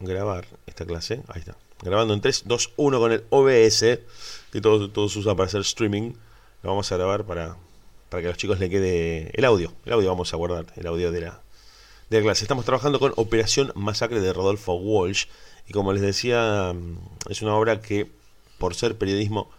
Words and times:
grabar 0.00 0.46
esta 0.66 0.84
clase. 0.84 1.22
Ahí 1.28 1.40
está. 1.40 1.56
Grabando 1.82 2.14
en 2.14 2.20
3, 2.20 2.44
2, 2.46 2.72
1 2.76 2.98
con 2.98 3.12
el 3.12 3.24
OBS, 3.30 4.00
que 4.52 4.60
todos, 4.60 4.92
todos 4.92 5.14
usan 5.16 5.36
para 5.36 5.46
hacer 5.46 5.60
streaming. 5.60 6.12
Lo 6.62 6.70
vamos 6.70 6.90
a 6.90 6.96
grabar 6.96 7.24
para, 7.24 7.56
para 8.08 8.20
que 8.22 8.26
a 8.26 8.30
los 8.30 8.38
chicos 8.38 8.58
le 8.58 8.68
quede 8.68 9.30
el 9.34 9.44
audio. 9.44 9.72
El 9.84 9.92
audio 9.92 10.08
vamos 10.08 10.32
a 10.32 10.36
guardar, 10.36 10.66
el 10.76 10.86
audio 10.86 11.12
de 11.12 11.20
la, 11.22 11.40
de 12.10 12.18
la 12.18 12.22
clase. 12.22 12.44
Estamos 12.44 12.64
trabajando 12.64 12.98
con 12.98 13.12
Operación 13.16 13.72
Masacre 13.74 14.20
de 14.20 14.32
Rodolfo 14.32 14.74
Walsh. 14.74 15.26
Y 15.68 15.72
como 15.72 15.92
les 15.92 16.02
decía, 16.02 16.72
mm, 16.74 17.30
es 17.30 17.42
una 17.42 17.54
obra 17.54 17.80
que, 17.80 18.10
por 18.58 18.74
ser 18.74 18.96
periodismo 18.96 19.50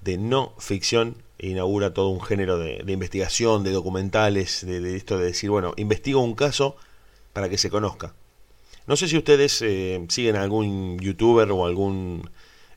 de 0.00 0.18
no 0.18 0.54
ficción, 0.58 1.16
inaugura 1.38 1.94
todo 1.94 2.08
un 2.08 2.20
género 2.20 2.58
de, 2.58 2.84
investigación, 2.86 3.64
de 3.64 3.70
documentales, 3.70 4.64
de, 4.66 4.96
esto 4.96 5.18
de 5.18 5.26
decir, 5.26 5.50
bueno, 5.50 5.72
investigo 5.76 6.20
un 6.20 6.34
caso 6.34 6.76
para 7.32 7.48
que 7.48 7.58
se 7.58 7.70
conozca. 7.70 8.14
No 8.86 8.96
sé 8.96 9.08
si 9.08 9.16
ustedes 9.16 9.62
eh, 9.62 10.04
siguen 10.08 10.36
a 10.36 10.42
algún 10.42 10.98
youtuber 10.98 11.50
o 11.52 11.66
algún 11.66 12.28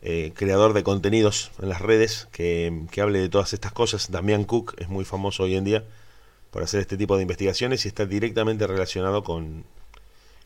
eh, 0.02 0.34
creador 0.35 0.73
de 0.73 0.84
contenidos 0.84 1.52
en 1.62 1.70
las 1.70 1.81
redes 1.81 2.27
que, 2.31 2.88
hable 3.02 3.20
de 3.20 3.29
todas 3.29 3.53
estas 3.53 3.71
cosas. 3.71 4.12
Damián 4.12 4.43
Cook 4.43 4.76
es 4.77 4.89
muy 4.89 5.05
famoso 5.05 5.43
hoy 5.43 5.55
en 5.55 5.63
día 5.63 5.85
por 6.52 6.62
hacer 6.62 6.81
este 6.81 6.98
tipo 6.98 7.16
de 7.16 7.23
investigaciones 7.23 7.85
y 7.85 7.88
está 7.88 8.05
directamente 8.05 8.67
relacionado 8.67 9.23
con, 9.23 9.63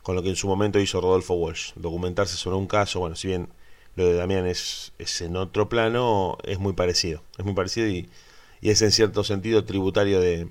con 0.03 0.15
lo 0.15 0.23
que 0.23 0.29
en 0.29 0.35
su 0.35 0.47
momento 0.47 0.79
hizo 0.79 1.01
Rodolfo 1.01 1.33
Walsh, 1.33 1.73
documentarse 1.75 2.37
sobre 2.37 2.55
un 2.57 2.67
caso, 2.67 2.99
bueno, 2.99 3.15
si 3.15 3.29
bien 3.29 3.49
lo 3.95 4.05
de 4.05 4.13
Damián 4.13 4.45
es, 4.45 4.93
es 4.99 5.21
en 5.21 5.35
otro 5.35 5.67
plano, 5.69 6.37
es 6.43 6.59
muy 6.59 6.73
parecido, 6.73 7.23
es 7.37 7.43
muy 7.43 7.55
parecido 7.55 7.87
y, 7.87 8.07
y 8.61 8.69
es 8.69 8.81
en 8.83 8.91
cierto 8.91 9.23
sentido 9.23 9.65
tributario 9.65 10.21
de, 10.21 10.47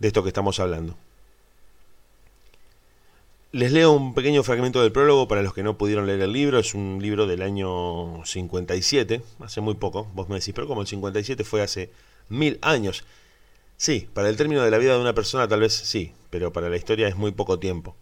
de 0.00 0.08
esto 0.08 0.22
que 0.24 0.30
estamos 0.30 0.58
hablando. 0.58 0.96
Les 3.54 3.70
leo 3.70 3.92
un 3.92 4.14
pequeño 4.14 4.42
fragmento 4.42 4.82
del 4.82 4.90
prólogo 4.90 5.28
para 5.28 5.40
los 5.40 5.54
que 5.54 5.62
no 5.62 5.78
pudieron 5.78 6.08
leer 6.08 6.22
el 6.22 6.32
libro. 6.32 6.58
Es 6.58 6.74
un 6.74 6.98
libro 7.00 7.28
del 7.28 7.40
año 7.40 8.20
57, 8.24 9.22
hace 9.38 9.60
muy 9.60 9.74
poco. 9.74 10.08
Vos 10.12 10.28
me 10.28 10.40
decís, 10.40 10.52
pero 10.52 10.66
como 10.66 10.80
el 10.80 10.88
57 10.88 11.44
fue 11.44 11.62
hace 11.62 11.92
mil 12.28 12.58
años. 12.62 13.04
Sí, 13.76 14.08
para 14.12 14.28
el 14.28 14.36
término 14.36 14.60
de 14.60 14.72
la 14.72 14.78
vida 14.78 14.94
de 14.94 15.00
una 15.00 15.14
persona 15.14 15.46
tal 15.46 15.60
vez 15.60 15.72
sí, 15.72 16.12
pero 16.30 16.52
para 16.52 16.68
la 16.68 16.76
historia 16.76 17.06
es 17.06 17.14
muy 17.14 17.30
poco 17.30 17.60
tiempo. 17.60 17.94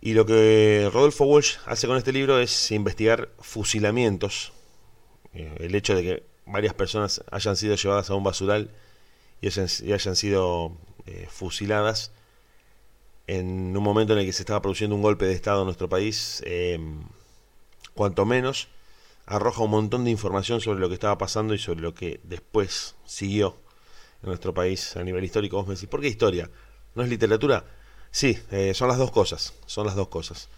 Y 0.00 0.14
lo 0.14 0.26
que 0.26 0.90
Rodolfo 0.92 1.26
Walsh 1.26 1.58
hace 1.64 1.86
con 1.86 1.96
este 1.96 2.12
libro 2.12 2.40
es 2.40 2.72
investigar 2.72 3.28
fusilamientos. 3.38 4.52
Eh, 5.32 5.54
el 5.60 5.76
hecho 5.76 5.94
de 5.94 6.02
que 6.02 6.22
varias 6.44 6.74
personas 6.74 7.22
hayan 7.30 7.54
sido 7.54 7.76
llevadas 7.76 8.10
a 8.10 8.16
un 8.16 8.24
basural 8.24 8.72
y 9.40 9.46
hayan, 9.46 10.16
sido 10.16 10.72
eh, 11.06 11.28
fusiladas 11.30 12.10
en 13.30 13.76
un 13.76 13.82
momento 13.84 14.12
en 14.12 14.18
el 14.18 14.26
que 14.26 14.32
se 14.32 14.42
estaba 14.42 14.60
produciendo 14.60 14.96
un 14.96 15.02
golpe 15.02 15.24
de 15.24 15.34
Estado 15.34 15.60
en 15.60 15.66
nuestro 15.66 15.88
país, 15.88 16.42
em, 16.46 17.00
cuanto 17.94 18.26
menos, 18.26 18.68
arroja 19.24 19.62
un 19.62 19.70
montón 19.70 20.04
de 20.04 20.10
información 20.10 20.60
sobre 20.60 20.80
lo 20.80 20.88
que 20.88 20.94
estaba 20.94 21.16
pasando 21.16 21.54
y 21.54 21.58
sobre 21.58 21.80
lo 21.80 21.94
que 21.94 22.20
después 22.24 22.96
siguió 23.04 23.56
en 24.24 24.30
nuestro 24.30 24.52
país 24.52 24.96
a 24.96 25.04
nivel 25.04 25.22
histórico. 25.22 25.58
Vos 25.58 25.68
me 25.68 25.74
decís, 25.74 25.88
¿por 25.88 26.00
qué 26.00 26.08
historia? 26.08 26.50
¿No 26.96 27.04
es 27.04 27.08
literatura? 27.08 27.64
Sí, 28.10 28.36
eh, 28.50 28.74
son 28.74 28.88
las 28.88 28.98
dos 28.98 29.12
cosas, 29.12 29.54
son 29.64 29.86
las 29.86 29.94
dos 29.94 30.08
cosas. 30.08 30.48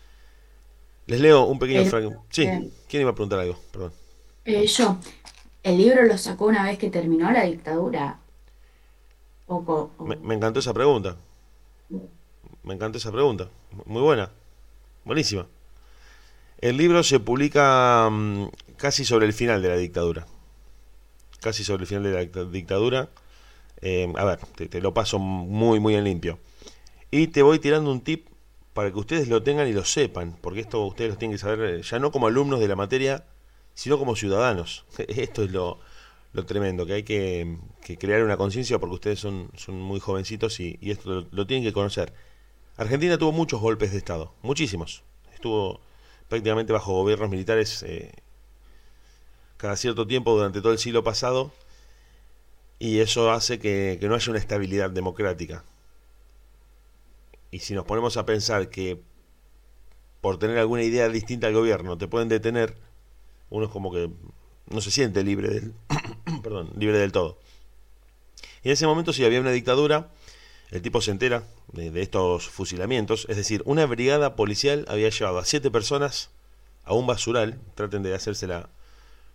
Les 1.07 1.21
leo 1.21 1.45
un 1.45 1.59
pequeño 1.59 1.85
fragmento. 1.85 2.25
Sí, 2.31 2.45
¿quién 2.89 3.03
iba 3.03 3.11
a 3.11 3.15
preguntar 3.15 3.41
algo? 3.41 3.59
Perdón. 3.71 3.93
Eh, 4.47 4.67
yo, 4.67 4.97
¿el 5.63 5.77
libro 5.77 6.05
lo 6.05 6.17
sacó 6.17 6.47
una 6.47 6.65
vez 6.65 6.79
que 6.79 6.89
terminó 6.89 7.31
la 7.31 7.45
dictadura? 7.45 8.19
Me, 10.23 10.35
encantó 10.35 10.61
esa 10.61 10.73
pregunta. 10.73 11.17
Me 12.63 12.75
encantó 12.75 12.99
esa 12.99 13.13
pregunta. 13.13 13.49
Muy 13.87 14.03
buena. 14.03 14.31
Buenísima. 15.05 15.47
El 16.59 16.77
libro 16.77 17.03
se 17.03 17.19
publica 17.19 18.09
mm, 18.11 18.47
casi 18.77 19.05
sobre 19.05 19.27
el 19.27 19.33
final 19.33 19.63
de 19.63 19.69
la 19.69 19.77
dictadura. 19.77 20.27
Casi 21.41 21.65
sobre 21.65 21.83
el 21.83 21.87
final 21.89 22.05
de 22.05 22.13
la 22.13 22.45
dictadura. 22.45 23.09
Eh, 23.81 24.13
a 24.17 24.25
ver, 24.25 24.39
te, 24.71 24.81
lo 24.81 24.95
paso 24.95 25.19
muy, 25.19 25.81
muy 25.81 25.97
en 25.97 26.05
limpio. 26.05 26.39
Y 27.11 27.27
te 27.27 27.43
voy 27.43 27.59
tirando 27.59 27.91
un 27.91 28.01
tip 28.01 28.29
para 28.75 28.91
que 28.91 28.99
ustedes 28.99 29.29
lo 29.29 29.43
tengan 29.43 29.69
y 29.69 29.73
lo 29.73 29.85
sepan, 29.85 30.39
porque 30.41 30.61
esto 30.61 30.85
ustedes 30.87 31.11
lo 31.11 31.19
tienen 31.19 31.37
que 31.37 31.39
saber 31.39 31.75
eh, 31.75 31.83
ya 31.83 31.99
no 31.99 32.11
como 32.11 32.29
alumnos 32.29 32.61
de 32.61 32.69
la 32.69 32.77
materia, 32.77 33.25
sino 33.75 33.99
como 33.99 34.17
ciudadanos. 34.17 34.85
Esto 35.09 35.43
es 35.43 35.51
lo, 35.53 35.81
tremendo, 36.47 36.87
que 36.87 36.93
hay 36.95 37.03
que, 37.03 37.59
crear 37.99 38.23
una 38.23 38.37
conciencia 38.37 38.79
porque 38.79 38.95
ustedes 38.95 39.19
son, 39.19 39.51
son 39.57 39.81
muy 39.81 40.01
jovencitos 40.01 40.61
y, 40.61 40.79
esto 40.81 41.27
lo, 41.31 41.47
tienen 41.47 41.65
que 41.65 41.73
conocer. 41.73 42.15
Argentina 42.77 43.19
tuvo 43.19 43.33
muchos 43.33 43.61
golpes 43.61 43.93
de 43.93 43.99
Estado, 43.99 44.33
muchísimos. 44.43 45.03
Estuvo 45.35 45.81
prácticamente 46.29 46.73
bajo 46.73 46.93
gobiernos 46.93 47.29
militares 47.29 47.83
eh, 47.83 48.13
cada 49.59 49.77
cierto 49.77 50.07
tiempo 50.07 50.35
durante 50.35 50.61
todo 50.61 50.73
el 50.73 50.79
siglo 50.79 51.05
pasado 51.05 51.53
y 52.79 52.99
eso 53.01 53.31
hace 53.31 53.59
que, 53.59 53.99
no 54.03 54.15
haya 54.15 54.31
una 54.31 54.41
estabilidad 54.41 54.91
democrática. 54.91 55.65
Y 57.51 57.61
si 57.61 57.75
nos 57.75 57.85
ponemos 57.85 58.17
a 58.17 58.27
pensar 58.27 58.71
que 58.71 59.01
por 60.21 60.39
tener 60.39 60.59
alguna 60.59 60.83
idea 60.83 61.09
distinta 61.09 61.47
al 61.47 61.55
gobierno 61.55 61.99
te 61.99 62.09
pueden 62.09 62.29
detener, 62.29 62.77
uno 63.51 63.67
es 63.67 63.71
como 63.71 63.93
que 63.93 64.11
no 64.69 64.81
se 64.81 64.91
siente 64.91 65.23
libre 65.23 65.49
del, 65.49 65.75
perdón, 66.43 66.71
libre 66.77 66.99
del 66.99 67.13
todo. 67.13 67.39
Y 68.65 68.69
en 68.69 68.73
ese 68.73 68.87
momento 68.87 69.13
si 69.13 69.25
había 69.25 69.41
una 69.41 69.53
dictadura, 69.53 70.11
el 70.73 70.81
tipo 70.81 71.03
se 71.03 71.11
entera 71.11 71.45
de, 71.73 72.01
estos 72.01 72.49
fusilamientos, 72.49 73.27
es 73.29 73.37
decir, 73.37 73.63
una 73.67 73.85
brigada 73.85 74.37
policial 74.37 74.87
había 74.89 75.11
llevado 75.11 75.39
a 75.39 75.45
siete 75.45 75.71
personas 75.71 76.31
a 76.85 76.95
un 76.95 77.07
basural, 77.07 77.61
traten 77.75 78.03
de 78.03 78.15
hacerse 78.15 78.47
la, 78.47 78.71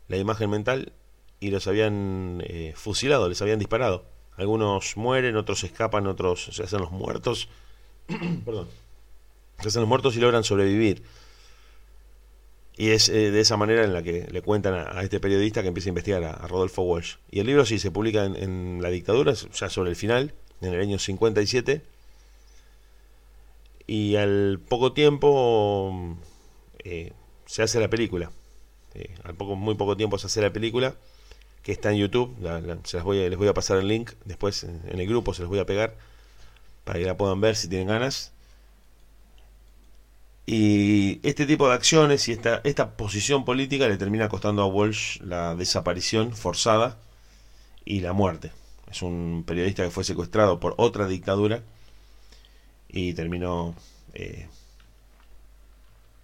imagen 0.09 0.49
mental, 0.49 0.93
y 1.39 1.51
los 1.51 1.67
habían 1.67 2.43
eh, 2.43 2.73
fusilado, 2.75 3.29
les 3.29 3.39
habían 3.43 3.59
disparado. 3.59 4.05
Algunos 4.35 4.97
mueren, 4.97 5.35
otros 5.35 5.63
escapan, 5.63 6.07
otros 6.07 6.49
se 6.51 6.63
hacen 6.63 6.81
los 6.81 6.91
muertos. 6.91 7.49
Perdón. 8.45 8.67
Se 9.59 9.67
hacen 9.67 9.81
los 9.81 9.89
muertos 9.89 10.15
y 10.15 10.19
logran 10.19 10.43
sobrevivir. 10.43 11.03
Y 12.75 12.89
es 12.89 13.09
eh, 13.09 13.29
de 13.29 13.39
esa 13.39 13.57
manera 13.57 13.83
en 13.83 13.93
la 13.93 14.01
que 14.01 14.27
le 14.31 14.41
cuentan 14.41 14.73
a, 14.73 15.01
este 15.03 15.19
periodista 15.19 15.61
que 15.61 15.67
empieza 15.67 15.89
a 15.89 15.91
investigar 15.91 16.23
a, 16.23 16.47
Rodolfo 16.47 16.81
Walsh. 16.81 17.15
Y 17.29 17.39
el 17.39 17.45
libro 17.45 17.63
sí 17.65 17.77
se 17.77 17.91
publica 17.91 18.25
en, 18.25 18.79
la 18.81 18.89
dictadura, 18.89 19.33
ya 19.33 19.69
sobre 19.69 19.91
el 19.91 19.95
final, 19.95 20.33
en 20.61 20.73
el 20.73 20.81
año 20.81 20.99
57. 20.99 21.81
Y 23.87 24.15
al 24.15 24.59
poco 24.67 24.93
tiempo 24.93 26.17
eh, 26.83 27.13
se 27.45 27.63
hace 27.63 27.79
la 27.79 27.89
película. 27.89 28.31
al 29.23 29.35
poco, 29.35 29.55
muy 29.55 29.75
poco 29.75 29.95
tiempo 29.95 30.17
se 30.17 30.27
hace 30.27 30.41
la 30.41 30.51
película 30.51 30.95
que 31.63 31.71
está 31.71 31.91
en 31.91 31.97
YouTube. 31.97 32.35
se 32.85 32.97
las 32.97 33.03
voy 33.03 33.17
les 33.29 33.37
voy 33.37 33.47
a 33.47 33.53
pasar 33.53 33.77
el 33.77 33.87
link 33.87 34.11
después 34.25 34.63
en, 34.63 34.81
el 34.87 35.07
grupo, 35.07 35.33
se 35.33 35.41
los 35.41 35.49
voy 35.49 35.59
a 35.59 35.65
pegar 35.65 35.95
para 36.85 36.99
que 36.99 37.05
la 37.05 37.17
puedan 37.17 37.41
ver 37.41 37.55
si 37.55 37.67
tienen 37.67 37.87
ganas. 37.89 38.31
Y 40.45 41.19
este 41.27 41.45
tipo 41.45 41.67
de 41.67 41.73
acciones 41.75 42.29
y 42.29 42.31
esta, 42.31 42.61
esta 42.63 42.95
posición 42.95 43.43
política 43.43 43.89
le 43.89 43.97
termina 43.97 44.29
costando 44.29 44.61
a 44.61 44.65
Walsh 44.67 45.19
la 45.21 45.55
desaparición 45.55 46.33
forzada 46.33 46.97
y 47.83 47.99
la 47.99 48.13
muerte. 48.13 48.51
Es 48.89 49.01
un 49.01 49.43
periodista 49.45 49.83
que 49.83 49.91
fue 49.91 50.03
secuestrado 50.03 50.59
por 50.59 50.73
otra 50.77 51.07
dictadura 51.07 51.61
y 52.87 53.13
terminó 53.13 53.75
eh, 54.13 54.47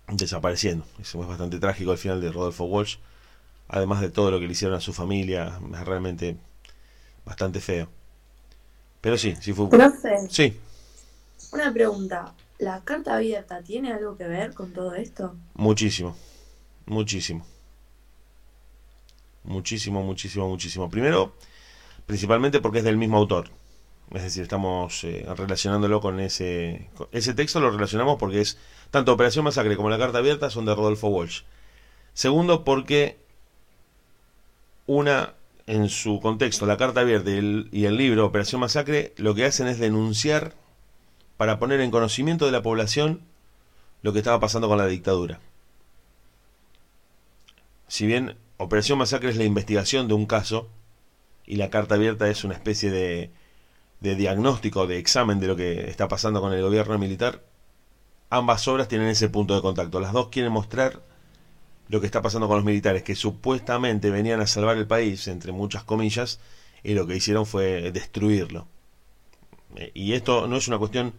desapareciendo. 0.07 0.85
Eso 0.99 1.21
es 1.21 1.27
bastante 1.27 1.59
trágico 1.59 1.91
al 1.91 1.97
final 1.97 2.21
de 2.21 2.31
Rodolfo 2.31 2.65
Walsh 2.65 2.97
además 3.67 4.01
de 4.01 4.09
todo 4.09 4.31
lo 4.31 4.39
que 4.39 4.45
le 4.45 4.51
hicieron 4.51 4.77
a 4.77 4.81
su 4.81 4.93
familia, 4.93 5.59
es 5.73 5.85
realmente 5.85 6.37
bastante 7.25 7.59
feo. 7.59 7.89
Pero 9.01 9.17
sí, 9.17 9.35
sí 9.41 9.51
fue. 9.53 9.69
Profe, 9.69 10.27
sí. 10.29 10.59
Una 11.51 11.73
pregunta. 11.73 12.33
¿La 12.59 12.81
carta 12.83 13.15
abierta 13.15 13.61
tiene 13.61 13.91
algo 13.91 14.15
que 14.15 14.25
ver 14.25 14.53
con 14.53 14.71
todo 14.73 14.93
esto? 14.93 15.35
Muchísimo. 15.55 16.15
Muchísimo. 16.85 17.45
Muchísimo, 19.43 20.03
muchísimo, 20.03 20.47
muchísimo. 20.47 20.89
Primero, 20.89 21.33
principalmente 22.05 22.61
porque 22.61 22.79
es 22.79 22.83
del 22.83 22.97
mismo 22.97 23.17
autor. 23.17 23.49
Es 24.11 24.23
decir, 24.23 24.43
estamos 24.43 25.03
eh, 25.03 25.25
relacionándolo 25.35 26.01
con 26.01 26.19
ese... 26.19 26.89
texto 27.35 27.59
lo 27.59 27.71
relacionamos 27.71 28.17
porque 28.19 28.41
es... 28.41 28.57
Tanto 28.91 29.11
Operación 29.11 29.45
Masacre 29.45 29.75
como 29.75 29.89
la 29.89 29.97
carta 29.97 30.19
abierta 30.19 30.51
son 30.51 30.65
de 30.65 30.75
Rodolfo 30.75 31.07
Walsh. 31.07 31.41
Segundo, 32.13 32.63
porque 32.63 33.17
una, 34.85 35.33
en 35.65 35.89
su 35.89 36.19
contexto, 36.19 36.67
la 36.67 36.77
carta 36.77 37.01
abierta 37.01 37.31
y 37.31 37.85
el 37.85 37.97
libro 37.97 38.25
Operación 38.25 38.61
Masacre, 38.61 39.13
lo 39.17 39.33
que 39.33 39.45
hacen 39.45 39.67
es 39.67 39.79
denunciar 39.79 40.53
para 41.37 41.57
poner 41.57 41.81
en 41.81 41.89
conocimiento 41.89 42.45
de 42.45 42.51
la 42.51 42.61
población 42.61 43.21
lo 44.03 44.13
que 44.13 44.19
estaba 44.19 44.39
pasando 44.39 44.67
con 44.67 44.77
la 44.77 44.85
dictadura. 44.85 45.39
Si 47.87 48.05
bien 48.05 48.37
Operación 48.57 48.99
Masacre 48.99 49.29
es 49.29 49.37
la 49.37 49.43
investigación 49.43 50.07
de 50.07 50.13
un 50.13 50.27
caso 50.27 50.69
y 51.45 51.55
la 51.57 51.69
carta 51.69 51.95
abierta 51.95 52.29
es 52.29 52.43
una 52.43 52.53
especie 52.53 52.91
de, 52.91 53.31
de 53.99 54.15
diagnóstico, 54.15 54.87
de 54.87 54.97
examen 54.97 55.39
de 55.39 55.47
lo 55.47 55.55
que 55.55 55.89
está 55.89 56.07
pasando 56.07 56.41
con 56.41 56.53
el 56.53 56.61
gobierno 56.61 56.97
militar, 56.99 57.41
ambas 58.29 58.67
obras 58.67 58.87
tienen 58.87 59.07
ese 59.07 59.29
punto 59.29 59.55
de 59.55 59.61
contacto. 59.61 59.99
Las 59.99 60.11
dos 60.11 60.29
quieren 60.29 60.51
mostrar 60.51 61.01
lo 61.87 61.99
que 61.99 62.07
está 62.07 62.21
pasando 62.21 62.47
con 62.47 62.57
los 62.57 62.65
militares, 62.65 63.03
que 63.03 63.15
supuestamente 63.15 64.09
venían 64.09 64.41
a 64.41 64.47
salvar 64.47 64.77
el 64.77 64.87
país, 64.87 65.27
entre 65.27 65.51
muchas 65.51 65.83
comillas, 65.83 66.39
y 66.83 66.95
lo 66.95 67.05
que 67.07 67.15
hicieron 67.15 67.45
fue 67.45 67.91
destruirlo. 67.91 68.67
Eh, 69.75 69.91
y 69.93 70.13
esto 70.13 70.47
no 70.47 70.57
es 70.57 70.67
una 70.67 70.77
cuestión 70.77 71.13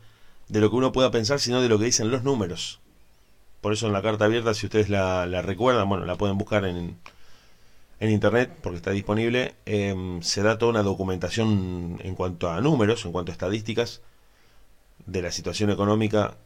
de 0.49 0.61
lo 0.61 0.71
que 0.71 0.77
uno 0.77 0.93
pueda 0.93 1.11
pensar, 1.11 1.41
sino 1.41 1.63
de 1.63 1.69
lo 1.69 1.79
que 1.79 1.87
dicen 1.87 2.11
los 2.11 2.25
números. 2.25 2.81
Por 3.61 3.73
eso 3.73 3.87
en 3.87 3.93
la 3.93 4.03
carta 4.03 4.27
abierta, 4.27 4.53
si 4.53 4.67
ustedes 4.67 4.89
la, 4.89 5.27
recuerdan, 5.43 5.89
bueno, 5.89 6.05
la 6.05 6.17
pueden 6.17 6.37
buscar 6.37 6.65
en, 6.65 6.99
en 8.01 8.11
internet 8.11 8.51
porque 8.63 8.77
está 8.77 8.91
disponible, 8.91 9.55
em, 9.67 10.21
se 10.23 10.43
da 10.43 10.59
toda 10.59 10.71
una 10.71 10.83
documentación 10.83 11.99
en 12.03 12.15
cuanto 12.15 12.51
a 12.51 12.61
números, 12.61 13.05
en 13.05 13.13
cuanto 13.13 13.33
a 13.33 13.35
estadísticas 13.35 14.03
de 15.07 15.23
la 15.23 15.31
situación 15.31 15.71
económica 15.71 16.37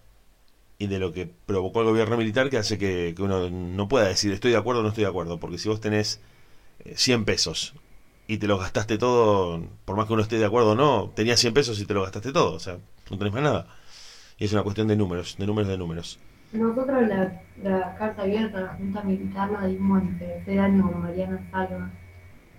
y 0.78 0.86
de 0.86 0.98
lo 0.98 1.12
que 1.12 1.26
provocó 1.46 1.80
el 1.80 1.86
gobierno 1.86 2.16
militar 2.16 2.50
que 2.50 2.58
hace 2.58 2.78
que, 2.78 3.14
uno 3.18 3.50
no 3.50 3.88
pueda 3.88 4.08
decir 4.08 4.32
estoy 4.32 4.52
de 4.52 4.56
acuerdo 4.56 4.80
o 4.80 4.82
no 4.82 4.90
estoy 4.90 5.04
de 5.04 5.10
acuerdo, 5.10 5.40
porque 5.40 5.58
si 5.58 5.68
vos 5.68 5.80
tenés 5.80 6.20
100 6.94 7.20
eh, 7.20 7.24
pesos 7.24 7.74
y 8.28 8.38
te 8.38 8.46
los 8.46 8.60
gastaste 8.60 8.98
todo, 8.98 9.62
por 9.84 9.96
más 9.96 10.06
que 10.06 10.12
uno 10.12 10.22
esté 10.22 10.38
de 10.38 10.44
acuerdo 10.44 10.72
o 10.72 10.74
no, 10.74 11.12
tenías 11.14 11.40
100 11.40 11.54
pesos 11.54 11.80
y 11.80 11.86
te 11.86 11.94
lo 11.94 12.02
gastaste 12.02 12.32
todo, 12.32 12.52
o 12.54 12.60
sea, 12.60 12.78
no 13.10 13.18
tenés 13.18 13.32
más 13.32 13.42
nada. 13.42 13.66
Y 14.38 14.44
es 14.44 14.52
una 14.52 14.62
cuestión 14.62 14.86
de 14.88 14.96
números, 14.96 15.36
de 15.38 15.46
números, 15.46 15.68
de 15.68 15.78
números. 15.78 16.18
Nosotros 16.52 17.08
la, 17.08 17.42
la 17.62 17.94
carta 17.96 18.22
abierta 18.22 18.60
la 18.60 18.74
Junta 18.74 19.02
Militar 19.02 19.50
la 19.50 19.66
dimos 19.66 20.02
en 20.02 20.18
tercer 20.18 20.60
año 20.60 20.90
con 20.90 21.02
Mariana 21.02 21.40
Salva. 21.50 21.90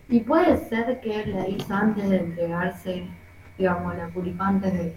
Y 0.09 0.19
puede 0.21 0.57
ser 0.69 1.00
que 1.01 1.25
la 1.27 1.47
hizo 1.47 1.74
antes 1.74 2.09
de 2.09 2.18
entregarse, 2.18 3.07
digamos, 3.57 3.94
a 3.94 3.97
la 3.97 4.09
CURIP 4.09 4.41
antes 4.41 4.74
de, 4.74 4.95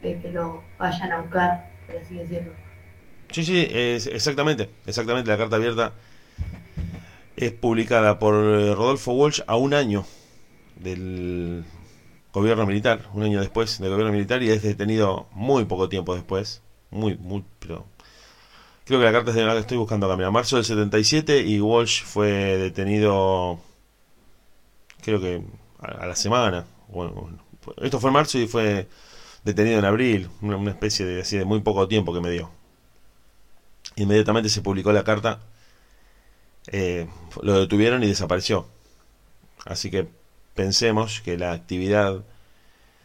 que 0.00 0.30
lo 0.32 0.62
vayan 0.78 1.12
a 1.12 1.20
buscar 1.20 1.70
por 1.86 1.96
así 1.96 2.16
decirlo. 2.16 2.52
Sí, 3.30 3.44
sí, 3.44 3.66
exactamente, 3.70 4.68
exactamente. 4.86 5.30
La 5.30 5.38
carta 5.38 5.56
abierta 5.56 5.92
es 7.36 7.52
publicada 7.52 8.18
por 8.18 8.34
eh, 8.34 8.74
Rodolfo 8.74 9.12
Walsh 9.12 9.40
a 9.46 9.56
un 9.56 9.72
año 9.72 10.04
del 10.76 11.64
gobierno 12.32 12.66
militar, 12.66 13.00
un 13.14 13.22
año 13.22 13.40
después 13.40 13.78
del 13.78 13.90
gobierno 13.90 14.12
militar 14.12 14.42
y 14.42 14.50
es 14.50 14.62
detenido 14.62 15.28
muy 15.32 15.64
poco 15.64 15.88
tiempo 15.88 16.14
después, 16.14 16.62
muy, 16.90 17.16
muy, 17.16 17.44
pero 17.58 17.86
creo 18.92 19.00
que 19.00 19.06
la 19.06 19.12
carta 19.12 19.30
es 19.30 19.36
de 19.36 19.44
la 19.46 19.54
que 19.54 19.60
estoy 19.60 19.78
buscando 19.78 20.12
acá, 20.12 20.30
marzo 20.30 20.56
del 20.56 20.66
77 20.66 21.40
y 21.40 21.62
Walsh 21.62 22.02
fue 22.04 22.28
detenido, 22.58 23.58
creo 25.00 25.18
que 25.18 25.42
a, 25.78 26.06
la 26.06 26.14
semana, 26.14 26.66
esto 27.78 28.00
fue 28.00 28.10
en 28.10 28.14
marzo 28.14 28.38
y 28.38 28.46
fue 28.46 28.86
detenido 29.44 29.78
en 29.78 29.86
abril, 29.86 30.28
una, 30.42 30.70
especie 30.70 31.06
de 31.06 31.22
así 31.22 31.38
de 31.38 31.46
muy 31.46 31.60
poco 31.60 31.88
tiempo 31.88 32.12
que 32.12 32.20
me 32.20 32.30
dio. 32.30 32.50
Inmediatamente 33.96 34.50
se 34.50 34.60
publicó 34.60 34.92
la 34.92 35.04
carta, 35.04 35.40
eh, 36.66 37.08
lo 37.40 37.60
detuvieron 37.60 38.02
y 38.02 38.08
desapareció. 38.08 38.66
Así 39.64 39.90
que 39.90 40.06
pensemos 40.54 41.22
que 41.22 41.38
la 41.38 41.52
actividad 41.52 42.24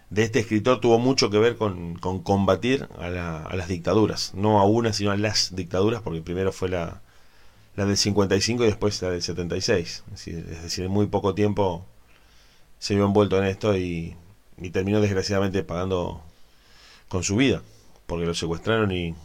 de 0.09 0.23
este 0.23 0.39
escritor 0.39 0.79
tuvo 0.79 0.99
mucho 0.99 1.29
que 1.29 1.37
ver 1.37 1.57
con, 1.57 1.95
combatir 1.95 2.87
a, 2.97 3.09
las 3.09 3.67
dictaduras, 3.67 4.33
no 4.33 4.59
a 4.59 4.65
una, 4.65 4.93
sino 4.93 5.11
a 5.11 5.17
las 5.17 5.55
dictaduras, 5.55 6.01
porque 6.01 6.21
primero 6.21 6.51
fue 6.51 6.69
la, 6.69 7.01
la 7.75 7.85
del 7.85 7.97
55 7.97 8.63
y 8.63 8.67
después 8.67 9.01
la 9.01 9.11
del 9.11 9.21
76. 9.21 10.03
Es 10.05 10.11
decir, 10.11 10.47
es 10.49 10.63
decir, 10.63 10.85
en 10.85 10.91
muy 10.91 11.07
poco 11.07 11.35
tiempo 11.35 11.85
se 12.79 12.95
vio 12.95 13.05
envuelto 13.05 13.37
en 13.37 13.45
esto 13.45 13.75
y, 13.77 14.15
y 14.57 14.69
terminó 14.69 15.01
desgraciadamente 15.01 15.63
pagando 15.63 16.21
con 17.09 17.23
su 17.23 17.35
vida, 17.35 17.61
porque 18.05 18.25
lo 18.25 18.33
secuestraron 18.33 18.91
y 18.91 19.15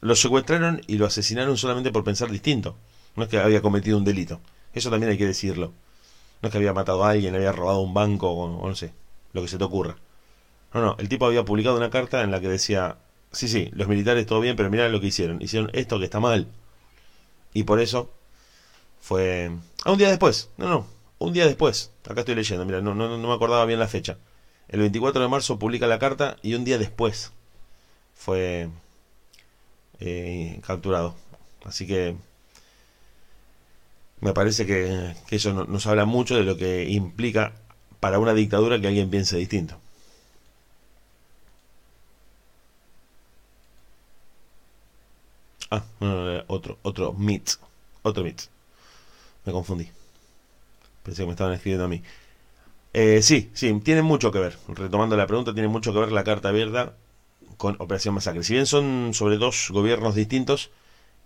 lo 0.00 0.14
secuestraron 0.14 0.80
y 0.86 0.96
lo 0.96 1.06
asesinaron 1.06 1.56
solamente 1.56 1.90
por 1.90 2.04
pensar 2.04 2.30
distinto. 2.30 2.76
No 3.16 3.24
es 3.24 3.28
que 3.28 3.38
había 3.38 3.62
cometido 3.62 3.98
un 3.98 4.04
delito. 4.04 4.40
Eso 4.72 4.90
también 4.90 5.10
hay 5.10 5.18
que 5.18 5.26
decirlo. 5.26 5.72
No 6.40 6.48
es 6.48 6.52
que 6.52 6.58
había 6.58 6.72
matado 6.72 7.04
a 7.04 7.10
alguien, 7.10 7.34
había 7.34 7.52
robado 7.52 7.80
un 7.80 7.94
banco 7.94 8.30
o, 8.30 8.68
no 8.68 8.76
sé, 8.76 8.92
lo 9.32 9.42
que 9.42 9.48
se 9.48 9.58
te 9.58 9.64
ocurra. 9.64 9.96
No, 10.74 10.82
no, 10.82 10.96
el 10.98 11.08
tipo 11.08 11.26
había 11.26 11.44
publicado 11.44 11.76
una 11.76 11.90
carta 11.90 12.22
en 12.22 12.30
la 12.30 12.40
que 12.40 12.48
decía, 12.48 12.98
sí, 13.32 13.48
sí, 13.48 13.70
los 13.72 13.88
militares 13.88 14.26
todo 14.26 14.40
bien, 14.40 14.56
pero 14.56 14.70
mirá 14.70 14.88
lo 14.88 15.00
que 15.00 15.08
hicieron. 15.08 15.40
Hicieron 15.42 15.70
esto 15.72 15.98
que 15.98 16.04
está 16.04 16.20
mal. 16.20 16.48
Y 17.54 17.64
por 17.64 17.80
eso 17.80 18.10
fue... 19.00 19.50
Ah, 19.84 19.92
un 19.92 19.98
día 19.98 20.10
después. 20.10 20.50
No, 20.56 20.68
no, 20.68 20.86
un 21.18 21.32
día 21.32 21.46
después. 21.46 21.92
Acá 22.08 22.20
estoy 22.20 22.34
leyendo, 22.34 22.64
mira, 22.64 22.80
no, 22.80 22.94
no, 22.94 23.16
no 23.16 23.28
me 23.28 23.34
acordaba 23.34 23.64
bien 23.64 23.78
la 23.78 23.88
fecha. 23.88 24.18
El 24.68 24.80
24 24.80 25.22
de 25.22 25.28
marzo 25.28 25.58
publica 25.58 25.86
la 25.86 25.98
carta 25.98 26.36
y 26.42 26.54
un 26.54 26.64
día 26.64 26.78
después 26.78 27.32
fue 28.14 28.68
eh, 30.00 30.60
capturado. 30.66 31.14
Así 31.64 31.86
que 31.86 32.16
me 34.20 34.32
parece 34.32 34.66
que, 34.66 35.14
eso 35.30 35.52
nos 35.66 35.86
habla 35.86 36.04
mucho 36.04 36.36
de 36.36 36.42
lo 36.42 36.56
que 36.56 36.88
implica 36.88 37.52
para 38.00 38.18
una 38.18 38.34
dictadura 38.34 38.80
que 38.80 38.88
alguien 38.88 39.10
piense 39.10 39.36
distinto. 39.36 39.78
Ah, 45.70 45.82
otro, 46.48 46.78
otro 46.82 47.12
mit. 47.12 47.50
Otro 48.02 48.24
mit. 48.24 48.40
Me 49.44 49.52
confundí. 49.52 49.88
Pensé 51.02 51.22
que 51.22 51.26
me 51.26 51.32
estaban 51.32 51.54
escribiendo 51.54 51.84
a 51.84 51.88
mí. 51.88 52.02
Eh, 52.92 53.22
sí, 53.22 53.50
sí, 53.54 53.72
tiene 53.80 54.02
mucho 54.02 54.30
que 54.32 54.38
ver. 54.38 54.58
Retomando 54.68 55.16
la 55.16 55.26
pregunta, 55.26 55.52
tiene 55.54 55.68
mucho 55.68 55.92
que 55.92 56.00
ver 56.00 56.12
la 56.12 56.24
carta 56.24 56.48
abierta 56.48 56.94
con 57.56 57.76
Operación 57.80 58.14
Masacre. 58.14 58.42
Si 58.44 58.54
bien 58.54 58.66
son 58.66 59.12
sobre 59.14 59.36
dos 59.36 59.70
gobiernos 59.70 60.14
distintos, 60.14 60.70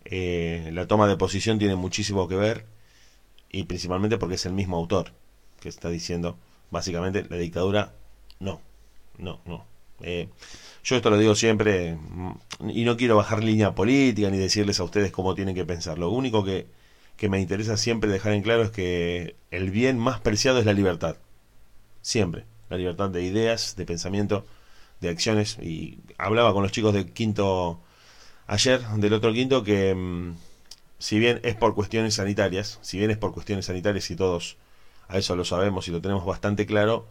eh, 0.04 0.70
la 0.72 0.86
toma 0.86 1.08
de 1.08 1.16
posición 1.16 1.58
tiene 1.58 1.76
muchísimo 1.76 2.28
que 2.28 2.36
ver 2.36 2.66
y 3.50 3.64
principalmente 3.64 4.18
porque 4.18 4.36
es 4.36 4.46
el 4.46 4.52
mismo 4.52 4.76
autor 4.76 5.12
que 5.60 5.68
está 5.68 5.88
diciendo 5.90 6.36
básicamente 6.72 7.24
la 7.28 7.36
dictadura 7.36 7.94
no, 8.40 8.60
no, 9.18 9.40
no. 9.44 9.64
Eh, 10.00 10.28
yo 10.82 10.96
esto 10.96 11.10
lo 11.10 11.18
digo 11.18 11.36
siempre 11.36 11.94
mm, 11.94 12.70
y 12.70 12.84
no 12.84 12.96
quiero 12.96 13.14
bajar 13.16 13.44
línea 13.44 13.76
política 13.76 14.30
ni 14.30 14.38
decirles 14.38 14.80
a 14.80 14.84
ustedes 14.84 15.12
cómo 15.12 15.36
tienen 15.36 15.54
que 15.54 15.64
pensar. 15.64 15.98
Lo 15.98 16.10
único 16.10 16.42
que, 16.44 16.66
que 17.16 17.28
me 17.28 17.40
interesa 17.40 17.76
siempre 17.76 18.10
dejar 18.10 18.32
en 18.32 18.42
claro 18.42 18.62
es 18.64 18.70
que 18.70 19.36
el 19.52 19.70
bien 19.70 19.98
más 19.98 20.18
preciado 20.20 20.58
es 20.58 20.66
la 20.66 20.72
libertad 20.72 21.16
siempre. 22.00 22.46
La 22.68 22.78
libertad 22.78 23.10
de 23.10 23.22
ideas, 23.22 23.76
de 23.76 23.84
pensamiento, 23.86 24.44
de 25.00 25.10
acciones. 25.10 25.58
Y 25.60 25.98
hablaba 26.18 26.52
con 26.52 26.62
los 26.62 26.72
chicos 26.72 26.94
del 26.94 27.12
quinto 27.12 27.80
ayer, 28.46 28.80
del 28.96 29.12
otro 29.12 29.32
quinto, 29.32 29.62
que 29.62 29.94
mm, 29.94 30.34
si 30.98 31.18
bien 31.18 31.40
es 31.44 31.54
por 31.54 31.74
cuestiones 31.74 32.14
sanitarias, 32.14 32.78
si 32.82 32.98
bien 32.98 33.10
es 33.10 33.18
por 33.18 33.32
cuestiones 33.32 33.66
sanitarias 33.66 34.10
y 34.10 34.16
todos 34.16 34.56
a 35.12 35.18
eso 35.18 35.36
lo 35.36 35.44
sabemos 35.44 35.86
y 35.88 35.90
lo 35.90 36.00
tenemos 36.00 36.24
bastante 36.24 36.64
claro, 36.64 37.06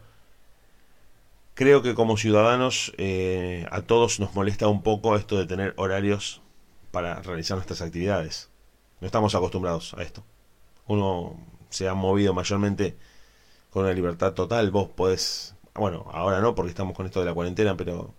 creo 1.54 1.82
que 1.82 1.94
como 1.94 2.16
ciudadanos 2.16 2.92
eh, 2.98 3.64
a 3.70 3.82
todos 3.82 4.18
nos 4.18 4.34
molesta 4.34 4.66
un 4.66 4.82
poco 4.82 5.16
esto 5.16 5.38
de 5.38 5.46
tener 5.46 5.72
horarios 5.76 6.42
para 6.90 7.22
realizar 7.22 7.56
nuestras 7.56 7.80
actividades. 7.80 8.50
No 9.00 9.06
estamos 9.06 9.36
acostumbrados 9.36 9.94
a 9.94 10.02
esto. 10.02 10.24
Uno 10.88 11.36
se 11.70 11.88
ha 11.88 11.94
movido 11.94 12.34
mayormente 12.34 12.96
con 13.70 13.84
una 13.84 13.92
libertad 13.92 14.32
total. 14.32 14.72
Vos 14.72 14.88
podés, 14.88 15.54
bueno, 15.74 16.06
ahora 16.12 16.40
no 16.40 16.56
porque 16.56 16.70
estamos 16.70 16.96
con 16.96 17.06
esto 17.06 17.20
de 17.20 17.26
la 17.26 17.34
cuarentena, 17.34 17.76
pero 17.76 18.14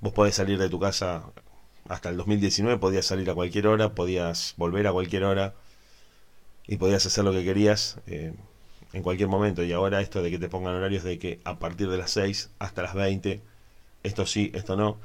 vos 0.00 0.12
podés 0.12 0.34
salir 0.34 0.58
de 0.58 0.68
tu 0.68 0.78
casa 0.78 1.24
hasta 1.88 2.10
el 2.10 2.18
2019, 2.18 2.78
podías 2.78 3.06
salir 3.06 3.30
a 3.30 3.34
cualquier 3.34 3.68
hora, 3.68 3.94
podías 3.94 4.54
volver 4.58 4.86
a 4.86 4.92
cualquier 4.92 5.24
hora 5.24 5.54
y 6.66 6.76
podías 6.76 7.06
hacer 7.06 7.24
lo 7.24 7.32
que 7.32 7.44
querías 7.44 8.00
eh, 8.06 8.34
en 8.94 9.02
cualquier 9.02 9.28
momento. 9.28 9.62
Y 9.62 9.72
ahora 9.72 10.00
esto 10.00 10.22
de 10.22 10.30
que 10.30 10.38
te 10.38 10.48
pongan 10.48 10.74
horarios 10.74 11.02
de 11.02 11.18
que 11.18 11.40
a 11.44 11.58
partir 11.58 11.90
de 11.90 11.98
las 11.98 12.12
6 12.12 12.50
hasta 12.58 12.82
las 12.82 12.94
20, 12.94 13.42
esto 14.04 14.24
sí, 14.24 14.50
esto 14.54 14.76
no, 14.76 14.98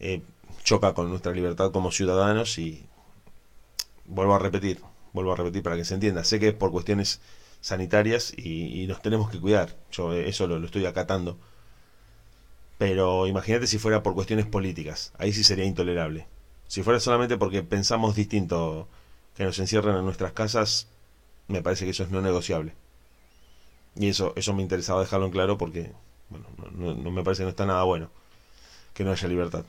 eh, 0.00 0.20
choca 0.64 0.94
con 0.94 1.08
nuestra 1.08 1.32
libertad 1.32 1.70
como 1.70 1.92
ciudadanos 1.92 2.58
y 2.58 2.84
vuelvo 4.06 4.34
a 4.34 4.38
repetir, 4.38 4.80
vuelvo 5.12 5.32
a 5.32 5.36
repetir 5.36 5.62
para 5.62 5.76
que 5.76 5.84
se 5.84 5.94
entienda. 5.94 6.24
Sé 6.24 6.40
que 6.40 6.48
es 6.48 6.54
por 6.54 6.72
cuestiones 6.72 7.20
sanitarias 7.60 8.34
y, 8.36 8.86
nos 8.88 9.00
tenemos 9.00 9.30
que 9.30 9.40
cuidar. 9.40 9.76
Yo 9.92 10.12
eso 10.12 10.46
lo, 10.46 10.62
estoy 10.64 10.84
acatando. 10.86 11.38
Pero 12.78 13.28
imagínate 13.28 13.68
si 13.68 13.78
fuera 13.78 14.02
por 14.02 14.14
cuestiones 14.14 14.46
políticas. 14.46 15.12
Ahí 15.18 15.32
sí 15.32 15.44
sería 15.44 15.64
intolerable. 15.64 16.26
Si 16.66 16.82
fuera 16.82 16.98
solamente 16.98 17.36
porque 17.38 17.62
pensamos 17.62 18.16
distinto 18.16 18.88
que 19.36 19.44
nos 19.44 19.58
encierran 19.60 19.96
en 19.96 20.04
nuestras 20.04 20.32
casas, 20.32 20.88
me 21.46 21.62
parece 21.62 21.84
que 21.84 21.92
eso 21.92 22.02
es 22.02 22.10
no 22.10 22.20
negociable. 22.20 22.74
Y 23.96 24.08
eso, 24.08 24.32
eso 24.36 24.54
me 24.54 24.62
interesaba 24.62 25.00
dejarlo 25.00 25.26
en 25.26 25.32
claro 25.32 25.58
porque, 25.58 25.92
bueno, 26.30 26.46
no, 26.72 27.10
me 27.10 27.22
parece 27.22 27.40
que 27.40 27.44
no 27.44 27.50
está 27.50 27.66
nada 27.66 27.82
bueno 27.84 28.10
que 28.94 29.04
no 29.04 29.12
haya 29.12 29.28
libertad. 29.28 29.64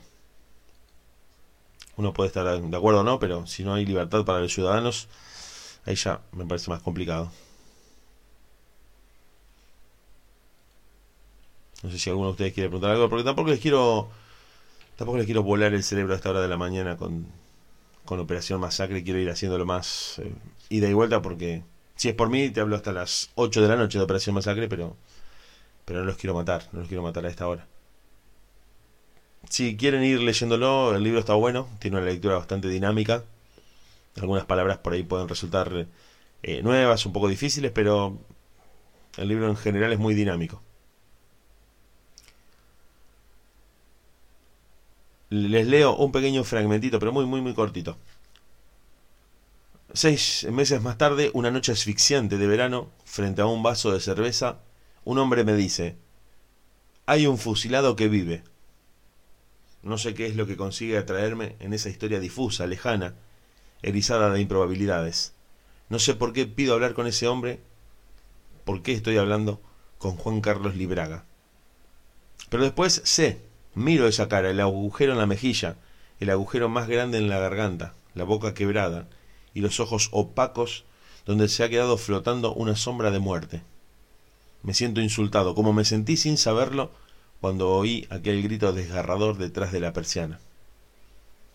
Uno 1.96 2.12
puede 2.12 2.28
estar 2.28 2.44
de 2.60 2.76
acuerdo 2.76 3.00
o 3.00 3.04
no, 3.04 3.18
pero 3.18 3.46
si 3.46 3.64
no 3.64 3.74
hay 3.74 3.84
libertad 3.86 4.24
para 4.24 4.40
los 4.40 4.52
ciudadanos, 4.52 5.08
ahí 5.86 5.94
ya 5.96 6.20
me 6.32 6.46
parece 6.46 6.70
más 6.70 6.82
complicado. 6.82 7.30
No 11.82 11.90
sé 11.90 11.98
si 11.98 12.10
alguno 12.10 12.28
de 12.28 12.32
ustedes 12.32 12.52
quiere 12.52 12.68
preguntar 12.68 12.90
algo, 12.92 13.08
porque 13.08 13.24
tampoco 13.24 13.50
les 13.50 13.60
quiero 13.60 14.08
Tampoco 14.96 15.18
les 15.18 15.26
quiero 15.26 15.42
volar 15.42 15.74
el 15.74 15.84
cerebro 15.84 16.14
a 16.14 16.16
esta 16.16 16.30
hora 16.30 16.40
de 16.40 16.48
la 16.48 16.56
mañana 16.56 16.96
con, 16.96 17.26
con 18.04 18.18
Operación 18.18 18.60
Masacre. 18.60 19.04
Quiero 19.04 19.18
ir 19.20 19.30
haciéndolo 19.30 19.66
más 19.66 20.18
eh, 20.18 20.32
ida 20.70 20.88
y 20.88 20.94
vuelta 20.94 21.20
porque 21.22 21.62
si 21.96 22.08
es 22.10 22.14
por 22.14 22.30
mí 22.30 22.50
te 22.50 22.60
hablo 22.60 22.76
hasta 22.76 22.92
las 22.92 23.30
8 23.34 23.62
de 23.62 23.68
la 23.68 23.76
noche 23.76 23.98
de 23.98 24.04
Operación 24.04 24.34
Masacre, 24.34 24.68
pero, 24.68 24.96
pero 25.84 26.00
no 26.00 26.06
los 26.06 26.16
quiero 26.16 26.34
matar, 26.34 26.68
no 26.72 26.80
los 26.80 26.88
quiero 26.88 27.02
matar 27.02 27.26
a 27.26 27.28
esta 27.28 27.48
hora. 27.48 27.66
Si 29.48 29.76
quieren 29.76 30.02
ir 30.04 30.20
leyéndolo, 30.20 30.94
el 30.94 31.02
libro 31.02 31.20
está 31.20 31.34
bueno, 31.34 31.68
tiene 31.78 31.98
una 31.98 32.06
lectura 32.06 32.36
bastante 32.36 32.68
dinámica. 32.68 33.24
Algunas 34.16 34.44
palabras 34.44 34.78
por 34.78 34.92
ahí 34.92 35.02
pueden 35.02 35.28
resultar 35.28 35.86
eh, 36.42 36.62
nuevas, 36.62 37.06
un 37.06 37.12
poco 37.12 37.28
difíciles, 37.28 37.72
pero 37.72 38.18
el 39.16 39.28
libro 39.28 39.48
en 39.48 39.56
general 39.56 39.92
es 39.92 39.98
muy 39.98 40.14
dinámico. 40.14 40.62
Les 45.30 45.66
leo 45.66 45.96
un 45.96 46.12
pequeño 46.12 46.44
fragmentito, 46.44 46.98
pero 46.98 47.12
muy, 47.12 47.26
muy, 47.26 47.40
muy 47.40 47.54
cortito. 47.54 47.96
Seis 49.96 50.46
meses 50.52 50.82
más 50.82 50.98
tarde, 50.98 51.30
una 51.32 51.50
noche 51.50 51.72
asfixiante 51.72 52.36
de 52.36 52.46
verano, 52.46 52.90
frente 53.06 53.40
a 53.40 53.46
un 53.46 53.62
vaso 53.62 53.92
de 53.92 54.00
cerveza, 54.00 54.58
un 55.06 55.16
hombre 55.16 55.42
me 55.42 55.54
dice, 55.54 55.96
hay 57.06 57.26
un 57.26 57.38
fusilado 57.38 57.96
que 57.96 58.08
vive. 58.08 58.44
No 59.82 59.96
sé 59.96 60.12
qué 60.12 60.26
es 60.26 60.36
lo 60.36 60.46
que 60.46 60.58
consigue 60.58 60.98
atraerme 60.98 61.56
en 61.60 61.72
esa 61.72 61.88
historia 61.88 62.20
difusa, 62.20 62.66
lejana, 62.66 63.14
erizada 63.80 64.28
de 64.28 64.42
improbabilidades. 64.42 65.32
No 65.88 65.98
sé 65.98 66.12
por 66.12 66.34
qué 66.34 66.44
pido 66.44 66.74
hablar 66.74 66.92
con 66.92 67.06
ese 67.06 67.26
hombre, 67.26 67.60
por 68.66 68.82
qué 68.82 68.92
estoy 68.92 69.16
hablando 69.16 69.62
con 69.96 70.18
Juan 70.18 70.42
Carlos 70.42 70.76
Libraga. 70.76 71.24
Pero 72.50 72.64
después 72.64 73.00
sé, 73.06 73.40
miro 73.74 74.06
esa 74.06 74.28
cara, 74.28 74.50
el 74.50 74.60
agujero 74.60 75.12
en 75.12 75.18
la 75.18 75.26
mejilla, 75.26 75.78
el 76.20 76.28
agujero 76.28 76.68
más 76.68 76.86
grande 76.86 77.16
en 77.16 77.30
la 77.30 77.38
garganta, 77.38 77.94
la 78.12 78.24
boca 78.24 78.52
quebrada 78.52 79.08
y 79.56 79.62
los 79.62 79.80
ojos 79.80 80.10
opacos 80.12 80.84
donde 81.24 81.48
se 81.48 81.64
ha 81.64 81.70
quedado 81.70 81.96
flotando 81.96 82.52
una 82.52 82.76
sombra 82.76 83.10
de 83.10 83.20
muerte. 83.20 83.62
Me 84.62 84.74
siento 84.74 85.00
insultado, 85.00 85.54
como 85.54 85.72
me 85.72 85.86
sentí 85.86 86.18
sin 86.18 86.36
saberlo 86.36 86.90
cuando 87.40 87.70
oí 87.70 88.06
aquel 88.10 88.42
grito 88.42 88.74
desgarrador 88.74 89.38
detrás 89.38 89.72
de 89.72 89.80
la 89.80 89.94
persiana. 89.94 90.40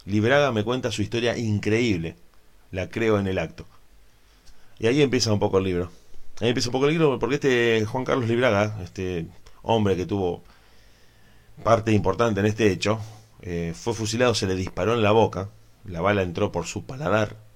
Libraga 0.06 0.52
me 0.52 0.64
cuenta 0.64 0.92
su 0.92 1.04
historia 1.04 1.38
increíble, 1.38 2.16
la 2.72 2.90
creo 2.90 3.20
en 3.20 3.28
el 3.28 3.38
acto. 3.38 3.68
Y 4.80 4.88
ahí 4.88 5.04
empieza 5.04 5.32
un 5.32 5.40
poco 5.40 5.60
el 5.60 5.66
libro. 5.66 5.92
Ahí 6.40 6.50
empieza 6.50 6.70
un 6.70 6.74
poco 6.74 6.88
el 6.88 6.94
libro 6.94 7.20
porque 7.20 7.36
este 7.36 7.86
Juan 7.86 8.04
Carlos 8.04 8.28
Libraga, 8.28 8.80
este 8.84 9.28
hombre 9.62 9.96
que 9.96 10.08
tuvo 10.08 10.42
parte 11.64 11.92
importante 11.92 12.40
en 12.40 12.48
este 12.48 12.72
hecho, 12.72 13.00
eh, 13.44 13.74
fue 13.76 13.94
fusilado, 13.94 14.34
se 14.34 14.48
le 14.48 14.56
disparó 14.56 14.96
en 14.96 15.04
la 15.04 15.12
boca, 15.12 15.50
la 15.86 16.02
bala 16.02 16.24
entró 16.24 16.52
por 16.52 16.66
su 16.66 16.84
paladar, 16.84 17.51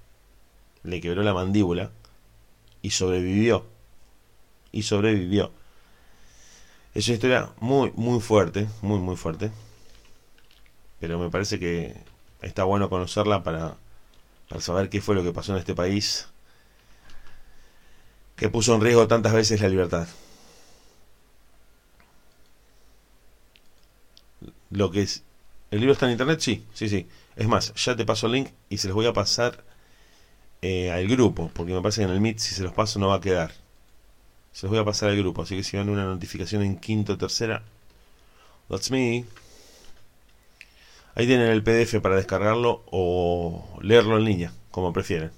le 0.86 1.02
quebró 1.02 1.24
la 1.24 1.34
mandíbula 1.34 1.92
y 2.82 2.92
sobrevivió. 2.92 3.66
Y 4.72 4.84
sobrevivió. 4.84 5.52
Es 6.94 7.08
una 7.08 7.16
historia 7.16 7.50
muy, 7.60 7.92
muy 7.96 8.20
fuerte, 8.22 8.68
muy, 8.82 9.00
muy 9.00 9.16
fuerte. 9.16 9.52
Pero 11.00 11.20
me 11.20 11.30
parece 11.30 11.60
que 11.60 11.96
está 12.42 12.64
bueno 12.64 12.90
conocerla 12.90 13.44
para, 13.44 13.76
para 14.50 14.62
saber 14.62 14.90
qué 14.90 15.02
fue 15.02 15.16
lo 15.16 15.24
que 15.24 15.34
pasó 15.34 15.54
en 15.54 15.60
este 15.60 15.76
país 15.76 16.28
que 18.36 18.50
puso 18.50 18.76
en 18.76 18.82
riesgo 18.82 19.08
tantas 19.08 19.34
veces 19.34 19.62
la 19.62 19.70
libertad. 19.70 20.08
Lo 24.70 24.92
que 24.92 25.02
es... 25.02 25.24
¿El 25.72 25.80
libro 25.80 25.94
está 25.94 26.06
en 26.06 26.14
internet? 26.14 26.40
Sí, 26.42 26.66
sí, 26.74 26.90
sí. 26.90 27.08
Es 27.36 27.48
más, 27.48 27.74
ya 27.76 27.96
te 27.96 28.06
paso 28.06 28.28
el 28.28 28.34
link 28.34 28.50
y 28.70 28.78
se 28.78 28.88
los 28.88 28.96
voy 28.96 29.06
a 29.06 29.14
pasar 29.14 29.64
eh, 30.68 30.92
al 30.92 31.08
grupo, 31.08 31.52
porque 31.54 31.74
me 31.74 31.82
parece 31.82 32.02
que 32.02 32.06
en 32.06 32.10
el 32.10 32.20
Meet 32.20 32.40
si 32.40 32.56
se 32.56 32.64
los 32.64 32.74
paso 32.74 32.98
no 32.98 33.10
va 33.10 33.18
a 33.18 33.22
quedar. 33.22 33.52
Se 34.52 34.66
los 34.66 34.72
voy 34.72 34.80
a 34.80 34.86
pasar 34.86 35.10
al 35.10 35.18
grupo, 35.18 35.44
así 35.44 35.56
que 35.56 35.64
si 35.64 35.78
van 35.78 35.90
una 35.90 36.06
notificación 36.06 36.64
en 36.64 36.78
quinto 36.78 37.14
o 37.14 37.18
tercera, 37.20 37.62
that's 38.68 38.90
me. 38.90 39.26
Ahí 41.14 41.28
tienen 41.28 41.52
el 41.52 41.62
PDF 41.62 42.02
para 42.02 42.16
descargarlo 42.16 42.84
o 42.88 43.78
leerlo 43.82 44.18
en 44.18 44.26
línea, 44.26 44.54
como 44.72 44.92
prefieren. 44.92 45.30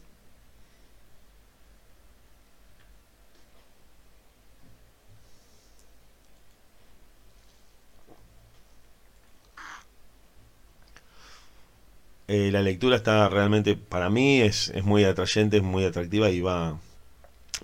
Eh, 12.27 12.51
la 12.51 12.61
lectura 12.61 12.97
está 12.97 13.29
realmente, 13.29 13.75
para 13.75 14.09
mí, 14.09 14.41
es, 14.41 14.69
es 14.75 14.83
muy 14.83 15.05
atrayente, 15.05 15.57
es 15.57 15.63
muy 15.63 15.85
atractiva 15.85 16.29
y 16.29 16.41
va, 16.41 16.79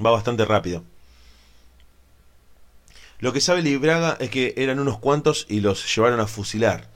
va 0.04 0.12
bastante 0.12 0.46
rápido. 0.46 0.84
Lo 3.20 3.34
que 3.34 3.42
sabe 3.42 3.62
Libraga 3.62 4.18
es 4.20 4.30
que 4.30 4.54
eran 4.58 4.80
unos 4.80 5.00
cuantos 5.00 5.46
y 5.50 5.62
los 5.62 5.94
llevaron 5.96 6.20
a 6.20 6.28
fusilar, 6.28 6.90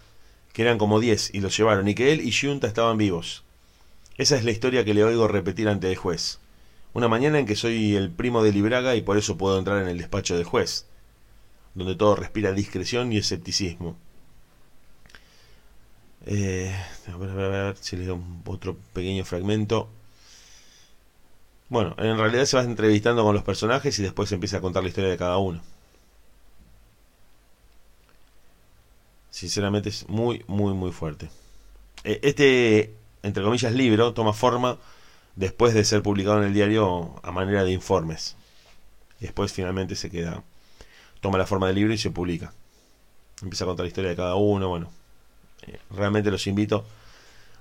que 0.54 0.62
eran 0.62 0.78
como 0.78 1.00
10 1.00 1.34
y 1.34 1.42
los 1.42 1.56
llevaron, 1.58 1.88
y 1.88 1.96
que 1.96 2.12
él 2.12 2.22
y 2.22 2.32
Junta 2.32 2.68
estaban 2.68 2.98
vivos. 2.98 3.44
Esa 4.18 4.36
es 4.36 4.44
la 4.44 4.52
historia 4.52 4.84
que 4.84 4.94
le 4.94 5.04
oigo 5.04 5.28
repetir 5.28 5.70
ante 5.70 5.90
el 5.90 5.96
juez. 5.96 6.40
Una 6.94 7.08
mañana 7.08 7.38
en 7.38 7.46
que 7.46 7.56
soy 7.56 7.96
el 7.96 8.12
primo 8.12 8.44
de 8.44 8.52
Libraga 8.52 8.96
y 8.96 9.02
por 9.02 9.18
eso 9.18 9.38
puedo 9.38 9.60
entrar 9.60 9.82
en 9.82 9.88
el 9.88 9.98
despacho 9.98 10.36
del 10.36 10.46
juez, 10.46 10.86
donde 11.76 11.96
todo 11.96 12.16
respira 12.16 12.54
discreción 12.54 13.14
y 13.14 13.18
escepticismo. 13.18 13.98
Eh, 16.30 16.76
a, 17.08 17.18
ver, 17.18 17.30
a, 17.30 17.34
ver, 17.34 17.46
a 17.46 17.64
ver 17.68 17.78
si 17.78 17.96
les 17.96 18.08
doy 18.08 18.20
otro 18.46 18.78
pequeño 18.94 19.24
fragmento. 19.24 19.90
Bueno, 21.70 21.96
en 21.98 22.18
realidad 22.18 22.46
se 22.46 22.58
va 22.58 22.64
entrevistando 22.64 23.24
con 23.24 23.34
los 23.34 23.44
personajes 23.44 23.98
y 24.00 24.04
después 24.04 24.30
se 24.30 24.36
empieza 24.36 24.58
a 24.58 24.62
contar 24.62 24.84
la 24.84 24.90
historia 24.90 25.10
de 25.10 25.18
cada 25.18 25.38
uno. 25.38 25.62
Sinceramente 29.30 29.90
es 29.90 30.08
muy, 30.10 30.44
muy, 30.48 30.74
muy 30.74 30.92
fuerte. 30.92 31.30
Eh, 32.04 32.20
este, 32.24 32.94
entre 33.24 33.44
comillas, 33.44 33.74
libro 33.74 34.14
toma 34.14 34.34
forma 34.34 34.78
después 35.36 35.74
de 35.74 35.86
ser 35.86 36.02
publicado 36.02 36.40
en 36.40 36.46
el 36.48 36.54
diario 36.54 37.20
a 37.24 37.32
manera 37.32 37.64
de 37.64 37.72
informes. 37.72 38.36
Después 39.20 39.54
finalmente 39.54 39.96
se 39.96 40.10
queda, 40.10 40.44
toma 41.22 41.38
la 41.38 41.46
forma 41.46 41.68
del 41.68 41.76
libro 41.78 41.94
y 41.94 41.98
se 41.98 42.12
publica. 42.12 42.54
Empieza 43.42 43.64
a 43.66 43.68
contar 43.68 43.86
la 43.86 43.90
historia 43.90 44.10
de 44.10 44.16
cada 44.16 44.36
uno, 44.36 44.70
bueno, 44.70 44.90
realmente 45.90 46.32
los 46.32 46.48
invito 46.48 46.86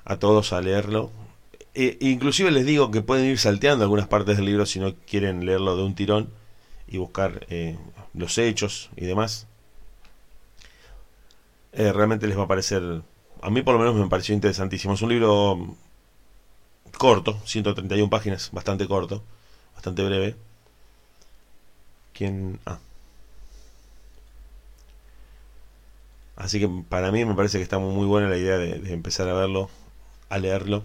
a 0.04 0.16
todos 0.16 0.52
a 0.52 0.60
leerlo. 0.60 1.10
E, 1.74 1.98
inclusive 2.00 2.50
les 2.50 2.64
digo 2.64 2.90
que 2.90 3.02
pueden 3.02 3.26
ir 3.26 3.38
salteando 3.38 3.84
algunas 3.84 4.08
partes 4.08 4.36
del 4.36 4.46
libro 4.46 4.64
si 4.66 4.78
no 4.80 4.94
quieren 5.06 5.44
leerlo 5.44 5.76
de 5.76 5.82
un 5.82 5.94
tirón 5.94 6.30
y 6.88 6.98
buscar 6.98 7.46
eh, 7.50 7.76
los 8.14 8.38
hechos 8.38 8.90
y 8.96 9.06
demás. 9.06 9.46
Eh, 11.72 11.92
realmente 11.92 12.26
les 12.26 12.38
va 12.38 12.44
a 12.44 12.48
parecer, 12.48 13.02
a 13.42 13.50
mí 13.50 13.62
por 13.62 13.74
lo 13.74 13.80
menos 13.80 13.94
me 13.94 14.08
pareció 14.08 14.34
interesantísimo. 14.34 14.94
Es 14.94 15.02
un 15.02 15.10
libro 15.10 15.76
corto, 16.96 17.38
131 17.44 18.08
páginas, 18.08 18.50
bastante 18.52 18.86
corto, 18.88 19.22
bastante 19.74 20.02
breve. 20.02 20.36
¿Quién? 22.14 22.58
Ah, 22.64 22.78
Así 26.36 26.60
que 26.60 26.68
para 26.88 27.10
mí 27.10 27.24
me 27.24 27.34
parece 27.34 27.58
que 27.58 27.64
está 27.64 27.78
muy 27.78 28.06
buena 28.06 28.28
la 28.28 28.36
idea 28.36 28.58
de, 28.58 28.92
empezar 28.92 29.28
a 29.28 29.32
verlo, 29.32 29.70
a 30.28 30.38
leerlo. 30.38 30.84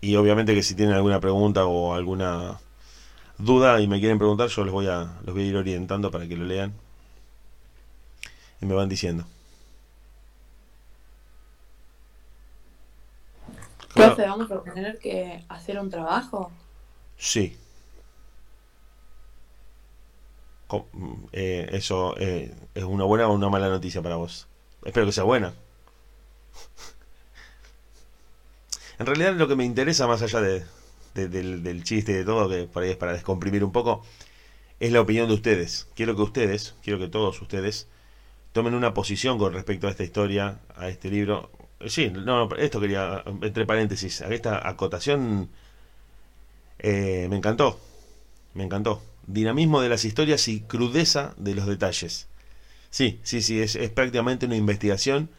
Y 0.00 0.16
obviamente 0.16 0.54
que 0.54 0.62
si 0.62 0.74
tienen 0.74 0.94
alguna 0.94 1.20
pregunta 1.20 1.66
o 1.66 1.94
alguna 1.94 2.58
duda 3.36 3.80
y 3.80 3.86
me 3.86 4.00
quieren 4.00 4.18
preguntar, 4.18 4.48
yo 4.48 4.64
les 4.64 4.72
voy 4.72 4.86
a, 4.86 5.18
los 5.24 5.34
voy 5.34 5.44
a 5.44 5.46
ir 5.46 5.56
orientando 5.56 6.10
para 6.10 6.26
que 6.26 6.36
lo 6.36 6.46
lean. 6.46 6.72
Y 8.60 8.66
me 8.66 8.74
van 8.74 8.88
diciendo. 8.88 9.26
Profe, 13.94 14.22
¿vamos 14.22 14.50
a 14.50 14.62
tener 14.62 14.98
que 14.98 15.44
hacer 15.48 15.78
un 15.78 15.90
trabajo? 15.90 16.50
Sí, 17.16 17.56
eh, 21.32 21.68
eso 21.72 22.14
eh, 22.18 22.52
es 22.74 22.84
una 22.84 23.04
buena 23.04 23.28
o 23.28 23.34
una 23.34 23.48
mala 23.48 23.68
noticia 23.68 24.02
para 24.02 24.16
vos. 24.16 24.46
Espero 24.84 25.06
que 25.06 25.12
sea 25.12 25.24
buena. 25.24 25.54
en 28.98 29.06
realidad 29.06 29.34
lo 29.34 29.48
que 29.48 29.56
me 29.56 29.64
interesa 29.64 30.06
más 30.06 30.22
allá 30.22 30.40
de, 30.40 30.64
del, 31.14 31.84
chiste 31.84 32.12
y 32.12 32.16
de 32.16 32.24
todo, 32.24 32.48
que 32.48 32.64
por 32.64 32.82
ahí 32.82 32.90
es 32.90 32.96
para 32.96 33.12
descomprimir 33.12 33.64
un 33.64 33.72
poco, 33.72 34.04
es 34.80 34.92
la 34.92 35.00
opinión 35.00 35.28
de 35.28 35.34
ustedes. 35.34 35.88
Quiero 35.94 36.14
que 36.16 36.22
ustedes, 36.22 36.74
quiero 36.82 36.98
que 36.98 37.08
todos 37.08 37.40
ustedes 37.40 37.88
tomen 38.52 38.74
una 38.74 38.94
posición 38.94 39.38
con 39.38 39.52
respecto 39.52 39.88
a 39.88 39.90
esta 39.90 40.04
historia, 40.04 40.60
a 40.76 40.88
este 40.88 41.10
libro. 41.10 41.50
Sí, 41.86 42.10
no, 42.10 42.54
esto 42.56 42.80
quería, 42.80 43.22
entre 43.42 43.66
paréntesis, 43.66 44.20
esta 44.22 44.68
acotación 44.68 45.48
eh, 46.78 47.26
me 47.30 47.36
encantó, 47.36 47.78
me 48.54 48.64
encantó 48.64 49.02
dinamismo 49.28 49.82
de 49.82 49.90
las 49.90 50.04
historias 50.06 50.48
y 50.48 50.62
crudeza 50.62 51.34
de 51.38 51.54
los 51.56 51.66
detalles. 51.66 52.28
Sí, 52.90 53.20
sí, 53.24 53.42
sí, 53.42 53.60
es, 53.60 53.76
prácticamente 53.90 54.46
una 54.46 54.56
investigación 54.56 55.30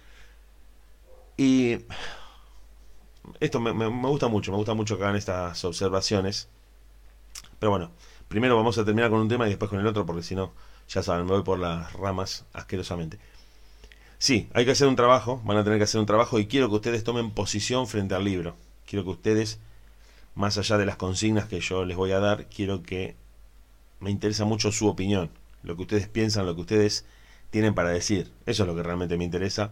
Y 1.38 1.80
esto 3.40 3.60
me, 3.60 3.74
me- 3.74 3.90
me 3.90 4.08
gusta 4.08 4.28
mucho, 4.28 4.52
me 4.52 4.58
gusta 4.58 4.74
mucho 4.74 4.98
que 4.98 5.04
hagan 5.04 5.16
estas 5.16 5.64
observaciones. 5.66 6.48
Pero 7.60 7.72
bueno, 7.72 7.92
primero 8.28 8.56
vamos 8.56 8.78
a 8.78 8.86
terminar 8.86 9.10
con 9.10 9.20
un 9.20 9.28
tema 9.30 9.46
y 9.46 9.50
después 9.50 9.70
con 9.70 9.80
el 9.80 9.88
otro, 9.88 10.06
porque 10.06 10.24
si 10.24 10.36
no, 10.36 10.54
ya 10.88 11.04
saben, 11.04 11.26
me 11.26 11.34
voy 11.34 11.44
por 11.44 11.60
las 11.60 11.92
ramas 11.94 12.46
asquerosamente. 12.54 13.20
Sí, 14.18 14.50
hay 14.54 14.66
que 14.66 14.72
hacer 14.72 14.88
un 14.88 14.96
trabajo, 14.96 15.42
van 15.46 15.58
a 15.58 15.64
tener 15.64 15.80
que 15.80 15.84
hacer 15.86 16.00
un 16.00 16.06
trabajo 16.08 16.40
y 16.40 16.48
quiero 16.48 16.70
que 16.70 16.76
ustedes 16.76 17.04
tomen 17.04 17.32
posición 17.32 17.88
frente 17.88 18.16
al 18.16 18.26
libro. 18.26 18.56
Quiero 18.86 19.04
que 19.06 19.12
ustedes, 19.12 19.60
más 20.36 20.58
allá 20.58 20.78
de 20.78 20.86
las 20.88 20.98
consignas 20.98 21.48
que 21.48 21.62
yo 21.62 21.86
les 21.86 21.98
voy 21.98 22.12
a 22.14 22.20
dar, 22.20 22.48
quiero 22.50 22.84
que 22.84 23.16
me 24.00 24.12
interesa 24.12 24.46
mucho 24.46 24.72
su 24.72 24.88
opinión, 24.88 25.30
lo 25.64 25.76
que 25.76 25.84
ustedes 25.84 26.08
piensan, 26.08 26.46
lo 26.46 26.56
que 26.56 26.62
ustedes 26.62 27.06
tienen 27.50 27.74
para 27.74 27.90
decir. 27.90 28.32
Eso 28.46 28.64
es 28.64 28.68
lo 28.68 28.76
que 28.76 28.84
realmente 28.84 29.18
me 29.18 29.26
interesa 29.26 29.72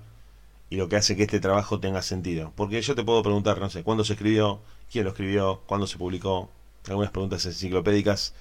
y 0.69 0.75
lo 0.75 0.89
que 0.89 0.98
hace 0.98 1.15
que 1.15 1.24
este 1.24 1.39
trabajo 1.39 1.79
tenga 1.79 2.01
sentido. 2.01 2.51
Porque 2.55 2.81
yo 2.81 2.96
te 2.96 3.03
puedo 3.03 3.24
preguntar, 3.24 3.60
no 3.60 3.69
sé, 3.69 3.84
cuándo 3.84 4.03
se 4.03 4.13
escribió, 4.13 4.62
quién 4.91 5.05
lo 5.05 5.12
escribió, 5.12 5.62
cuándo 5.65 5.88
se 5.88 5.98
publicó, 5.98 6.50
algunas 6.88 7.12
preguntas 7.12 7.46
enciclopédicas, 7.46 8.34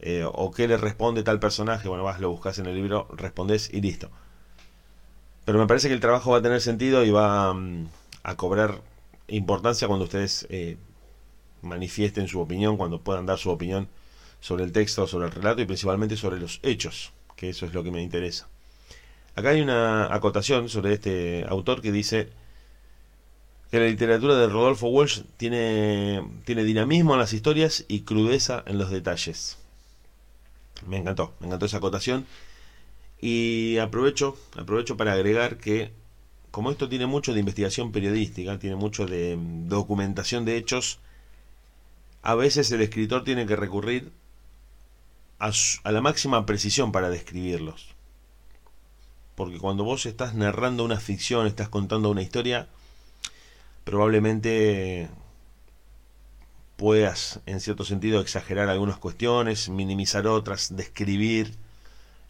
eh, 0.00 0.24
o 0.30 0.50
qué 0.50 0.68
le 0.68 0.76
responde 0.76 1.22
tal 1.22 1.40
personaje, 1.40 1.88
bueno, 1.88 2.04
vas, 2.04 2.20
lo 2.20 2.30
buscas 2.30 2.58
en 2.58 2.66
el 2.66 2.74
libro, 2.74 3.08
respondes 3.16 3.70
y 3.72 3.80
listo. 3.80 4.10
Pero 5.44 5.58
me 5.58 5.66
parece 5.66 5.88
que 5.88 5.94
el 5.94 6.00
trabajo 6.00 6.32
va 6.32 6.38
a 6.38 6.42
tener 6.42 6.60
sentido 6.60 7.04
y 7.04 7.10
va 7.10 7.54
mm, 7.54 7.88
a 8.24 8.36
cobrar 8.36 8.80
importancia 9.28 9.88
cuando 9.88 10.04
ustedes 10.04 10.46
eh, 10.50 10.76
manifiesten 11.62 12.28
su 12.28 12.40
opinión, 12.40 12.76
cuando 12.76 13.00
puedan 13.00 13.26
dar 13.26 13.38
su 13.38 13.50
opinión 13.50 13.88
sobre 14.46 14.62
el 14.62 14.70
texto, 14.70 15.08
sobre 15.08 15.26
el 15.26 15.32
relato 15.32 15.60
y 15.60 15.66
principalmente 15.66 16.16
sobre 16.16 16.38
los 16.38 16.60
hechos, 16.62 17.12
que 17.34 17.48
eso 17.48 17.66
es 17.66 17.74
lo 17.74 17.82
que 17.82 17.90
me 17.90 18.00
interesa. 18.00 18.48
Acá 19.34 19.48
hay 19.48 19.60
una 19.60 20.14
acotación 20.14 20.68
sobre 20.68 20.92
este 20.92 21.44
autor 21.48 21.82
que 21.82 21.90
dice 21.90 22.28
que 23.72 23.80
la 23.80 23.86
literatura 23.86 24.36
de 24.36 24.46
Rodolfo 24.46 24.86
Walsh 24.86 25.22
tiene, 25.36 26.22
tiene 26.44 26.62
dinamismo 26.62 27.14
en 27.14 27.18
las 27.18 27.32
historias 27.32 27.86
y 27.88 28.02
crudeza 28.02 28.62
en 28.66 28.78
los 28.78 28.88
detalles. 28.88 29.58
Me 30.86 30.98
encantó, 30.98 31.34
me 31.40 31.48
encantó 31.48 31.66
esa 31.66 31.78
acotación. 31.78 32.24
Y 33.20 33.78
aprovecho, 33.78 34.38
aprovecho 34.56 34.96
para 34.96 35.14
agregar 35.14 35.56
que 35.58 35.90
como 36.52 36.70
esto 36.70 36.88
tiene 36.88 37.06
mucho 37.06 37.34
de 37.34 37.40
investigación 37.40 37.90
periodística, 37.90 38.60
tiene 38.60 38.76
mucho 38.76 39.06
de 39.06 39.36
mm, 39.36 39.66
documentación 39.66 40.44
de 40.44 40.56
hechos, 40.56 41.00
a 42.22 42.36
veces 42.36 42.70
el 42.70 42.80
escritor 42.80 43.24
tiene 43.24 43.44
que 43.44 43.56
recurrir 43.56 44.12
a, 45.38 45.52
la 45.90 46.00
máxima 46.00 46.46
precisión 46.46 46.92
para 46.92 47.10
describirlos. 47.10 47.94
Porque 49.34 49.58
cuando 49.58 49.84
vos 49.84 50.06
estás 50.06 50.34
narrando 50.34 50.84
una 50.84 50.98
ficción, 50.98 51.46
estás 51.46 51.68
contando 51.68 52.10
una 52.10 52.22
historia, 52.22 52.68
probablemente 53.84 55.08
puedas, 56.76 57.40
en 57.46 57.60
cierto 57.60 57.84
sentido, 57.84 58.20
exagerar 58.20 58.68
algunas 58.68 58.98
cuestiones, 58.98 59.68
minimizar 59.68 60.26
otras, 60.26 60.76
describir 60.76 61.54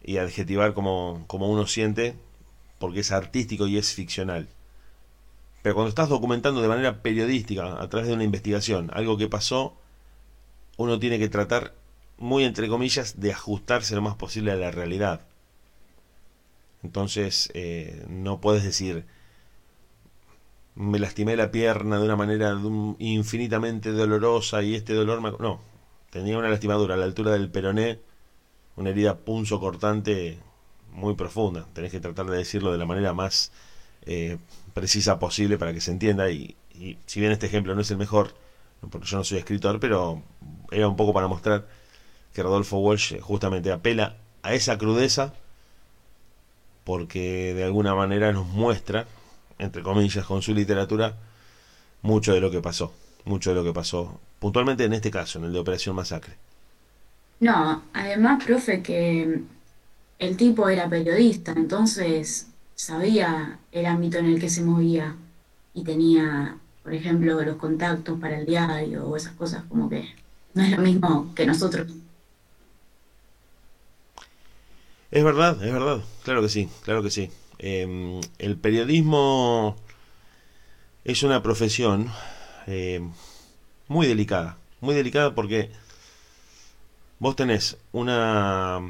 y 0.03 0.17
adjetivar 0.17 0.73
como, 0.73 1.23
como 1.27 1.49
uno 1.49 1.65
siente, 1.65 2.15
porque 2.79 3.01
es 3.01 3.11
artístico 3.11 3.67
y 3.67 3.77
es 3.77 3.93
ficcional. 3.93 4.47
Pero 5.61 5.75
cuando 5.75 5.89
estás 5.89 6.09
documentando 6.09 6.61
de 6.61 6.67
manera 6.67 7.01
periodística, 7.01 7.81
a 7.81 7.89
través 7.89 8.07
de 8.07 8.13
una 8.13 8.23
investigación, 8.23 8.89
algo 8.93 9.17
que 9.17 9.27
pasó, 9.27 9.75
uno 10.77 10.99
tiene 10.99 11.19
que 11.19 11.27
tratar, 11.27 11.73
muy 12.17 12.43
entre 12.43 12.67
comillas, 12.67 13.19
de 13.19 13.33
ajustarse 13.33 13.95
lo 13.95 14.01
más 14.01 14.15
posible 14.15 14.51
a 14.51 14.55
la 14.55 14.71
realidad. 14.71 15.21
Entonces, 16.83 17.49
eh, 17.53 18.05
no 18.09 18.39
puedes 18.39 18.63
decir, 18.63 19.05
me 20.75 20.99
lastimé 20.99 21.35
la 21.35 21.51
pierna 21.51 21.97
de 21.97 22.05
una 22.05 22.15
manera 22.15 22.55
infinitamente 22.99 23.91
dolorosa 23.91 24.61
y 24.63 24.75
este 24.75 24.93
dolor 24.93 25.21
me... 25.21 25.31
No, 25.39 25.59
tenía 26.11 26.37
una 26.37 26.49
lastimadura 26.49 26.95
a 26.95 26.97
la 26.97 27.05
altura 27.05 27.31
del 27.31 27.49
peroné, 27.49 27.99
una 28.75 28.91
herida 28.91 29.17
punzo 29.17 29.59
cortante 29.59 30.39
muy 30.91 31.15
profunda. 31.15 31.67
Tenés 31.73 31.91
que 31.91 31.99
tratar 31.99 32.27
de 32.27 32.37
decirlo 32.37 32.71
de 32.71 32.77
la 32.77 32.85
manera 32.85 33.13
más 33.13 33.51
eh, 34.05 34.37
precisa 34.73 35.19
posible 35.19 35.57
para 35.57 35.73
que 35.73 35.81
se 35.81 35.91
entienda. 35.91 36.29
Y 36.29 36.55
si 37.05 37.19
bien 37.19 37.31
este 37.31 37.47
ejemplo 37.47 37.73
no 37.75 37.81
es 37.81 37.91
el 37.91 37.97
mejor, 37.97 38.35
porque 38.91 39.07
yo 39.07 39.17
no 39.17 39.23
soy 39.23 39.39
escritor, 39.39 39.79
pero 39.79 40.21
era 40.71 40.87
un 40.87 40.95
poco 40.95 41.13
para 41.13 41.27
mostrar 41.27 41.67
que 42.37 42.43
Rodolfo 42.43 42.77
Walsh 42.77 43.19
justamente 43.19 43.71
apela 43.71 44.15
a 44.43 44.53
esa 44.53 44.77
crudeza 44.77 45.33
porque 46.83 47.55
de 47.55 47.63
alguna 47.63 47.95
manera 47.95 48.31
nos 48.31 48.45
muestra, 48.45 49.07
entre 49.57 49.81
comillas, 49.81 50.23
con 50.23 50.43
su 50.43 50.53
literatura, 50.53 51.15
mucho 52.03 52.35
de 52.35 52.39
lo 52.39 52.51
que 52.51 52.61
pasó, 52.61 52.93
mucho 53.25 53.49
de 53.49 53.55
lo 53.55 53.63
que 53.63 53.73
pasó, 53.73 54.19
puntualmente 54.37 54.83
en 54.83 54.93
este 54.93 55.09
caso, 55.09 55.39
en 55.39 55.45
el 55.45 55.53
de 55.53 55.57
Operación 55.57 55.95
Masacre. 55.95 56.35
No, 57.39 57.81
además, 57.91 58.43
profe, 58.43 58.83
que 58.83 59.41
el 60.19 60.37
tipo 60.37 60.69
era 60.69 60.87
periodista, 60.87 61.53
entonces 61.53 62.49
sabía 62.75 63.57
el 63.71 63.87
ámbito 63.87 64.19
en 64.19 64.27
el 64.27 64.39
que 64.39 64.51
se 64.51 64.61
movía 64.61 65.15
y 65.73 65.83
tenía, 65.83 66.55
por 66.83 66.93
ejemplo, 66.93 67.41
los 67.41 67.55
contactos 67.55 68.19
para 68.19 68.37
el 68.37 68.45
diario 68.45 69.07
o 69.07 69.15
esas 69.15 69.33
cosas, 69.33 69.63
como 69.67 69.89
que 69.89 70.07
no 70.53 70.61
es 70.61 70.69
lo 70.69 70.83
mismo 70.83 71.33
que 71.33 71.47
nosotros. 71.47 71.91
Es 75.11 75.23
verdad, 75.23 75.63
es 75.63 75.71
verdad, 75.71 76.01
claro 76.23 76.41
que 76.41 76.49
sí, 76.49 76.69
claro 76.83 77.01
que 77.01 77.09
sí. 77.09 77.29
Eh, 77.59 78.19
el 78.39 78.57
periodismo 78.57 79.75
es 81.05 81.23
una 81.23 81.41
profesión 81.41 82.11
eh, 82.67 83.01
muy 83.87 84.05
delicada, 84.07 84.57
muy 84.81 84.95
delicada 84.95 85.33
porque 85.33 85.71
vos 87.19 87.35
tenés 87.35 87.77
una, 87.93 88.81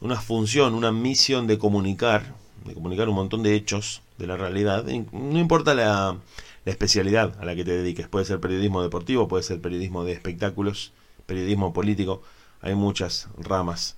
una 0.00 0.20
función, 0.20 0.74
una 0.74 0.92
misión 0.92 1.46
de 1.46 1.58
comunicar, 1.58 2.34
de 2.66 2.74
comunicar 2.74 3.08
un 3.08 3.14
montón 3.14 3.42
de 3.42 3.54
hechos 3.54 4.02
de 4.18 4.26
la 4.26 4.36
realidad, 4.36 4.84
no 4.84 5.38
importa 5.38 5.74
la, 5.74 6.18
la 6.64 6.72
especialidad 6.72 7.40
a 7.40 7.46
la 7.46 7.56
que 7.56 7.64
te 7.64 7.72
dediques, 7.72 8.06
puede 8.06 8.26
ser 8.26 8.38
periodismo 8.38 8.82
deportivo, 8.82 9.28
puede 9.28 9.42
ser 9.42 9.62
periodismo 9.62 10.04
de 10.04 10.12
espectáculos, 10.12 10.92
periodismo 11.24 11.72
político, 11.72 12.22
hay 12.60 12.74
muchas 12.74 13.28
ramas. 13.38 13.96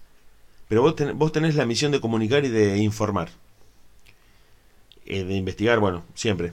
Pero 0.68 0.82
vos, 0.82 0.96
ten- 0.96 1.18
vos 1.18 1.32
tenés 1.32 1.54
la 1.54 1.66
misión 1.66 1.92
de 1.92 2.00
comunicar 2.00 2.44
y 2.44 2.48
de 2.48 2.78
informar. 2.78 3.28
Eh, 5.06 5.24
de 5.24 5.34
investigar, 5.34 5.78
bueno, 5.80 6.02
siempre. 6.14 6.52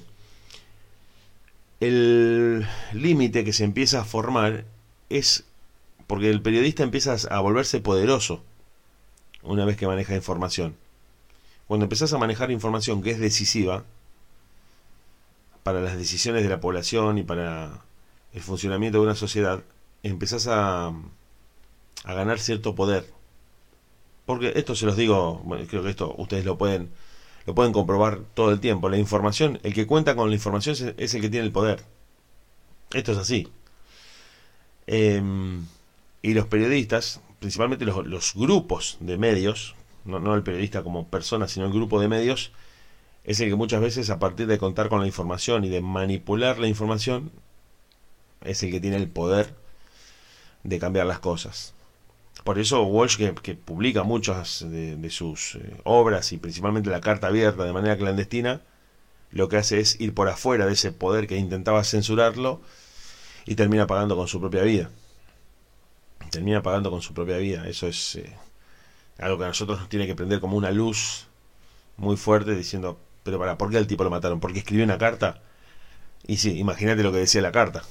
El 1.79 2.67
límite 2.93 3.43
que 3.43 3.53
se 3.53 3.63
empieza 3.63 4.01
a 4.01 4.05
formar 4.05 4.65
es 5.09 5.45
porque 6.07 6.29
el 6.29 6.41
periodista 6.41 6.83
empieza 6.83 7.15
a 7.29 7.39
volverse 7.39 7.79
poderoso 7.79 8.43
una 9.43 9.65
vez 9.65 9.77
que 9.77 9.87
maneja 9.87 10.15
información. 10.15 10.75
Cuando 11.67 11.85
empezás 11.85 12.13
a 12.13 12.17
manejar 12.17 12.51
información 12.51 13.01
que 13.01 13.11
es 13.11 13.19
decisiva 13.19 13.83
para 15.63 15.81
las 15.81 15.97
decisiones 15.97 16.43
de 16.43 16.49
la 16.49 16.59
población 16.59 17.17
y 17.17 17.23
para 17.23 17.81
el 18.33 18.41
funcionamiento 18.41 18.99
de 18.99 19.05
una 19.05 19.15
sociedad, 19.15 19.63
empezás 20.03 20.47
a, 20.47 20.87
a 20.87 22.13
ganar 22.13 22.39
cierto 22.39 22.75
poder. 22.75 23.05
Porque 24.31 24.53
esto 24.55 24.75
se 24.75 24.85
los 24.85 24.95
digo, 24.95 25.41
bueno, 25.43 25.65
creo 25.69 25.83
que 25.83 25.89
esto 25.89 26.15
ustedes 26.17 26.45
lo 26.45 26.57
pueden 26.57 26.89
lo 27.45 27.53
pueden 27.53 27.73
comprobar 27.73 28.21
todo 28.33 28.49
el 28.53 28.61
tiempo. 28.61 28.87
La 28.87 28.97
información, 28.97 29.59
el 29.63 29.73
que 29.73 29.85
cuenta 29.85 30.15
con 30.15 30.29
la 30.29 30.35
información 30.35 30.95
es, 30.97 31.13
el 31.13 31.19
que 31.19 31.29
tiene 31.29 31.45
el 31.45 31.51
poder. 31.51 31.83
Esto 32.93 33.11
es 33.11 33.17
así. 33.17 33.49
Em, 34.87 35.65
y 36.21 36.33
los 36.33 36.47
periodistas, 36.47 37.19
principalmente 37.39 37.83
los, 37.83 38.07
los 38.07 38.33
grupos 38.35 38.95
de 39.01 39.17
medios, 39.17 39.75
no, 40.05 40.21
no 40.21 40.33
el 40.33 40.43
periodista 40.43 40.81
como 40.81 41.09
persona, 41.09 41.49
sino 41.49 41.65
el 41.65 41.73
grupo 41.73 41.99
de 41.99 42.07
medios, 42.07 42.53
es 43.25 43.37
el 43.41 43.49
que 43.49 43.55
muchas 43.55 43.81
veces 43.81 44.09
a 44.11 44.17
partir 44.17 44.47
de 44.47 44.57
contar 44.57 44.87
con 44.87 45.01
la 45.01 45.07
información 45.07 45.65
y 45.65 45.69
de 45.69 45.81
manipular 45.81 46.57
la 46.57 46.69
información, 46.69 47.33
es 48.45 48.63
el 48.63 48.71
que 48.71 48.79
tiene 48.79 48.95
el 48.95 49.09
poder 49.09 49.53
de 50.63 50.79
cambiar 50.79 51.05
las 51.05 51.19
cosas. 51.19 51.73
Por 52.43 52.57
eso 52.57 52.83
Walsh, 52.83 53.17
que, 53.17 53.55
publica 53.55 54.03
muchas 54.03 54.65
de, 54.69 54.95
de 54.95 55.09
sus 55.09 55.55
eh, 55.55 55.77
obras 55.83 56.31
y 56.31 56.37
principalmente 56.37 56.89
la 56.89 57.01
carta 57.01 57.27
abierta 57.27 57.63
de 57.63 57.73
manera 57.73 57.97
clandestina, 57.97 58.61
lo 59.31 59.47
que 59.47 59.57
hace 59.57 59.79
es 59.79 59.99
ir 60.01 60.13
por 60.13 60.27
afuera 60.27 60.65
de 60.65 60.73
ese 60.73 60.91
poder 60.91 61.27
que 61.27 61.37
intentaba 61.37 61.83
censurarlo 61.83 62.61
y 63.45 63.55
termina 63.55 63.87
pagando 63.87 64.15
con 64.15 64.27
su 64.27 64.39
propia 64.39 64.63
vida. 64.63 64.89
Termina 66.31 66.61
pagando 66.61 66.91
con 66.91 67.01
su 67.01 67.13
propia 67.13 67.37
vida. 67.37 67.67
Eso 67.67 67.87
es 67.87 68.15
eh, 68.15 68.33
algo 69.19 69.37
que 69.37 69.45
a 69.45 69.47
nosotros 69.47 69.79
nos 69.79 69.89
tiene 69.89 70.07
que 70.07 70.15
prender 70.15 70.39
como 70.39 70.57
una 70.57 70.71
luz 70.71 71.27
muy 71.97 72.17
fuerte 72.17 72.55
diciendo, 72.55 72.99
pero 73.23 73.39
para, 73.39 73.57
¿por 73.57 73.69
qué 73.69 73.77
al 73.77 73.87
tipo 73.87 74.03
lo 74.03 74.09
mataron? 74.09 74.39
¿Porque 74.39 74.59
escribió 74.59 74.83
una 74.83 74.97
carta? 74.97 75.41
Y 76.25 76.37
sí, 76.37 76.57
imagínate 76.57 77.03
lo 77.03 77.11
que 77.11 77.19
decía 77.19 77.41
la 77.41 77.51
carta. 77.51 77.83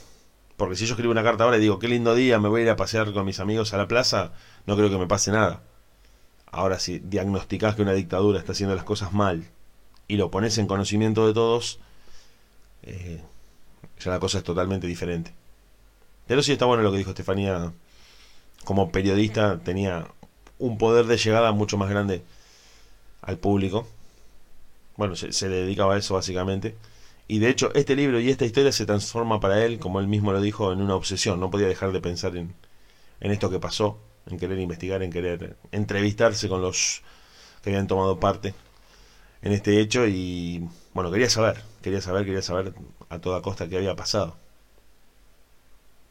Porque 0.61 0.77
si 0.77 0.85
yo 0.85 0.93
escribo 0.93 1.11
una 1.11 1.23
carta 1.23 1.45
ahora 1.45 1.57
y 1.57 1.61
digo, 1.61 1.79
qué 1.79 1.89
lindo 1.89 2.15
día, 2.15 2.39
me 2.39 2.51
voy 2.51 2.61
a 2.61 2.65
ir 2.65 2.69
a 2.69 2.77
pasear 2.77 3.15
con 3.15 3.25
mis 3.25 3.41
amigos 3.41 3.73
a 3.73 3.79
la 3.79 3.89
plaza, 3.89 4.33
no 4.67 4.77
creo 4.77 4.91
que 4.91 4.99
me 4.99 5.07
pase 5.07 5.33
nada. 5.33 5.63
Ahora, 6.53 6.79
si 6.79 6.99
diagnosticás 6.99 7.77
que 7.77 7.81
una 7.81 7.95
dictadura 7.95 8.39
está 8.39 8.53
haciendo 8.53 8.75
las 8.75 8.85
cosas 8.85 9.15
mal 9.15 9.49
y 10.07 10.19
lo 10.19 10.31
pones 10.31 10.59
en 10.59 10.67
conocimiento 10.67 11.27
de 11.27 11.33
todos, 11.33 11.81
eh, 12.83 13.23
ya 13.99 14.11
la 14.11 14.21
cosa 14.21 14.37
es 14.37 14.45
totalmente 14.45 14.87
diferente. 14.87 15.33
Pero 16.27 16.43
sí 16.43 16.53
está 16.53 16.67
bueno 16.67 16.83
lo 16.83 16.93
que 16.93 16.99
dijo 16.99 17.09
Estefanía. 17.09 17.73
Como 18.67 18.93
periodista 18.93 19.61
tenía 19.61 20.09
un 20.59 20.77
poder 20.77 21.07
de 21.07 21.17
llegada 21.17 21.53
mucho 21.53 21.79
más 21.79 21.89
grande 21.89 22.23
al 23.23 23.39
público. 23.39 23.89
Bueno, 24.99 25.17
se, 25.17 25.33
se 25.33 25.49
dedicaba 25.49 25.95
a 25.95 25.97
eso 25.97 26.17
básicamente. 26.17 26.77
Y 27.31 27.39
de 27.39 27.49
hecho, 27.49 27.73
este 27.75 27.95
libro 27.95 28.19
y 28.19 28.29
esta 28.29 28.45
historia 28.45 28.73
se 28.73 28.87
transforma 28.87 29.39
para 29.39 29.65
él, 29.65 29.79
como 29.79 30.01
él 30.01 30.09
mismo 30.09 30.33
lo 30.33 30.41
dijo, 30.41 30.73
en 30.73 30.83
una 30.83 30.97
obsesión. 30.97 31.39
No 31.39 31.49
podía 31.49 31.69
dejar 31.69 31.93
de 31.93 32.01
pensar 32.01 32.37
en, 32.37 32.57
en 33.21 33.31
esto 33.31 33.49
que 33.51 33.61
pasó, 33.61 34.01
en 34.27 34.37
querer 34.37 34.59
investigar, 34.59 35.01
en 35.05 35.13
querer 35.13 35.57
entrevistarse 35.71 36.49
con 36.49 36.61
los 36.61 37.03
que 37.63 37.71
habían 37.71 37.87
tomado 37.87 38.19
parte 38.19 38.53
en 39.43 39.53
este 39.53 39.81
hecho 39.81 40.09
y 40.09 40.69
bueno, 40.93 41.13
quería 41.13 41.31
saber, 41.31 41.63
quería 41.83 42.01
saber, 42.01 42.25
quería 42.25 42.43
saber 42.43 42.75
a 43.09 43.21
toda 43.21 43.43
costa 43.43 43.69
qué 43.69 43.77
había 43.77 43.95
pasado. 43.95 44.37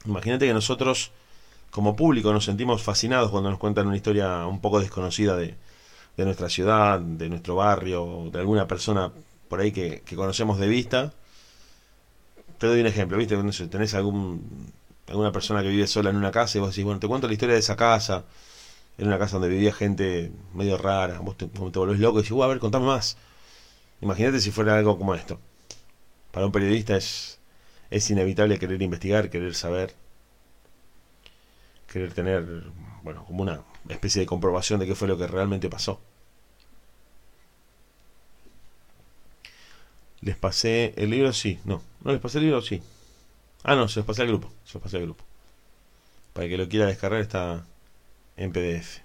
Imagínate 0.05 0.47
que 0.47 0.53
nosotros 0.53 1.11
como 1.69 1.97
público 1.97 2.31
nos 2.31 2.45
sentimos 2.45 2.81
fascinados 2.81 3.29
cuando 3.29 3.49
nos 3.49 3.59
cuentan 3.59 3.87
una 3.87 3.97
historia 3.97 4.45
un 4.47 4.61
poco 4.61 4.79
desconocida 4.79 5.35
de, 5.35 5.55
de 6.15 6.23
nuestra 6.23 6.47
ciudad, 6.47 7.01
de 7.01 7.27
nuestro 7.27 7.55
barrio, 7.55 8.29
de 8.31 8.39
alguna 8.39 8.67
persona 8.67 9.11
por 9.49 9.59
ahí 9.59 9.71
que, 9.71 10.03
conocemos 10.15 10.59
de 10.59 10.67
vista. 10.67 11.13
Te 12.57 12.67
doy 12.67 12.81
un 12.81 12.87
ejemplo, 12.87 13.17
¿viste? 13.17 13.35
Tenés 13.67 13.93
algún, 13.95 14.71
alguna 15.07 15.31
persona 15.31 15.61
que 15.61 15.69
vive 15.69 15.87
sola 15.87 16.09
en 16.11 16.15
una 16.15 16.31
casa 16.31 16.57
y 16.57 16.61
vos 16.61 16.69
decís, 16.69 16.85
bueno, 16.85 16.99
te 16.99 17.07
cuento 17.07 17.27
la 17.27 17.33
historia 17.33 17.55
de 17.55 17.59
esa 17.59 17.75
casa. 17.75 18.25
Era 18.97 19.07
una 19.07 19.17
casa 19.19 19.33
donde 19.33 19.49
vivía 19.49 19.73
gente 19.73 20.31
medio 20.53 20.77
rara. 20.77 21.19
Vos 21.19 21.37
te, 21.37 21.47
te 21.47 21.59
volvés 21.59 21.99
loco 21.99 22.19
y 22.19 22.21
decís, 22.23 22.37
a 22.41 22.47
ver, 22.47 22.59
contame 22.59 22.85
más. 22.85 23.17
Imagínate 24.01 24.39
si 24.39 24.51
fuera 24.51 24.77
algo 24.77 24.97
como 24.97 25.15
esto. 25.15 25.39
Para 26.31 26.45
un 26.45 26.51
periodista 26.51 26.95
es, 26.97 27.39
es 27.89 28.09
inevitable 28.09 28.59
querer 28.59 28.81
investigar, 28.81 29.29
querer 29.29 29.55
saber, 29.55 29.95
querer 31.91 32.13
tener, 32.13 32.45
bueno, 33.03 33.25
como 33.25 33.43
una 33.43 33.63
especie 33.89 34.21
de 34.21 34.25
comprobación 34.27 34.79
de 34.79 34.85
qué 34.85 34.95
fue 34.95 35.07
lo 35.07 35.17
que 35.17 35.27
realmente 35.27 35.69
pasó. 35.69 35.99
¿Les 40.21 40.35
pasé 40.35 40.93
el 40.97 41.09
libro? 41.09 41.33
Sí. 41.33 41.59
No. 41.65 41.81
¿No 42.03 42.11
les 42.11 42.21
pasé 42.21 42.39
el 42.39 42.45
libro? 42.45 42.61
Sí. 42.61 42.81
Ah, 43.63 43.75
no, 43.75 43.87
se 43.87 43.99
los 43.99 44.05
pasé 44.05 44.21
al 44.23 44.27
grupo. 44.29 44.51
Se 44.65 44.73
los 44.75 44.83
pasé 44.83 44.97
al 44.97 45.03
grupo. 45.03 45.23
Para 46.33 46.45
el 46.45 46.51
que 46.51 46.57
lo 46.57 46.69
quiera 46.69 46.85
descargar 46.85 47.21
está 47.21 47.65
en 48.37 48.51
PDF. 48.51 48.99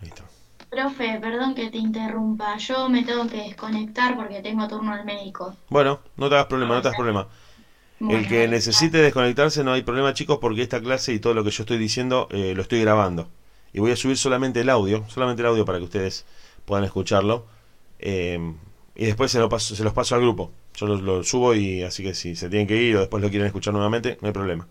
Ahí 0.00 0.08
está. 0.08 0.24
Profe, 0.70 1.18
perdón 1.20 1.54
que 1.54 1.70
te 1.70 1.78
interrumpa. 1.78 2.56
Yo 2.58 2.88
me 2.88 3.02
tengo 3.04 3.26
que 3.26 3.38
desconectar 3.38 4.16
porque 4.16 4.42
tengo 4.42 4.66
turno 4.68 4.92
al 4.92 5.04
médico. 5.04 5.56
Bueno, 5.68 6.00
no 6.16 6.28
te 6.28 6.34
hagas 6.34 6.46
problema, 6.46 6.74
no 6.74 6.82
te 6.82 6.88
hagas 6.88 6.98
problema. 6.98 7.28
El 7.98 8.28
que 8.28 8.46
necesite 8.46 8.98
desconectarse 8.98 9.64
no 9.64 9.72
hay 9.72 9.82
problema, 9.82 10.12
chicos, 10.12 10.38
porque 10.38 10.62
esta 10.62 10.80
clase 10.82 11.14
y 11.14 11.18
todo 11.18 11.32
lo 11.32 11.44
que 11.44 11.50
yo 11.50 11.62
estoy 11.62 11.78
diciendo 11.78 12.28
eh, 12.30 12.52
lo 12.54 12.62
estoy 12.62 12.80
grabando. 12.82 13.28
Y 13.76 13.80
voy 13.80 13.90
a 13.90 13.96
subir 13.96 14.16
solamente 14.16 14.62
el 14.62 14.70
audio, 14.70 15.04
solamente 15.06 15.42
el 15.42 15.48
audio 15.48 15.66
para 15.66 15.76
que 15.76 15.84
ustedes 15.84 16.24
puedan 16.64 16.84
escucharlo. 16.84 17.44
Eh, 17.98 18.54
y 18.94 19.04
después 19.04 19.30
se, 19.30 19.46
paso, 19.48 19.76
se 19.76 19.84
los 19.84 19.92
paso 19.92 20.14
al 20.14 20.22
grupo. 20.22 20.50
Yo 20.76 20.86
lo 20.86 21.22
subo 21.22 21.54
y 21.54 21.82
así 21.82 22.02
que 22.02 22.14
si 22.14 22.36
se 22.36 22.48
tienen 22.48 22.66
que 22.66 22.74
ir 22.74 22.96
o 22.96 23.00
después 23.00 23.22
lo 23.22 23.28
quieren 23.28 23.46
escuchar 23.46 23.74
nuevamente, 23.74 24.16
no 24.22 24.28
hay 24.28 24.32
problema. 24.32 24.66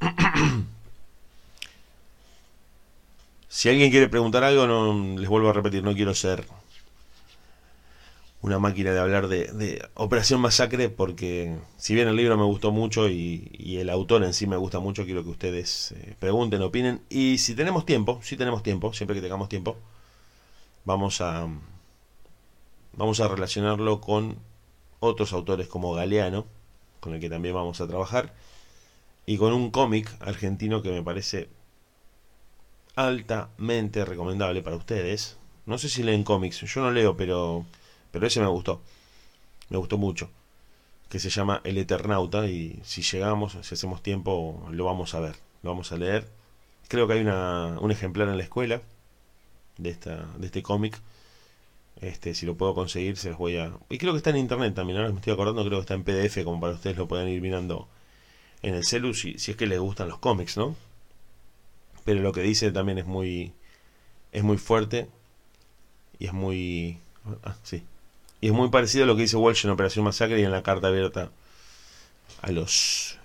Si 3.50 3.68
alguien 3.68 3.90
quiere 3.90 4.08
preguntar 4.08 4.44
algo, 4.44 4.66
no 4.66 5.18
les 5.18 5.28
vuelvo 5.28 5.48
a 5.48 5.52
repetir, 5.52 5.82
no 5.82 5.94
quiero 5.94 6.14
ser 6.14 6.44
una 8.40 8.58
máquina 8.58 8.92
de 8.92 9.00
hablar 9.00 9.28
de, 9.28 9.46
de 9.46 9.88
Operación 9.94 10.40
Masacre 10.40 10.88
porque 10.88 11.56
si 11.76 11.94
bien 11.94 12.08
el 12.08 12.16
libro 12.16 12.36
me 12.36 12.44
gustó 12.44 12.70
mucho 12.70 13.08
y, 13.08 13.50
y 13.52 13.78
el 13.78 13.90
autor 13.90 14.22
en 14.22 14.32
sí 14.32 14.46
me 14.46 14.56
gusta 14.56 14.78
mucho, 14.78 15.04
quiero 15.04 15.24
que 15.24 15.30
ustedes 15.30 15.92
eh, 15.92 16.14
pregunten, 16.18 16.62
opinen 16.62 17.00
y 17.08 17.38
si 17.38 17.54
tenemos 17.54 17.84
tiempo, 17.84 18.20
si 18.22 18.36
tenemos 18.36 18.62
tiempo, 18.62 18.92
siempre 18.92 19.16
que 19.16 19.22
tengamos 19.22 19.48
tiempo, 19.48 19.76
vamos 20.84 21.20
a 21.20 21.48
vamos 22.92 23.20
a 23.20 23.28
relacionarlo 23.28 24.00
con 24.00 24.38
otros 25.00 25.32
autores 25.32 25.68
como 25.68 25.94
Galeano, 25.94 26.46
con 27.00 27.14
el 27.14 27.20
que 27.20 27.30
también 27.30 27.54
vamos 27.54 27.80
a 27.80 27.86
trabajar, 27.86 28.34
y 29.26 29.36
con 29.38 29.52
un 29.52 29.70
cómic 29.70 30.10
argentino 30.20 30.82
que 30.82 30.90
me 30.90 31.02
parece 31.02 31.48
altamente 32.96 34.04
recomendable 34.04 34.62
para 34.62 34.76
ustedes. 34.76 35.38
No 35.66 35.78
sé 35.78 35.88
si 35.88 36.02
leen 36.02 36.24
cómics, 36.24 36.60
yo 36.62 36.80
no 36.80 36.90
leo, 36.90 37.16
pero 37.16 37.64
pero 38.10 38.26
ese 38.26 38.40
me 38.40 38.46
gustó. 38.46 38.82
Me 39.70 39.78
gustó 39.78 39.98
mucho. 39.98 40.30
Que 41.08 41.18
se 41.18 41.30
llama 41.30 41.60
El 41.64 41.78
Eternauta 41.78 42.46
y 42.46 42.80
si 42.84 43.02
llegamos, 43.02 43.56
si 43.62 43.74
hacemos 43.74 44.02
tiempo, 44.02 44.66
lo 44.70 44.84
vamos 44.84 45.14
a 45.14 45.20
ver. 45.20 45.36
Lo 45.62 45.70
vamos 45.70 45.92
a 45.92 45.96
leer. 45.96 46.28
Creo 46.88 47.06
que 47.06 47.14
hay 47.14 47.20
una, 47.20 47.78
un 47.80 47.90
ejemplar 47.90 48.28
en 48.28 48.36
la 48.38 48.44
escuela 48.44 48.82
de, 49.78 49.90
esta, 49.90 50.26
de 50.36 50.46
este 50.46 50.62
cómic. 50.62 51.00
Este, 52.00 52.34
si 52.34 52.46
lo 52.46 52.56
puedo 52.56 52.74
conseguir, 52.74 53.16
se 53.16 53.30
los 53.30 53.38
voy 53.38 53.56
a... 53.56 53.72
Y 53.88 53.98
creo 53.98 54.12
que 54.12 54.18
está 54.18 54.30
en 54.30 54.36
internet 54.36 54.74
también, 54.74 54.98
ahora 54.98 55.10
me 55.10 55.16
estoy 55.16 55.32
acordando, 55.32 55.64
creo 55.64 55.78
que 55.78 55.80
está 55.80 55.94
en 55.94 56.04
PDF, 56.04 56.44
como 56.44 56.60
para 56.60 56.74
ustedes 56.74 56.96
lo 56.96 57.08
puedan 57.08 57.28
ir 57.28 57.40
mirando 57.40 57.88
en 58.62 58.74
el 58.74 58.84
celu, 58.84 59.14
si, 59.14 59.38
si 59.38 59.52
es 59.52 59.56
que 59.56 59.66
les 59.66 59.80
gustan 59.80 60.08
los 60.08 60.18
cómics, 60.18 60.56
¿no? 60.56 60.76
Pero 62.04 62.20
lo 62.20 62.32
que 62.32 62.42
dice 62.42 62.70
también 62.72 62.98
es 62.98 63.06
muy... 63.06 63.52
Es 64.32 64.44
muy 64.44 64.58
fuerte. 64.58 65.08
Y 66.18 66.26
es 66.26 66.32
muy... 66.32 67.00
Ah, 67.42 67.56
sí, 67.62 67.82
y 68.40 68.48
es 68.48 68.52
muy 68.52 68.68
parecido 68.70 69.04
a 69.04 69.06
lo 69.06 69.16
que 69.16 69.22
dice 69.22 69.36
Walsh 69.36 69.64
en 69.64 69.70
Operación 69.72 70.04
Masacre 70.04 70.40
y 70.40 70.44
en 70.44 70.52
la 70.52 70.62
carta 70.62 70.88
abierta 70.88 71.30
a 72.42 72.50
los 72.50 73.18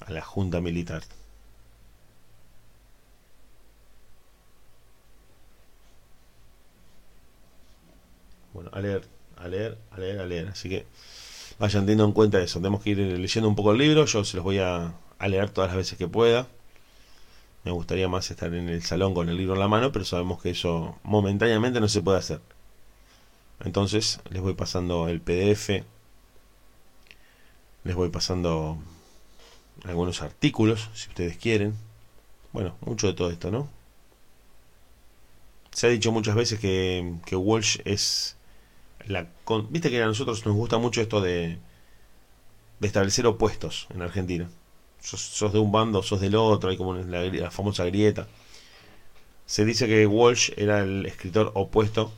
a 0.00 0.10
la 0.12 0.22
junta 0.22 0.60
militar. 0.60 1.02
Bueno, 8.52 8.70
a 8.72 8.80
leer, 8.80 9.02
a 9.36 9.48
leer, 9.48 9.78
a 9.90 9.98
leer, 9.98 10.20
a 10.20 10.26
leer. 10.26 10.48
Así 10.48 10.68
que 10.68 10.86
vayan 11.58 11.82
teniendo 11.84 12.04
en 12.04 12.12
cuenta 12.12 12.40
eso. 12.40 12.58
Tenemos 12.60 12.82
que 12.82 12.90
ir 12.90 12.98
leyendo 12.98 13.48
un 13.48 13.56
poco 13.56 13.72
el 13.72 13.78
libro. 13.78 14.04
Yo 14.06 14.24
se 14.24 14.36
los 14.36 14.44
voy 14.44 14.58
a, 14.58 14.94
a 15.18 15.28
leer 15.28 15.50
todas 15.50 15.70
las 15.70 15.76
veces 15.76 15.98
que 15.98 16.08
pueda. 16.08 16.46
Me 17.64 17.70
gustaría 17.70 18.08
más 18.08 18.28
estar 18.32 18.52
en 18.52 18.68
el 18.68 18.82
salón 18.82 19.14
con 19.14 19.28
el 19.28 19.36
libro 19.36 19.54
en 19.54 19.60
la 19.60 19.68
mano, 19.68 19.92
pero 19.92 20.04
sabemos 20.04 20.42
que 20.42 20.50
eso 20.50 20.98
momentáneamente 21.04 21.80
no 21.80 21.88
se 21.88 22.02
puede 22.02 22.18
hacer. 22.18 22.40
Entonces 23.64 24.20
les 24.30 24.42
voy 24.42 24.54
pasando 24.54 25.08
el 25.08 25.20
PDF, 25.20 25.84
les 27.84 27.94
voy 27.96 28.10
pasando 28.10 28.78
algunos 29.84 30.22
artículos, 30.22 30.88
si 30.94 31.08
ustedes 31.08 31.36
quieren. 31.36 31.74
Bueno, 32.52 32.76
mucho 32.82 33.08
de 33.08 33.14
todo 33.14 33.30
esto, 33.30 33.50
¿no? 33.50 33.68
Se 35.72 35.86
ha 35.86 35.90
dicho 35.90 36.12
muchas 36.12 36.34
veces 36.34 36.58
que, 36.60 37.14
que 37.24 37.36
Walsh 37.36 37.78
es 37.84 38.36
la... 39.06 39.28
con- 39.44 39.72
Viste 39.72 39.90
que 39.90 40.02
a 40.02 40.06
nosotros 40.06 40.46
nos 40.46 40.56
gusta 40.56 40.78
mucho 40.78 41.00
esto 41.02 41.20
de, 41.20 41.58
de 42.80 42.86
establecer 42.86 43.26
opuestos 43.26 43.86
en 43.94 44.02
Argentina. 44.02 44.48
Sos, 45.00 45.52
de 45.52 45.58
un 45.58 45.70
bando, 45.72 46.02
sos 46.02 46.20
del 46.20 46.34
otro, 46.34 46.70
hay 46.70 46.76
como 46.76 46.94
la 46.94 47.50
famosa 47.50 47.84
grieta. 47.84 48.26
Se 49.46 49.64
dice 49.64 49.88
que 49.88 50.06
Walsh 50.06 50.52
era 50.56 50.80
el 50.80 51.04
escritor 51.06 51.50
opuesto 51.54 52.12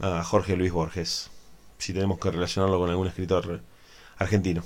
a 0.00 0.22
Jorge 0.22 0.56
Luis 0.56 0.72
Borges, 0.72 1.30
si 1.78 1.92
tenemos 1.92 2.18
que 2.18 2.30
relacionarlo 2.30 2.78
con 2.78 2.90
algún 2.90 3.06
escritor 3.06 3.60
argentino. 4.16 4.62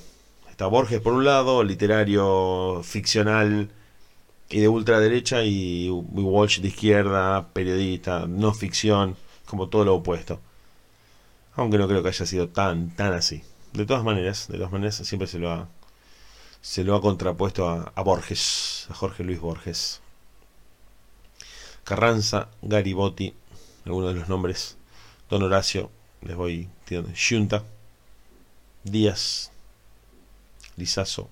Está 0.50 0.66
Borges 0.66 1.00
por 1.00 1.14
un 1.14 1.24
lado, 1.24 1.62
literario, 1.64 2.82
ficcional 2.84 3.70
y 4.50 4.60
de 4.60 4.68
ultraderecha, 4.68 5.44
y 5.44 5.88
Walsh 5.90 6.60
de 6.60 6.68
izquierda, 6.68 7.48
periodista, 7.52 8.26
no 8.26 8.52
ficción, 8.52 9.16
como 9.46 9.68
todo 9.68 9.84
lo 9.84 9.94
opuesto. 9.94 10.40
Aunque 11.54 11.78
no 11.78 11.88
creo 11.88 12.02
que 12.02 12.10
haya 12.10 12.26
sido 12.26 12.48
tan, 12.48 12.94
tan 12.94 13.12
así. 13.14 13.42
De 13.72 13.86
todas 13.86 14.04
maneras, 14.04 14.48
de 14.48 14.58
todas 14.58 14.72
maneras 14.72 14.96
siempre 14.96 15.26
se 15.26 15.38
lo 15.38 15.50
ha, 15.50 15.68
se 16.60 16.84
lo 16.84 16.94
ha 16.94 17.00
contrapuesto 17.00 17.68
a, 17.68 17.92
a 17.94 18.02
Borges, 18.02 18.86
a 18.90 18.94
Jorge 18.94 19.24
Luis 19.24 19.40
Borges. 19.40 20.00
Carranza, 21.84 22.48
Garibotti, 22.60 23.34
algunos 23.84 24.12
de 24.14 24.20
los 24.20 24.28
nombres 24.28 24.76
Don 25.32 25.42
Horacio, 25.44 25.90
les 26.20 26.36
voy 26.36 26.68
tirando. 26.84 27.08
Junta, 27.16 27.64
Díaz, 28.84 29.50
Lizazo. 30.76 31.30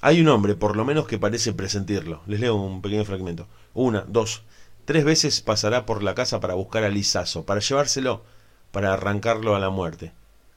Hay 0.00 0.22
un 0.22 0.28
hombre, 0.28 0.54
por 0.54 0.74
lo 0.74 0.86
menos, 0.86 1.06
que 1.06 1.18
parece 1.18 1.52
presentirlo. 1.52 2.22
Les 2.26 2.40
leo 2.40 2.54
un 2.54 2.80
pequeño 2.80 3.04
fragmento. 3.04 3.46
Una, 3.74 4.06
dos, 4.08 4.42
tres 4.86 5.04
veces 5.04 5.42
pasará 5.42 5.84
por 5.84 6.02
la 6.02 6.14
casa 6.14 6.40
para 6.40 6.54
buscar 6.54 6.82
a 6.84 6.88
Lizazo, 6.88 7.44
para 7.44 7.60
llevárselo, 7.60 8.22
para 8.70 8.94
arrancarlo 8.94 9.54
a 9.54 9.60
la 9.60 9.68
muerte, 9.68 10.12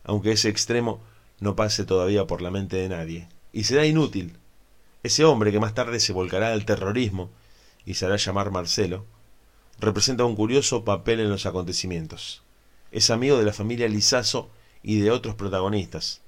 aunque 0.06 0.32
ese 0.32 0.48
extremo 0.48 1.02
no 1.42 1.58
pase 1.58 1.84
todavía 1.84 2.26
por 2.26 2.42
la 2.42 2.50
mente 2.50 2.78
de 2.78 2.88
nadie. 2.88 3.28
Y 3.52 3.66
será 3.66 3.86
inútil. 3.86 4.38
Ese 5.04 5.26
hombre 5.26 5.52
que 5.52 5.60
más 5.60 5.74
tarde 5.74 6.00
se 6.00 6.14
volcará 6.14 6.54
al 6.54 6.64
terrorismo 6.64 7.30
y 7.86 7.94
se 7.96 8.06
hará 8.06 8.18
llamar 8.18 8.52
Marcelo, 8.52 9.06
representa 9.80 10.26
un 10.26 10.36
curioso 10.36 10.84
papel 10.84 11.20
en 11.20 11.30
los 11.30 11.46
acontecimientos. 11.46 12.44
Es 12.92 13.10
amigo 13.10 13.38
de 13.38 13.46
la 13.46 13.54
familia 13.54 13.88
Lizazo 13.88 14.50
y 14.82 15.00
de 15.00 15.12
otros 15.12 15.36
protagonistas. 15.36 16.22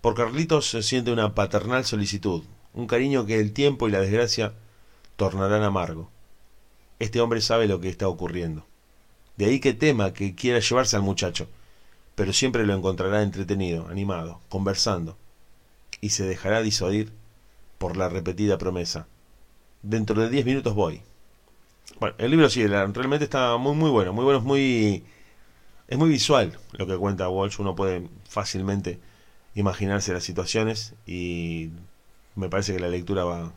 Por 0.00 0.14
Carlitos 0.14 0.68
se 0.68 0.82
siente 0.82 1.12
una 1.12 1.34
paternal 1.34 1.84
solicitud, 1.84 2.42
un 2.74 2.86
cariño 2.86 3.24
que 3.24 3.40
el 3.40 3.52
tiempo 3.52 3.88
y 3.88 3.92
la 3.92 4.00
desgracia 4.00 4.52
tornarán 5.16 5.62
amargo. 5.62 6.10
Este 6.98 7.20
hombre 7.20 7.40
sabe 7.40 7.66
lo 7.66 7.80
que 7.80 7.88
está 7.88 8.08
ocurriendo. 8.08 8.66
De 9.36 9.46
ahí 9.46 9.60
que 9.60 9.72
tema 9.72 10.12
que 10.12 10.34
quiera 10.34 10.60
llevarse 10.60 10.96
al 10.96 11.02
muchacho, 11.02 11.48
pero 12.14 12.32
siempre 12.32 12.66
lo 12.66 12.74
encontrará 12.74 13.22
entretenido, 13.22 13.88
animado, 13.88 14.40
conversando, 14.48 15.16
y 16.00 16.10
se 16.10 16.24
dejará 16.24 16.62
disuadir 16.62 17.12
por 17.78 17.96
la 17.96 18.08
repetida 18.08 18.58
promesa. 18.58 19.08
Dentro 19.84 20.20
de 20.20 20.30
diez 20.30 20.44
minutos 20.44 20.74
voy. 20.74 21.00
Bueno, 22.00 22.16
el 22.18 22.30
libro 22.30 22.48
sí, 22.50 22.66
realmente 22.66 23.24
está 23.24 23.56
muy 23.56 23.74
muy 23.74 23.90
bueno, 23.90 24.12
muy 24.12 24.24
bueno, 24.24 24.38
es 24.40 24.44
muy 24.44 25.04
es 25.88 25.98
muy 25.98 26.10
visual 26.10 26.58
lo 26.72 26.86
que 26.86 26.96
cuenta 26.98 27.28
Walsh, 27.28 27.60
uno 27.60 27.76
puede 27.76 28.08
fácilmente 28.28 29.00
imaginarse 29.54 30.12
las 30.14 30.24
situaciones 30.24 30.94
y 31.06 31.70
me 32.36 32.48
parece 32.48 32.74
que 32.74 32.80
la 32.80 32.88
lectura 32.88 33.24
va, 33.24 33.52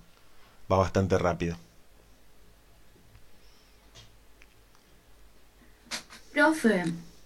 va 0.72 0.78
bastante 0.78 1.18
rápida. 1.18 1.58
Profe, 6.34 6.84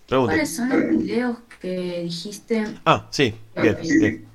¿cuáles 0.07 0.55
son 0.55 0.69
los 0.69 1.03
videos 1.03 1.37
que 1.59 2.03
dijiste? 2.03 2.65
Ah, 2.85 3.07
sí, 3.11 3.35
bien, 3.55 3.77
bien. 3.81 4.27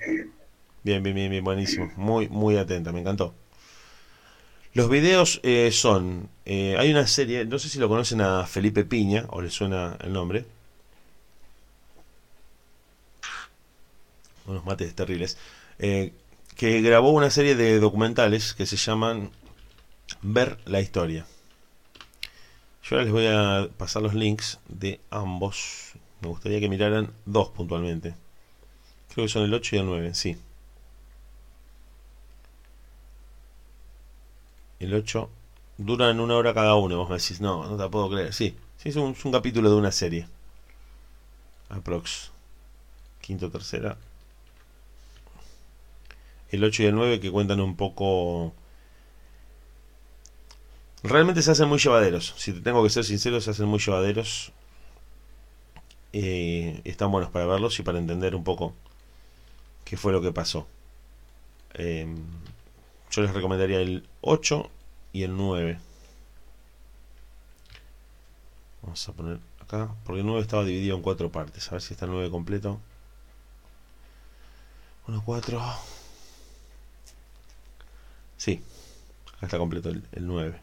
Bien, 0.84 1.02
bien, 1.02 1.30
bien, 1.30 1.44
buenísimo. 1.44 1.90
Muy, 1.96 2.28
muy 2.28 2.56
atenta, 2.56 2.92
me 2.92 3.00
encantó. 3.00 3.34
Los 4.76 4.90
videos 4.90 5.40
eh, 5.42 5.70
son, 5.72 6.28
eh, 6.44 6.76
hay 6.78 6.90
una 6.90 7.06
serie, 7.06 7.46
no 7.46 7.58
sé 7.58 7.70
si 7.70 7.78
lo 7.78 7.88
conocen 7.88 8.20
a 8.20 8.46
Felipe 8.46 8.84
Piña 8.84 9.24
o 9.30 9.40
le 9.40 9.48
suena 9.48 9.96
el 10.00 10.12
nombre. 10.12 10.44
Unos 14.44 14.66
mates 14.66 14.94
terribles. 14.94 15.38
Eh, 15.78 16.12
que 16.56 16.82
grabó 16.82 17.12
una 17.12 17.30
serie 17.30 17.54
de 17.54 17.80
documentales 17.80 18.52
que 18.52 18.66
se 18.66 18.76
llaman 18.76 19.30
Ver 20.20 20.58
la 20.66 20.82
historia. 20.82 21.24
Yo 22.82 22.96
ahora 22.96 23.04
les 23.04 23.12
voy 23.14 23.26
a 23.28 23.70
pasar 23.78 24.02
los 24.02 24.12
links 24.12 24.60
de 24.68 25.00
ambos. 25.08 25.94
Me 26.20 26.28
gustaría 26.28 26.60
que 26.60 26.68
miraran 26.68 27.14
dos 27.24 27.48
puntualmente. 27.48 28.14
Creo 29.14 29.24
que 29.24 29.32
son 29.32 29.44
el 29.44 29.54
8 29.54 29.76
y 29.76 29.78
el 29.78 29.86
9, 29.86 30.14
sí. 30.14 30.36
El 34.80 34.94
8 34.94 35.30
duran 35.78 36.20
una 36.20 36.36
hora 36.36 36.54
cada 36.54 36.74
uno. 36.74 36.96
Vos 36.98 37.08
me 37.08 37.16
decís, 37.16 37.40
no, 37.40 37.68
no 37.68 37.76
te 37.76 37.88
puedo 37.90 38.10
creer. 38.10 38.32
Sí, 38.32 38.56
sí 38.76 38.90
es 38.90 38.96
un, 38.96 39.14
capítulo 39.32 39.70
de 39.70 39.76
una 39.76 39.92
serie. 39.92 40.28
Aprox. 41.68 42.30
Quinto, 43.20 43.50
tercera. 43.50 43.96
El 46.50 46.62
8 46.62 46.82
y 46.82 46.86
el 46.86 46.94
9 46.94 47.20
que 47.20 47.30
cuentan 47.30 47.60
un 47.60 47.76
poco... 47.76 48.52
Realmente 51.02 51.42
se 51.42 51.50
hacen 51.50 51.68
muy 51.68 51.78
llevaderos. 51.78 52.34
Si 52.36 52.52
te 52.52 52.60
tengo 52.60 52.82
que 52.82 52.90
ser 52.90 53.04
sincero, 53.04 53.40
se 53.40 53.50
hacen 53.50 53.66
muy 53.66 53.78
llevaderos. 53.78 54.52
Eh, 56.12 56.80
están 56.84 57.10
buenos 57.10 57.30
para 57.30 57.46
verlos 57.46 57.78
y 57.78 57.82
para 57.82 57.98
entender 57.98 58.34
un 58.34 58.42
poco 58.42 58.74
qué 59.84 59.96
fue 59.96 60.12
lo 60.12 60.22
que 60.22 60.32
pasó. 60.32 60.66
Eh, 61.74 62.06
yo 63.10 63.22
les 63.22 63.32
recomendaría 63.32 63.80
el 63.80 64.06
8 64.20 64.70
y 65.12 65.22
el 65.22 65.36
9. 65.36 65.78
Vamos 68.82 69.08
a 69.08 69.12
poner 69.12 69.38
acá, 69.60 69.94
porque 70.04 70.20
el 70.20 70.26
9 70.26 70.42
estaba 70.42 70.64
dividido 70.64 70.96
en 70.96 71.02
cuatro 71.02 71.30
partes. 71.30 71.68
A 71.68 71.72
ver 71.72 71.82
si 71.82 71.94
está 71.94 72.04
el 72.04 72.12
9 72.12 72.30
completo. 72.30 72.78
1, 75.08 75.22
4. 75.24 75.62
Sí, 78.36 78.60
acá 79.36 79.46
está 79.46 79.58
completo 79.58 79.88
el, 79.88 80.04
9. 80.12 80.60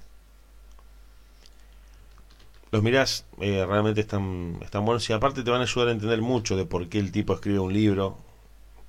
Los 2.72 2.84
mirás, 2.84 3.26
eh, 3.40 3.66
realmente 3.68 4.02
están, 4.02 4.58
están 4.62 4.86
buenos 4.86 5.08
y 5.10 5.14
aparte 5.14 5.44
te 5.44 5.52
van 5.52 5.62
a 5.62 5.64
ayudar 5.64 5.90
a 5.90 5.92
entender 5.92 6.22
mucho 6.22 6.56
de 6.56 6.66
por 6.66 6.90
qué 6.90 7.00
el 7.00 7.12
tipo 7.12 7.34
escribe 7.34 7.60
un 7.60 7.74
libro, 7.74 8.18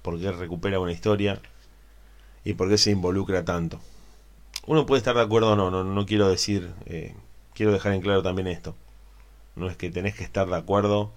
por 0.03 0.19
qué 0.19 0.33
recupera 0.33 0.81
una 0.81 0.93
historia 0.93 1.41
y 2.45 2.55
por 2.55 2.69
qué 2.69 2.79
se 2.79 2.91
involucra 2.91 3.45
tanto. 3.45 3.81
Uno 4.67 4.87
puede 4.87 4.99
estar 4.99 5.15
de 5.15 5.23
acuerdo 5.23 5.53
o 5.53 5.57
no, 5.57 5.85
no, 5.85 6.07
quiero 6.07 6.29
decir, 6.29 6.73
eh, 6.87 7.15
quiero 7.55 7.73
dejar 7.73 7.93
en 7.93 8.01
claro 8.01 8.23
también 8.23 8.49
esto. 8.49 8.75
No 9.57 9.69
es 9.69 9.77
que 9.77 9.91
tenés 9.91 10.15
que 10.15 10.25
estar 10.25 10.49
de 10.49 10.57
acuerdo 10.57 11.13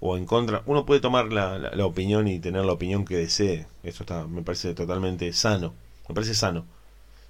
o 0.00 0.16
en 0.16 0.26
contra. 0.26 0.62
Uno 0.66 0.86
puede 0.86 1.00
tomar 1.00 1.32
la, 1.32 1.72
opinión 1.84 2.28
y 2.28 2.38
tener 2.38 2.64
la 2.64 2.72
opinión 2.72 3.04
que 3.04 3.16
desee. 3.16 3.66
Eso 3.82 4.04
está, 4.04 4.26
me 4.26 4.42
parece 4.42 4.74
totalmente 4.74 5.32
sano. 5.32 5.74
Me 6.08 6.14
parece 6.14 6.34
sano. 6.34 6.64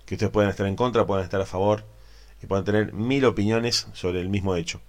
Que 0.07 0.15
ustedes 0.15 0.33
puedan 0.33 0.51
estar 0.51 0.67
en 0.67 0.77
contra, 0.77 1.07
puedan 1.07 1.25
estar 1.25 1.41
a 1.41 1.47
favor 1.47 1.85
y 2.43 2.47
puedan 2.47 2.65
tener 2.65 2.93
mil 2.93 3.25
opiniones 3.25 3.89
sobre 3.95 4.21
el 4.21 4.29
mismo 4.29 4.57
hecho. 4.57 4.81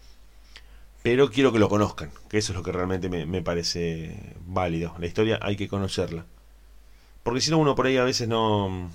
Pero 1.04 1.30
quiero 1.30 1.52
que 1.52 1.60
lo 1.60 1.70
conozcan, 1.70 2.12
que 2.30 2.38
eso 2.38 2.54
es 2.54 2.58
lo 2.58 2.64
que 2.64 2.72
realmente 2.72 3.10
me, 3.10 3.26
me 3.26 3.42
parece 3.42 4.36
válido. 4.46 4.96
La 5.00 5.06
historia 5.06 5.40
hay 5.42 5.56
que 5.58 5.68
conocerla. 5.68 6.26
Porque 7.24 7.42
si 7.42 7.52
no, 7.52 7.58
uno 7.58 7.76
por 7.76 7.88
ahí 7.88 7.98
a 7.98 8.04
veces 8.04 8.28
no. 8.28 8.90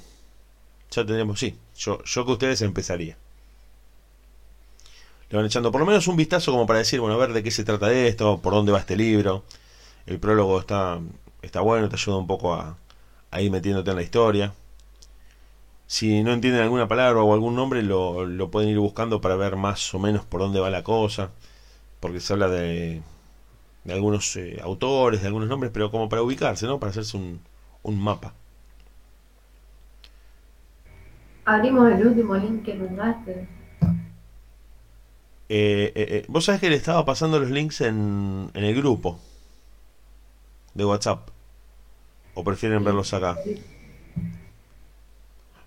Ya 0.91 1.05
tendríamos, 1.05 1.41
sí. 1.41 1.57
Yo, 1.77 2.03
yo 2.05 2.27
que 2.27 2.33
ustedes 2.33 2.63
empezaría. 2.63 3.17
Le 5.31 5.37
van 5.37 5.47
echando 5.47 5.71
por 5.71 5.81
lo 5.81 5.87
menos 5.87 6.07
un 6.09 6.17
vistazo 6.17 6.53
como 6.53 6.67
para 6.67 6.79
decir, 6.81 7.01
bueno, 7.01 7.15
a 7.15 7.19
ver 7.19 7.33
de 7.33 7.43
qué 7.43 7.51
se 7.51 7.65
trata 7.65 7.93
esto, 7.93 8.41
por 8.41 8.55
dónde 8.55 8.73
va 8.73 8.79
este 8.79 8.97
libro. 8.97 9.45
El 10.07 10.19
prólogo 10.21 10.61
está, 10.61 11.01
está 11.43 11.61
bueno, 11.63 11.89
te 11.89 11.97
ayuda 11.97 12.19
un 12.19 12.27
poco 12.27 12.55
a, 12.55 12.79
a 13.31 13.41
ir 13.43 13.51
metiéndote 13.51 13.91
en 13.91 13.97
la 13.97 14.03
historia. 14.03 14.55
Si 15.87 16.23
no 16.23 16.33
entienden 16.33 16.63
alguna 16.63 16.87
palabra 16.89 17.23
o 17.23 17.33
algún 17.35 17.57
nombre, 17.57 17.83
lo, 17.83 18.25
lo 18.27 18.51
pueden 18.51 18.71
ir 18.71 18.79
buscando 18.79 19.21
para 19.21 19.37
ver 19.37 19.57
más 19.57 19.93
o 19.95 19.99
menos 19.99 20.25
por 20.25 20.41
dónde 20.41 20.61
va 20.61 20.71
la 20.71 20.83
cosa. 20.85 21.31
Porque 22.01 22.21
se 22.21 22.33
habla 22.35 22.49
de, 22.49 23.03
de 23.85 23.93
algunos 23.95 24.37
eh, 24.37 24.61
autores, 24.63 25.23
de 25.23 25.29
algunos 25.29 25.49
nombres, 25.49 25.73
pero 25.75 25.91
como 25.91 26.09
para 26.09 26.23
ubicarse, 26.23 26.67
¿no? 26.67 26.81
Para 26.81 26.91
hacerse 26.91 27.17
un, 27.17 27.41
un 27.83 28.01
mapa. 28.01 28.33
Abrimos 31.45 31.91
el 31.91 32.07
último 32.07 32.35
link 32.37 32.65
que 32.65 32.75
mandaste. 32.75 33.49
Eh, 35.49 35.93
eh, 35.95 36.07
eh, 36.11 36.25
Vos 36.29 36.45
sabés 36.45 36.61
que 36.61 36.69
le 36.69 36.77
estaba 36.77 37.05
pasando 37.07 37.41
los 37.41 37.51
links 37.51 37.81
en, 37.81 38.51
en 38.53 38.65
el 38.65 38.75
grupo 38.75 39.19
de 40.75 40.85
WhatsApp. 40.85 41.31
¿O 42.35 42.45
prefieren 42.45 42.85
verlos 42.85 43.15
acá? 43.15 43.37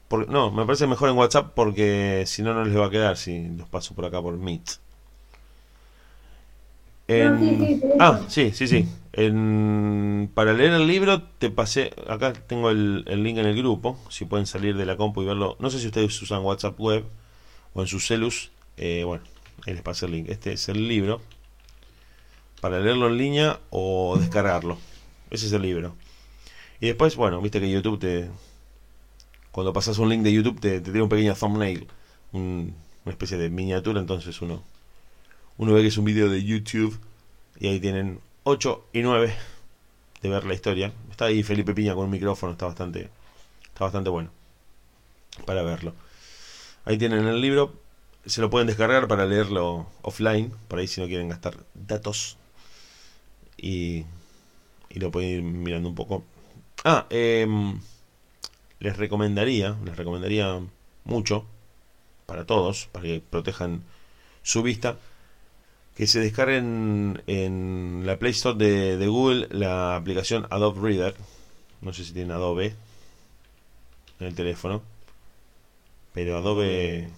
Porque, 0.08 0.32
no, 0.32 0.52
me 0.52 0.65
parece 0.65 0.88
mejor 0.88 1.10
en 1.10 1.17
WhatsApp 1.17 1.54
porque 1.56 2.24
si 2.28 2.43
no, 2.43 2.54
no 2.54 2.63
les 2.63 2.78
va 2.78 2.86
a 2.86 2.89
quedar 2.89 3.17
si 3.17 3.47
los 3.47 3.67
paso 3.67 3.95
por 3.95 4.06
acá 4.06 4.21
por 4.21 4.38
Meet. 4.38 4.80
ah, 8.00 8.21
sí, 8.28 8.52
sí, 8.52 8.67
sí. 8.67 8.88
Para 9.12 10.54
leer 10.54 10.71
el 10.74 10.88
libro 10.88 11.21
te 11.21 11.50
pasé, 11.50 11.93
acá 12.08 12.34
tengo 12.34 12.69
el, 12.69 13.04
link 13.06 13.38
en 13.38 13.45
el 13.45 13.58
grupo, 13.58 14.00
si 14.10 14.26
pueden 14.26 14.45
salir 14.45 14.78
de 14.78 14.86
la 14.86 14.97
compu 14.97 15.21
y 15.21 15.26
verlo. 15.26 15.58
No 15.60 15.69
sé 15.69 15.80
si 15.80 15.88
ustedes 15.88 16.21
usan 16.21 16.43
WhatsApp 16.43 16.80
web 16.80 17.06
o 17.74 17.82
en 17.82 17.88
sus 17.88 18.08
celus. 18.08 18.52
Eh, 18.78 19.04
bueno, 19.06 19.24
ahí 19.65 19.74
les 19.74 19.82
pasé 19.82 20.06
el 20.06 20.13
link. 20.13 20.30
Este 20.30 20.54
es 20.54 20.69
el 20.69 20.88
libro. 20.88 21.21
Para 22.62 22.80
leerlo 22.80 23.08
en 23.08 23.17
línea 23.17 23.60
o 23.69 24.17
descargarlo. 24.17 24.78
Ese 25.30 25.47
es 25.47 25.54
el 25.54 25.63
libro. 25.63 25.95
Y 26.80 26.88
después, 26.88 27.15
bueno, 27.15 27.41
viste 27.41 27.60
que 27.60 27.69
YouTube 27.69 28.00
te... 28.00 28.30
Cuando 29.52 29.74
pasas 29.74 29.97
un 29.97 30.10
link 30.10 30.24
de 30.24 30.32
YouTube 30.32 30.60
te, 30.62 30.80
te 30.80 30.91
tiene 30.91 31.02
un 31.02 31.10
pequeño 31.10 31.36
thumbnail. 31.36 31.88
una 32.32 32.74
especie 33.08 33.38
de 33.38 33.50
miniatura, 33.50 34.00
entonces 34.00 34.41
uno 34.41 34.63
uno 35.62 35.74
ve 35.74 35.82
que 35.82 35.88
es 35.89 35.97
un 35.97 36.06
video 36.06 36.28
de 36.28 36.43
YouTube 36.43 37.00
y 37.60 37.67
ahí 37.67 37.80
tienen 37.80 38.19
8 38.43 38.88
y 38.93 39.01
9 39.01 39.34
de 40.21 40.30
ver 40.30 40.45
la 40.45 40.54
historia. 40.54 40.93
Está 41.10 41.25
ahí 41.25 41.43
Felipe 41.43 41.73
Piña 41.73 41.93
con 41.95 42.06
un 42.06 42.12
micrófono, 42.12 42.54
está 42.54 42.65
bastante, 42.65 43.10
está 43.63 43.86
bastante 43.86 44.10
bueno 44.10 44.32
para 45.45 45.63
verlo. 45.63 45.93
Ahí 46.86 46.97
tienen 46.97 47.27
el 47.27 47.41
libro, 47.41 47.73
se 48.25 48.41
lo 48.41 48.49
pueden 48.49 48.67
descargar 48.67 49.08
para 49.08 49.25
leerlo 49.25 49.88
offline, 50.01 50.51
por 50.67 50.80
ahí 50.80 50.88
si 50.88 51.01
no 51.01 51.08
quieren 51.08 51.30
gastar 51.30 51.58
datos. 51.73 52.38
Y, 53.58 54.06
y 54.89 54.99
lo 54.99 55.12
pueden 55.12 55.30
ir 55.30 55.43
mirando 55.43 55.89
un 55.89 55.95
poco. 55.95 56.23
Ah, 56.84 57.06
em, 57.10 57.80
les 58.80 58.97
recomendaría, 58.97 59.77
les 59.86 59.95
recomendaría 59.95 60.60
mucho, 61.04 61.45
para 62.25 62.45
todos, 62.45 62.88
para 62.91 63.06
que 63.06 63.21
protejan 63.30 63.84
su 64.41 64.63
vista, 64.63 64.97
que 65.95 66.08
se 66.08 66.19
descarguen 66.19 67.21
en 67.27 68.04
la 68.06 68.17
Play 68.17 68.32
Store 68.32 68.58
de, 68.58 69.08
Google 69.08 69.47
la 69.51 69.95
aplicación 69.95 70.47
Adobe 70.49 70.82
Reader. 70.82 71.15
No 71.82 71.93
sé 71.93 72.04
si 72.04 72.13
tiene 72.13 72.34
Adobe. 72.34 72.75
en 74.19 74.27
el 74.27 74.36
teléfono, 74.36 74.82
pero 76.13 76.38
Adobe 76.38 77.10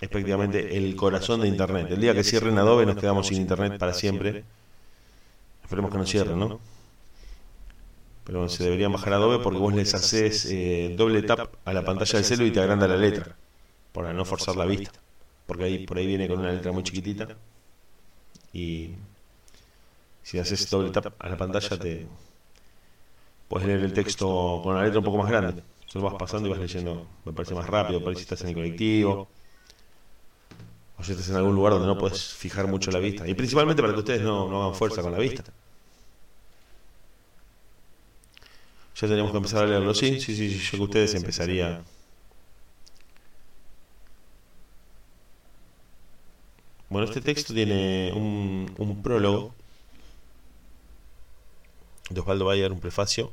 es 0.00 0.08
prácticamente 0.08 0.76
el 0.76 0.96
corazón 0.96 1.42
de 1.42 1.48
Internet. 1.48 1.88
El 1.90 2.00
día 2.00 2.14
que 2.14 2.24
cierren 2.24 2.56
Adobe 2.58 2.86
nos 2.86 2.96
quedamos 2.96 3.26
sin 3.26 3.38
Internet 3.38 3.78
para 3.78 3.92
siempre. 3.92 4.44
Esperemos 5.62 5.90
que 5.90 5.98
no 5.98 6.06
cierren, 6.06 6.38
¿no? 6.38 6.60
Pero 8.24 8.48
se 8.48 8.64
deberían 8.64 8.92
bajar 8.92 9.14
Adobe 9.14 9.42
porque 9.42 9.58
vos 9.58 9.74
les 9.74 9.92
haces 9.94 10.46
eh, 10.50 10.94
doble 10.96 11.22
tap 11.22 11.54
a 11.64 11.72
la 11.72 11.84
pantalla 11.84 12.12
del 12.12 12.24
celu 12.24 12.44
y 12.46 12.50
te 12.50 12.60
agranda 12.60 12.86
la 12.86 12.96
letra, 12.96 13.36
para 13.92 14.12
no 14.12 14.24
forzar 14.24 14.56
la 14.56 14.66
vista. 14.66 14.92
Porque 15.46 15.64
ahí 15.64 15.86
por 15.86 15.98
ahí 15.98 16.06
viene 16.06 16.28
con 16.28 16.38
una 16.38 16.52
letra 16.52 16.72
muy 16.72 16.82
chiquitita. 16.82 17.36
Y 18.52 18.90
si 20.22 20.38
haces 20.38 20.68
doble 20.70 20.90
tap 20.90 21.14
a 21.18 21.28
la 21.28 21.36
pantalla 21.36 21.78
te 21.78 22.06
puedes 23.48 23.66
leer 23.66 23.80
el 23.80 23.92
texto 23.92 24.60
con 24.62 24.76
la 24.76 24.84
letra 24.84 24.98
un 24.98 25.04
poco 25.04 25.18
más 25.18 25.30
grande. 25.30 25.62
Solo 25.86 26.04
vas 26.04 26.14
pasando 26.14 26.48
y 26.48 26.52
vas 26.52 26.60
leyendo, 26.60 27.06
me 27.24 27.32
parece 27.32 27.54
más 27.54 27.66
rápido, 27.66 28.02
parece 28.02 28.20
si 28.20 28.22
estás 28.22 28.42
en 28.42 28.48
el 28.48 28.54
colectivo 28.54 29.28
o 30.96 31.02
si 31.02 31.12
estás 31.12 31.28
en 31.30 31.36
algún 31.36 31.54
lugar 31.54 31.72
donde 31.72 31.88
no 31.88 31.98
puedes 31.98 32.22
fijar 32.34 32.68
mucho 32.68 32.90
la 32.90 32.98
vista. 32.98 33.26
Y 33.26 33.34
principalmente 33.34 33.82
para 33.82 33.92
que 33.92 34.00
ustedes 34.00 34.22
no, 34.22 34.48
no 34.48 34.62
hagan 34.62 34.74
fuerza 34.74 35.02
con 35.02 35.12
la 35.12 35.18
vista. 35.18 35.42
Ya 38.96 39.08
tenemos 39.08 39.30
que 39.30 39.36
empezar 39.38 39.64
a 39.64 39.66
leerlo, 39.66 39.94
sí, 39.94 40.20
sí, 40.20 40.36
sí, 40.36 40.58
yo 40.58 40.78
que 40.78 40.84
ustedes 40.84 41.14
empezaría. 41.14 41.82
Bueno, 46.90 47.06
este 47.06 47.20
texto 47.20 47.54
tiene 47.54 48.10
un, 48.12 48.74
un 48.76 49.00
prólogo 49.00 49.54
de 52.10 52.18
Osvaldo 52.18 52.46
Bayer, 52.46 52.72
un 52.72 52.80
prefacio, 52.80 53.30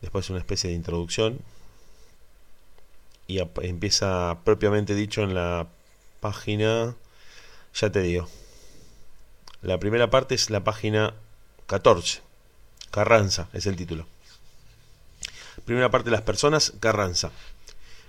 después 0.00 0.30
una 0.30 0.38
especie 0.38 0.70
de 0.70 0.76
introducción, 0.76 1.40
y 3.26 3.38
empieza 3.60 4.38
propiamente 4.44 4.94
dicho 4.94 5.22
en 5.22 5.34
la 5.34 5.68
página, 6.20 6.96
ya 7.74 7.92
te 7.92 8.00
digo, 8.00 8.26
la 9.60 9.78
primera 9.78 10.08
parte 10.08 10.34
es 10.34 10.48
la 10.48 10.64
página 10.64 11.12
14, 11.66 12.22
Carranza 12.90 13.50
es 13.52 13.66
el 13.66 13.76
título. 13.76 14.06
Primera 15.66 15.90
parte 15.90 16.10
las 16.10 16.22
personas, 16.22 16.72
Carranza. 16.80 17.30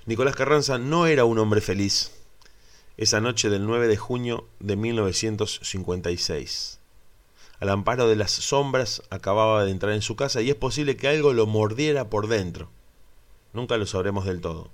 Nicolás 0.05 0.37
Carranza 0.37 0.77
no 0.77 1.07
era 1.07 1.25
un 1.25 1.39
hombre 1.39 1.59
feliz 1.59 2.13
esa 2.99 3.19
noche 3.21 3.49
del 3.49 3.65
9 3.65 3.87
de 3.87 3.95
junio 3.95 4.45
de 4.59 4.75
1956. 4.75 6.79
Al 7.61 7.69
amparo 7.69 8.09
de 8.09 8.17
las 8.17 8.31
sombras 8.31 9.03
acababa 9.09 9.63
de 9.63 9.71
entrar 9.71 9.93
en 9.93 10.01
su 10.01 10.17
casa 10.17 10.41
y 10.41 10.49
es 10.49 10.55
posible 10.55 10.97
que 10.97 11.07
algo 11.07 11.31
lo 11.31 11.47
mordiera 11.47 12.09
por 12.09 12.27
dentro. 12.27 12.69
Nunca 13.53 13.77
lo 13.77 13.85
sabremos 13.85 14.25
del 14.25 14.41
todo. 14.41 14.69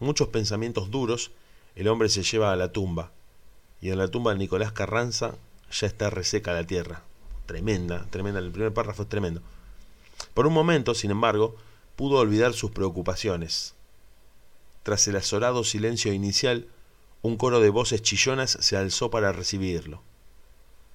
Muchos 0.00 0.28
pensamientos 0.28 0.90
duros 0.90 1.30
el 1.76 1.88
hombre 1.88 2.10
se 2.10 2.22
lleva 2.22 2.52
a 2.52 2.56
la 2.56 2.72
tumba 2.72 3.10
y 3.80 3.88
en 3.88 3.96
la 3.96 4.08
tumba 4.08 4.32
de 4.32 4.38
Nicolás 4.38 4.72
Carranza 4.72 5.34
ya 5.72 5.86
está 5.86 6.10
reseca 6.10 6.52
la 6.52 6.66
tierra. 6.66 7.04
Tremenda, 7.46 8.04
tremenda, 8.10 8.38
el 8.38 8.50
primer 8.50 8.74
párrafo 8.74 9.04
es 9.04 9.08
tremendo. 9.08 9.40
Por 10.34 10.46
un 10.46 10.52
momento, 10.52 10.94
sin 10.94 11.10
embargo, 11.10 11.56
pudo 11.96 12.18
olvidar 12.18 12.52
sus 12.52 12.72
preocupaciones. 12.72 13.74
Tras 14.82 15.08
el 15.08 15.16
azorado 15.16 15.64
silencio 15.64 16.12
inicial, 16.12 16.68
un 17.22 17.36
coro 17.36 17.60
de 17.60 17.70
voces 17.70 18.02
chillonas 18.02 18.58
se 18.60 18.76
alzó 18.76 19.10
para 19.10 19.32
recibirlo. 19.32 20.02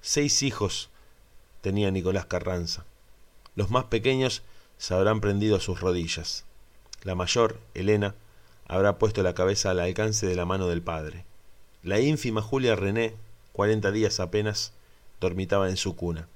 Seis 0.00 0.42
hijos 0.42 0.90
tenía 1.60 1.90
Nicolás 1.90 2.26
Carranza. 2.26 2.84
Los 3.54 3.70
más 3.70 3.84
pequeños 3.84 4.42
se 4.78 4.94
habrán 4.94 5.20
prendido 5.20 5.56
a 5.56 5.60
sus 5.60 5.80
rodillas. 5.80 6.44
La 7.02 7.14
mayor, 7.14 7.60
Elena, 7.74 8.14
habrá 8.66 8.98
puesto 8.98 9.22
la 9.22 9.34
cabeza 9.34 9.70
al 9.70 9.80
alcance 9.80 10.26
de 10.26 10.34
la 10.34 10.46
mano 10.46 10.68
del 10.68 10.82
padre. 10.82 11.24
La 11.82 12.00
ínfima 12.00 12.42
Julia 12.42 12.76
René, 12.76 13.14
cuarenta 13.52 13.90
días 13.90 14.20
apenas, 14.20 14.72
dormitaba 15.20 15.68
en 15.68 15.76
su 15.76 15.94
cuna. 15.94 16.28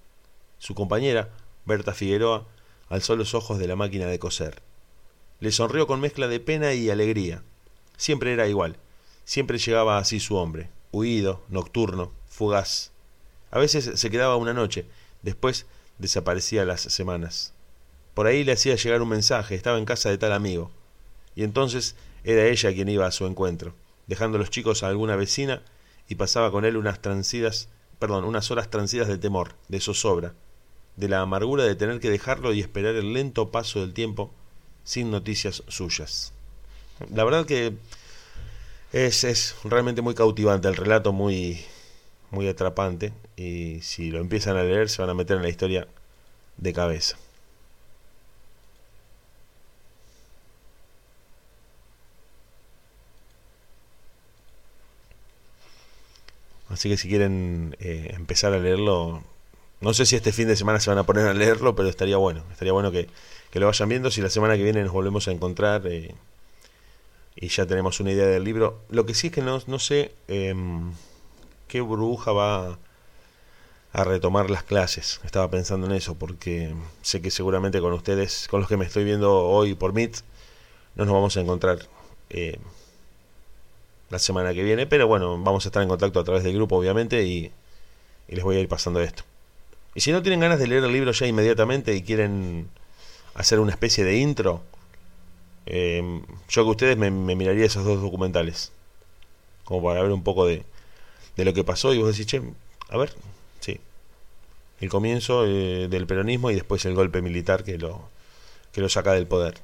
Su 0.59 0.75
compañera, 0.75 1.31
Berta 1.65 1.93
Figueroa, 1.93 2.47
alzó 2.89 3.17
los 3.17 3.35
ojos 3.35 3.59
de 3.59 3.67
la 3.67 3.77
máquina 3.77 4.07
de 4.07 4.19
coser. 4.19 4.63
Le 5.41 5.53
sonrió 5.53 5.87
con 5.87 6.01
mezcla 6.01 6.29
de 6.29 6.41
pena 6.41 6.73
y 6.73 6.91
alegría. 6.91 7.43
Siempre 7.97 8.33
era 8.33 8.49
igual. 8.49 8.77
Siempre 9.27 9.59
llegaba 9.59 9.99
así 9.99 10.21
su 10.21 10.37
hombre, 10.37 10.71
huido, 10.93 11.43
nocturno, 11.49 12.13
fugaz. 12.29 12.93
A 13.51 13.59
veces 13.59 13.99
se 13.99 14.11
quedaba 14.11 14.37
una 14.37 14.55
noche, 14.55 14.87
después 15.23 15.67
desaparecía 15.99 16.65
las 16.65 16.83
semanas. 16.83 17.53
Por 18.15 18.29
ahí 18.29 18.45
le 18.45 18.53
hacía 18.53 18.77
llegar 18.77 19.03
un 19.03 19.09
mensaje, 19.09 19.57
estaba 19.57 19.79
en 19.79 19.85
casa 19.85 20.11
de 20.11 20.17
tal 20.17 20.33
amigo. 20.33 20.71
Y 21.35 21.43
entonces 21.43 21.97
era 22.23 22.47
ella 22.47 22.73
quien 22.73 22.89
iba 22.89 23.05
a 23.05 23.11
su 23.11 23.27
encuentro, 23.27 23.75
dejando 24.07 24.39
los 24.39 24.49
chicos 24.51 24.85
a 24.85 24.89
alguna 24.89 25.17
vecina 25.17 25.61
y 26.09 26.15
pasaba 26.15 26.53
con 26.53 26.65
él 26.65 26.77
unas 26.77 27.03
transidas, 27.03 27.69
perdón, 27.99 28.25
unas 28.25 28.53
horas 28.53 28.71
transidas 28.71 29.09
de 29.09 29.19
temor, 29.19 29.57
de 29.67 29.81
zozobra, 29.81 30.35
de 30.95 31.09
la 31.09 31.21
amargura 31.21 31.65
de 31.65 31.75
tener 31.75 31.99
que 31.99 32.11
dejarlo 32.11 32.53
y 32.53 32.61
esperar 32.61 32.95
el 32.95 33.13
lento 33.13 33.51
paso 33.51 33.81
del 33.81 33.93
tiempo 33.93 34.33
sin 34.85 35.11
noticias 35.11 35.65
suyas. 35.67 36.33
La 37.13 37.25
verdad 37.25 37.45
que 37.45 37.77
es, 39.05 39.25
es 39.25 39.57
realmente 39.65 40.03
muy 40.03 40.15
cautivante, 40.15 40.69
el 40.69 40.77
relato 40.77 41.13
muy, 41.13 41.65
muy 42.31 42.49
atrapante 42.49 43.13
y 43.37 43.81
si 43.83 44.11
lo 44.11 44.21
empiezan 44.21 44.57
a 44.57 44.63
leer 44.63 44.89
se 44.89 45.03
van 45.03 45.11
a 45.11 45.15
meter 45.15 45.37
en 45.37 45.43
la 45.43 45.51
historia 45.51 45.87
de 46.57 46.73
cabeza. 46.73 47.19
Así 56.69 56.89
que 56.89 56.97
si 56.97 57.09
quieren 57.09 57.77
eh, 57.81 58.11
empezar 58.15 58.53
a 58.53 58.59
leerlo, 58.59 59.23
no 59.81 59.95
sé 59.95 60.07
si 60.07 60.17
este 60.17 60.33
fin 60.33 60.49
de 60.49 60.57
semana 60.57 60.81
se 60.81 60.91
van 60.91 60.99
a 60.99 61.05
poner 61.07 61.27
a 61.27 61.35
leerlo, 61.35 61.77
pero 61.77 61.89
estaría 61.89 62.17
bueno. 62.17 62.45
Estaría 62.51 62.73
bueno 62.73 62.91
que, 62.91 63.09
que 63.51 63.61
lo 63.61 63.67
vayan 63.67 63.89
viendo. 63.89 64.11
Si 64.11 64.21
la 64.21 64.31
semana 64.31 64.57
que 64.57 64.65
viene 64.65 64.83
nos 64.83 64.93
volvemos 64.93 65.29
a 65.29 65.33
encontrar 65.33 65.87
eh, 65.87 66.15
y 67.37 67.49
ya 67.49 67.67
tenemos 67.67 68.01
una 68.01 68.13
idea 68.13 68.27
del 68.27 68.45
libro. 68.45 68.81
Lo 68.91 69.07
que 69.07 69.15
sí 69.15 69.29
es 69.29 69.33
que 69.33 69.43
no, 69.43 69.61
no 69.67 69.79
sé 69.79 70.13
em, 70.27 70.93
qué 71.69 71.81
burbuja 71.81 72.33
va 72.33 72.79
a 73.93 74.05
retomar 74.05 74.51
las 74.51 74.63
clases. 74.65 75.21
Estaba 75.25 75.51
pensando 75.51 75.87
en 75.87 75.93
eso 75.93 76.17
porque 76.17 76.75
sé 77.03 77.23
que 77.23 77.31
seguramente 77.31 77.81
con 77.81 77.93
ustedes, 77.93 78.49
con 78.49 78.61
los 78.61 78.69
que 78.69 78.77
me 78.77 78.87
estoy 78.87 79.05
viendo 79.05 79.35
hoy 79.35 79.75
por 79.75 79.93
Meet, 79.93 80.17
no 80.97 81.05
nos 81.05 81.15
vamos 81.15 81.37
a 81.37 81.41
encontrar. 81.41 81.79
Eh, 82.31 82.59
la 84.11 84.19
semana 84.19 84.55
que 84.55 84.63
viene, 84.63 84.87
pero 84.87 85.07
bueno, 85.07 85.43
vamos 85.43 85.65
a 85.67 85.69
estar 85.69 85.83
en 85.83 85.89
contacto 85.89 86.21
a 86.21 86.25
través 86.25 86.45
del 86.45 86.55
grupo, 86.55 86.77
obviamente, 86.77 87.25
y, 87.25 87.51
les 88.29 88.45
voy 88.45 88.57
a 88.57 88.61
ir 88.61 88.69
pasando 88.69 89.01
esto. 89.01 89.23
Y 89.95 90.01
si 90.01 90.13
no 90.13 90.23
tienen 90.23 90.41
ganas 90.41 90.59
de 90.59 90.67
leer 90.67 90.85
el 90.85 90.93
libro 90.93 91.13
ya 91.13 91.27
inmediatamente 91.27 91.95
y 91.95 92.03
quieren 92.03 92.69
hacer 93.35 93.61
una 93.61 93.73
especie 93.73 94.05
de 94.05 94.17
intro, 94.19 94.63
eh, 95.67 96.23
yo 96.49 96.65
que 96.65 96.71
ustedes 96.71 96.97
me, 96.97 97.11
miraría 97.11 97.67
esos 97.67 97.85
dos 97.85 98.01
documentales, 98.01 98.73
como 99.65 99.83
para 99.87 100.03
ver 100.03 100.13
un 100.13 100.23
poco 100.23 100.47
de, 100.47 100.65
de 101.37 101.45
lo 101.45 101.53
que 101.53 101.65
pasó 101.65 101.93
y 101.93 101.99
vos 101.99 102.17
decís, 102.17 102.27
che, 102.27 102.43
a 102.89 102.97
ver, 102.97 103.13
sí, 103.61 103.81
el 104.81 104.89
comienzo 104.89 105.45
eh, 105.47 105.89
del 105.89 106.07
peronismo 106.07 106.51
y 106.51 106.55
después 106.55 106.85
el 106.85 106.95
golpe 106.95 107.21
militar 107.23 107.65
que 107.65 107.79
lo, 107.79 108.09
que 108.73 108.81
lo 108.81 108.89
saca 108.89 109.13
del 109.13 109.27
poder. 109.27 109.55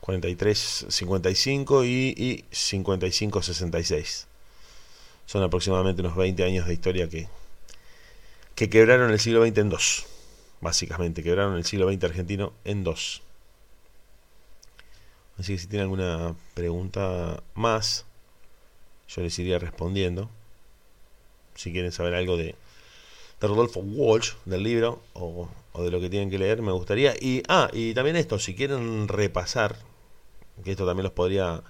43-55 0.00 1.86
y, 1.86 2.14
y 2.16 2.44
55-66. 2.50 4.26
Son 5.26 5.42
aproximadamente 5.42 6.00
unos 6.00 6.16
20 6.16 6.42
años 6.44 6.66
de 6.66 6.72
historia 6.72 7.08
que, 7.08 7.28
que 8.54 8.70
quebraron 8.70 9.10
el 9.10 9.20
siglo 9.20 9.44
XX 9.46 9.58
en 9.58 9.68
dos. 9.68 10.06
Básicamente, 10.60 11.22
quebraron 11.22 11.56
el 11.56 11.64
siglo 11.64 11.92
XX 11.92 12.04
argentino 12.04 12.54
en 12.64 12.84
dos. 12.84 13.22
Así 15.38 15.52
que 15.52 15.58
si 15.58 15.66
tienen 15.68 15.84
alguna 15.84 16.34
pregunta 16.54 17.42
más, 17.54 18.04
yo 19.08 19.22
les 19.22 19.38
iría 19.38 19.58
respondiendo. 19.58 20.28
Si 21.54 21.72
quieren 21.72 21.92
saber 21.92 22.14
algo 22.14 22.36
de, 22.36 22.54
de 23.40 23.46
Rodolfo 23.46 23.80
Walsh, 23.80 24.32
del 24.44 24.64
libro, 24.64 25.00
o, 25.14 25.48
de 25.78 25.90
lo 25.92 26.00
que 26.00 26.10
tienen 26.10 26.30
que 26.30 26.38
leer, 26.38 26.60
me 26.60 26.72
gustaría. 26.72 27.14
Y, 27.20 27.42
ah, 27.48 27.70
y 27.72 27.94
también 27.94 28.16
esto, 28.16 28.38
si 28.38 28.54
quieren 28.54 29.06
repasar 29.06 29.76
que 30.64 30.72
esto 30.72 30.86
también 30.86 31.04
los 31.04 31.12
podría 31.12 31.62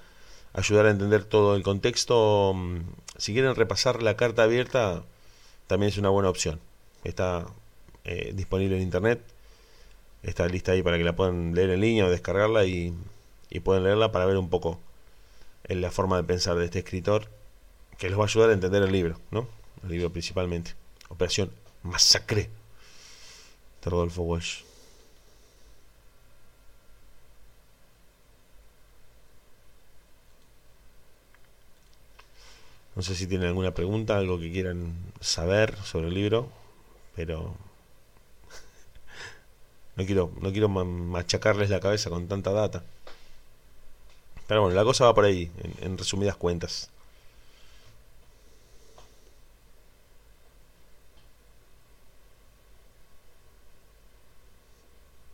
ayudar 0.54 0.86
a 0.86 0.90
entender 0.90 1.24
todo 1.24 1.54
el 1.54 1.62
contexto. 1.62 2.54
Mm, 2.54 2.80
si 3.18 3.32
quieren 3.34 3.54
repasar 3.54 4.02
la 4.02 4.16
carta 4.16 4.44
abierta, 4.44 5.04
también 5.66 5.90
es 5.90 5.98
una 5.98 6.08
buena 6.08 6.30
opción. 6.30 6.60
Está 7.04 7.46
eh, 8.04 8.32
disponible 8.34 8.76
en 8.76 8.82
internet. 8.82 9.20
Está 10.22 10.46
lista 10.48 10.72
ahí 10.72 10.82
para 10.82 10.98
que 10.98 11.04
la 11.04 11.14
puedan 11.14 11.54
leer 11.54 11.70
en 11.70 11.80
línea 11.80 12.06
o 12.06 12.10
descargarla 12.10 12.64
y, 12.64 12.94
y 13.50 13.60
pueden 13.60 13.84
leerla 13.84 14.12
para 14.12 14.26
ver 14.26 14.36
un 14.36 14.50
poco 14.50 14.80
en 15.64 15.80
la 15.80 15.90
forma 15.90 16.16
de 16.16 16.24
pensar 16.24 16.56
de 16.56 16.64
este 16.64 16.80
escritor 16.80 17.28
que 17.98 18.08
les 18.08 18.18
va 18.18 18.22
a 18.22 18.26
ayudar 18.26 18.50
a 18.50 18.52
entender 18.52 18.82
el 18.82 18.92
libro, 18.92 19.18
¿no? 19.30 19.48
El 19.82 19.90
libro 19.90 20.10
principalmente. 20.10 20.74
Operación 21.08 21.50
Masacre 21.82 22.50
de 23.82 23.90
Rodolfo 23.90 24.22
Walsh. 24.22 24.62
No 32.94 33.02
sé 33.02 33.14
si 33.14 33.28
tienen 33.28 33.46
alguna 33.46 33.72
pregunta, 33.74 34.18
algo 34.18 34.40
que 34.40 34.50
quieran 34.50 34.92
saber 35.20 35.76
sobre 35.84 36.08
el 36.08 36.14
libro, 36.14 36.50
pero 37.14 37.54
no 39.96 40.04
quiero, 40.04 40.32
no 40.40 40.50
quiero 40.50 40.68
machacarles 40.68 41.70
la 41.70 41.78
cabeza 41.78 42.10
con 42.10 42.26
tanta 42.26 42.50
data. 42.50 42.82
Pero 44.48 44.62
bueno, 44.62 44.74
la 44.76 44.84
cosa 44.84 45.04
va 45.04 45.14
por 45.14 45.24
ahí, 45.26 45.50
en, 45.82 45.96
resumidas 45.98 46.36
cuentas. 46.36 46.90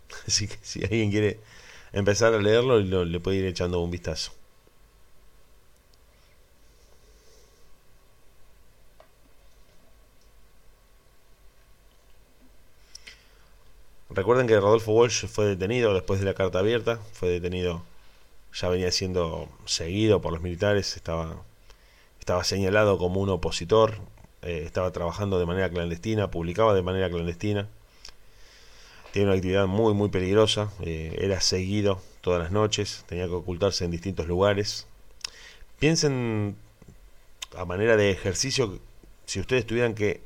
Así 0.26 0.48
que 0.48 0.56
si 0.62 0.82
alguien 0.82 1.10
quiere 1.10 1.40
empezar 1.92 2.34
a 2.34 2.38
leerlo, 2.38 2.80
le 2.80 3.20
puede 3.20 3.38
ir 3.38 3.46
echando 3.46 3.80
un 3.80 3.90
vistazo. 3.90 4.32
Recuerden 14.14 14.46
que 14.46 14.58
Rodolfo 14.60 14.92
Walsh 14.92 15.26
fue 15.26 15.44
detenido 15.46 15.92
después 15.92 16.20
de 16.20 16.26
la 16.26 16.34
carta 16.34 16.60
abierta, 16.60 17.00
fue 17.12 17.28
detenido, 17.30 17.82
ya 18.54 18.68
venía 18.68 18.90
siendo 18.92 19.48
seguido 19.64 20.20
por 20.20 20.32
los 20.32 20.42
militares, 20.42 20.96
estaba, 20.96 21.42
estaba 22.20 22.44
señalado 22.44 22.98
como 22.98 23.20
un 23.20 23.28
opositor, 23.28 23.96
eh, 24.42 24.62
estaba 24.64 24.92
trabajando 24.92 25.38
de 25.38 25.46
manera 25.46 25.68
clandestina, 25.68 26.30
publicaba 26.30 26.72
de 26.74 26.82
manera 26.82 27.10
clandestina, 27.10 27.68
tiene 29.12 29.28
una 29.28 29.36
actividad 29.36 29.66
muy 29.66 29.94
muy 29.94 30.08
peligrosa, 30.08 30.70
eh, 30.82 31.16
era 31.20 31.40
seguido 31.40 32.00
todas 32.20 32.40
las 32.40 32.52
noches, 32.52 33.04
tenía 33.08 33.26
que 33.26 33.34
ocultarse 33.34 33.84
en 33.84 33.90
distintos 33.90 34.26
lugares. 34.26 34.86
Piensen 35.78 36.56
a 37.56 37.64
manera 37.64 37.96
de 37.96 38.10
ejercicio, 38.10 38.78
si 39.26 39.40
ustedes 39.40 39.66
tuvieran 39.66 39.94
que 39.94 40.20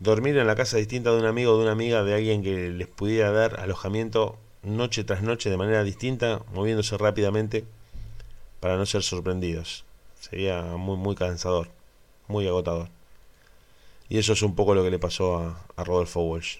dormir 0.00 0.36
en 0.38 0.46
la 0.46 0.56
casa 0.56 0.76
distinta 0.76 1.10
de 1.10 1.18
un 1.18 1.26
amigo 1.26 1.52
o 1.52 1.56
de 1.56 1.62
una 1.62 1.72
amiga, 1.72 2.02
de 2.04 2.14
alguien 2.14 2.42
que 2.42 2.70
les 2.70 2.88
pudiera 2.88 3.30
dar 3.32 3.60
alojamiento 3.60 4.38
noche 4.62 5.04
tras 5.04 5.22
noche 5.22 5.50
de 5.50 5.56
manera 5.56 5.84
distinta, 5.84 6.42
moviéndose 6.52 6.96
rápidamente 6.96 7.64
para 8.60 8.76
no 8.76 8.86
ser 8.86 9.02
sorprendidos. 9.02 9.84
Sería 10.20 10.62
muy, 10.62 10.96
muy 10.96 11.14
cansador, 11.14 11.68
muy 12.26 12.46
agotador. 12.46 12.88
Y 14.08 14.18
eso 14.18 14.32
es 14.32 14.42
un 14.42 14.54
poco 14.54 14.74
lo 14.74 14.82
que 14.82 14.90
le 14.90 14.98
pasó 14.98 15.38
a, 15.38 15.64
a 15.76 15.84
Rodolfo 15.84 16.20
Walsh. 16.22 16.58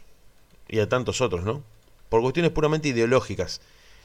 Y 0.69 0.81
a 0.81 0.89
tantos 0.89 1.21
otros, 1.21 1.45
¿no? 1.45 1.63
Por 2.09 2.21
cuestiones 2.21 2.53
puramente 2.53 2.89
ideológicas. 2.89 3.61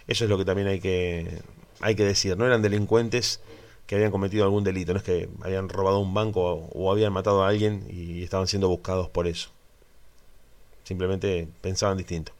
Eso 0.07 0.23
es 0.25 0.29
lo 0.29 0.37
que 0.37 0.45
también 0.45 0.67
hay 0.67 0.79
que, 0.79 1.41
hay 1.81 1.95
que 1.95 2.03
decir. 2.03 2.37
No 2.37 2.45
eran 2.45 2.61
delincuentes 2.61 3.41
que 3.85 3.95
habían 3.95 4.11
cometido 4.11 4.45
algún 4.45 4.63
delito, 4.63 4.93
no 4.93 4.99
es 4.99 5.03
que 5.03 5.29
habían 5.41 5.69
robado 5.69 5.99
un 5.99 6.13
banco 6.13 6.69
o, 6.73 6.91
habían 6.91 7.11
matado 7.13 7.43
a 7.43 7.49
alguien 7.49 7.85
y 7.89 8.23
estaban 8.23 8.47
siendo 8.47 8.69
buscados 8.69 9.09
por 9.09 9.27
eso. 9.27 9.49
Simplemente 10.83 11.47
pensaban 11.61 11.97
distinto. 11.97 12.31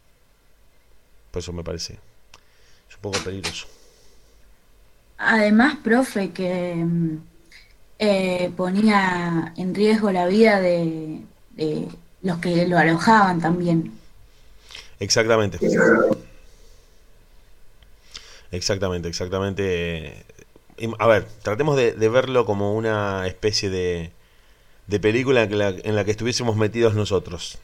Por 1.34 1.42
eso 1.42 1.52
me 1.52 1.64
parece 1.64 1.94
es 2.88 2.96
un 2.96 3.02
poco 3.02 3.20
peligroso. 3.20 3.66
Además, 5.18 5.78
profe, 5.84 6.32
que 6.32 6.76
mm, 6.76 7.18
eh, 8.00 8.52
ponía 8.56 9.54
en 9.58 9.74
riesgo 9.74 10.12
la 10.12 10.28
vida 10.28 10.62
de, 10.62 11.22
de 11.52 11.88
los 12.22 12.38
que 12.38 12.68
lo 12.68 12.78
alojaban 12.78 13.42
también. 13.42 13.92
Exactamente. 15.00 15.58
Exactamente, 18.52 19.10
exactamente 19.10 20.24
a 21.00 21.08
ver, 21.08 21.26
tratemos 21.42 21.76
de, 21.76 22.10
verlo 22.10 22.46
como 22.46 22.76
una 22.76 23.28
especie 23.28 23.70
de, 23.70 24.12
de 24.88 25.00
película 25.00 25.44
en 25.44 25.58
la, 25.58 25.70
en 25.70 25.96
la, 25.96 26.04
que 26.04 26.12
estuviésemos 26.12 26.56
metidos 26.56 26.96
nosotros. 26.96 27.58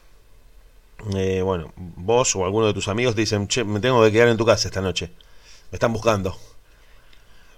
Eh, 1.14 1.42
bueno, 1.42 1.72
vos 1.76 2.34
o 2.36 2.44
alguno 2.44 2.66
de 2.66 2.74
tus 2.74 2.88
amigos 2.88 3.16
dicen, 3.16 3.48
che, 3.48 3.64
me 3.64 3.80
tengo 3.80 4.02
que 4.04 4.12
quedar 4.12 4.28
en 4.28 4.36
tu 4.36 4.46
casa 4.46 4.68
esta 4.68 4.80
noche. 4.80 5.10
Me 5.70 5.76
están 5.76 5.92
buscando. 5.92 6.36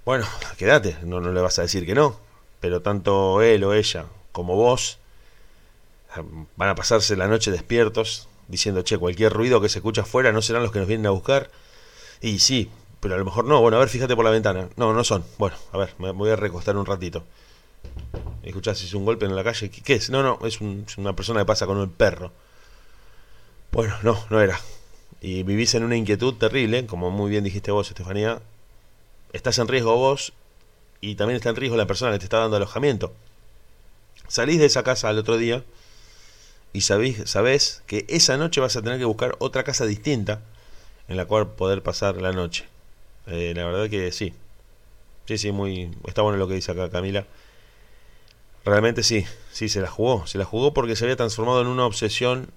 Bueno, 0.05 0.27
quédate, 0.59 0.97
no, 1.05 1.21
no 1.21 1.33
le 1.33 1.41
vas 1.41 1.59
a 1.59 1.63
decir 1.63 1.87
que 1.87 1.95
no. 1.95 2.19
Pero 2.61 2.83
tanto 2.83 3.43
él 3.43 3.65
o 3.65 3.73
ella 3.75 4.07
como 4.33 4.57
vos 4.57 4.99
eh, 6.17 6.23
van 6.57 6.69
a 6.69 6.75
pasarse 6.75 7.17
la 7.17 7.29
noche 7.29 7.51
despiertos 7.51 8.29
diciendo, 8.49 8.83
che, 8.83 8.99
cualquier 8.99 9.33
ruido 9.33 9.61
que 9.61 9.69
se 9.69 9.79
escucha 9.79 10.03
afuera 10.03 10.33
no 10.33 10.43
serán 10.43 10.63
los 10.63 10.73
que 10.73 10.79
nos 10.79 10.89
vienen 10.89 11.07
a 11.07 11.11
buscar. 11.11 11.51
Y 12.21 12.39
sí, 12.39 12.71
pero 13.01 13.17
a 13.17 13.19
lo 13.19 13.25
mejor 13.25 13.45
no. 13.45 13.61
Bueno, 13.61 13.79
a 13.79 13.81
ver, 13.81 13.89
fíjate 13.89 14.15
por 14.15 14.25
la 14.25 14.31
ventana. 14.31 14.69
No, 14.77 14.93
no 14.93 15.05
son. 15.05 15.25
Bueno, 15.39 15.57
a 15.73 15.79
ver, 15.79 15.95
me 15.99 16.13
voy 16.13 16.31
a 16.31 16.37
recostar 16.37 16.77
un 16.77 16.87
ratito. 16.87 17.25
Escuchás, 18.43 18.83
es 18.83 18.95
un 18.95 19.05
golpe 19.05 19.27
en 19.27 19.35
la 19.35 19.43
calle. 19.43 19.71
¿Qué 19.71 19.95
es? 19.95 20.11
No, 20.11 20.23
no, 20.23 20.39
es, 20.47 20.61
una 20.61 21.15
persona 21.15 21.41
que 21.41 21.47
pasa 21.47 21.67
con 21.67 21.79
un 21.79 21.91
perro. 21.91 22.33
Bueno, 23.73 23.97
no, 24.03 24.23
no 24.29 24.41
era. 24.43 24.61
Y 25.23 25.45
vivís 25.45 25.75
en 25.75 25.85
una 25.85 25.97
inquietud 25.97 26.35
terrible, 26.35 26.85
como 26.85 27.11
muy 27.11 27.31
bien 27.31 27.43
dijiste 27.43 27.71
vos, 27.71 27.89
Estefanía. 27.89 28.43
Estás 29.33 29.59
en 29.59 29.67
riesgo 29.67 29.97
vos 29.97 30.35
y 31.01 31.15
también 31.15 31.37
está 31.37 31.49
en 31.49 31.57
riesgo 31.57 31.79
la 31.79 31.87
persona 31.87 32.13
que 32.13 32.19
te 32.19 32.25
está 32.25 32.37
dando 32.39 32.59
alojamiento. 32.59 33.15
Salís 34.29 34.59
de 34.59 34.67
esa 34.67 34.83
casa 34.83 35.09
al 35.09 35.17
otro 35.19 35.39
día 35.39 35.65
y 36.75 36.83
sabés, 36.83 37.31
sabés 37.31 37.83
que 37.87 38.05
esa 38.09 38.37
noche 38.37 38.61
vas 38.61 38.77
a 38.77 38.83
tener 38.83 38.99
que 38.99 39.07
buscar 39.07 39.37
otra 39.39 39.65
casa 39.65 39.87
distinta 39.87 40.43
en 41.09 41.17
la 41.17 41.25
cual 41.25 41.49
poder 41.53 41.83
pasar 41.83 42.21
la 42.21 42.33
noche. 42.33 42.67
Eh, 43.27 43.55
la 43.57 43.65
verdad 43.65 43.89
que 43.89 44.13
sí. 44.13 44.35
Sí, 45.25 45.39
sí, 45.39 45.51
muy. 45.51 45.97
Está 46.07 46.21
bueno 46.21 46.37
lo 46.37 46.47
que 46.47 46.55
dice 46.55 46.73
acá 46.73 46.91
Camila. 46.91 47.25
Realmente 48.67 49.03
sí, 49.03 49.25
sí, 49.51 49.71
se 49.71 49.81
la 49.81 49.89
jugó. 49.89 50.27
Se 50.27 50.37
la 50.37 50.45
jugó 50.45 50.75
porque 50.75 50.95
se 50.95 51.07
había 51.07 51.17
transformado 51.17 51.63
en 51.63 51.69
una 51.69 51.87
obsesión 51.87 52.51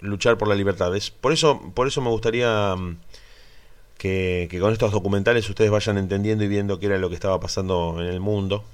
luchar 0.00 0.38
por 0.38 0.48
la 0.48 0.54
libertad. 0.54 0.92
por, 1.20 1.32
eso, 1.32 1.72
por 1.74 1.86
eso 1.86 2.00
me 2.00 2.10
gustaría 2.10 2.74
mm, 2.76 2.96
que, 3.98 4.58
con 4.60 4.72
estos 4.72 4.92
documentales 4.92 5.48
ustedes 5.48 5.70
vayan 5.70 5.98
entendiendo 5.98 6.44
y 6.44 6.48
viendo 6.48 6.78
qué 6.78 6.86
era 6.86 6.98
lo 6.98 7.08
que 7.08 7.14
estaba 7.14 7.38
pasando 7.40 7.96
en 8.00 8.06
el 8.06 8.20
mundo 8.20 8.64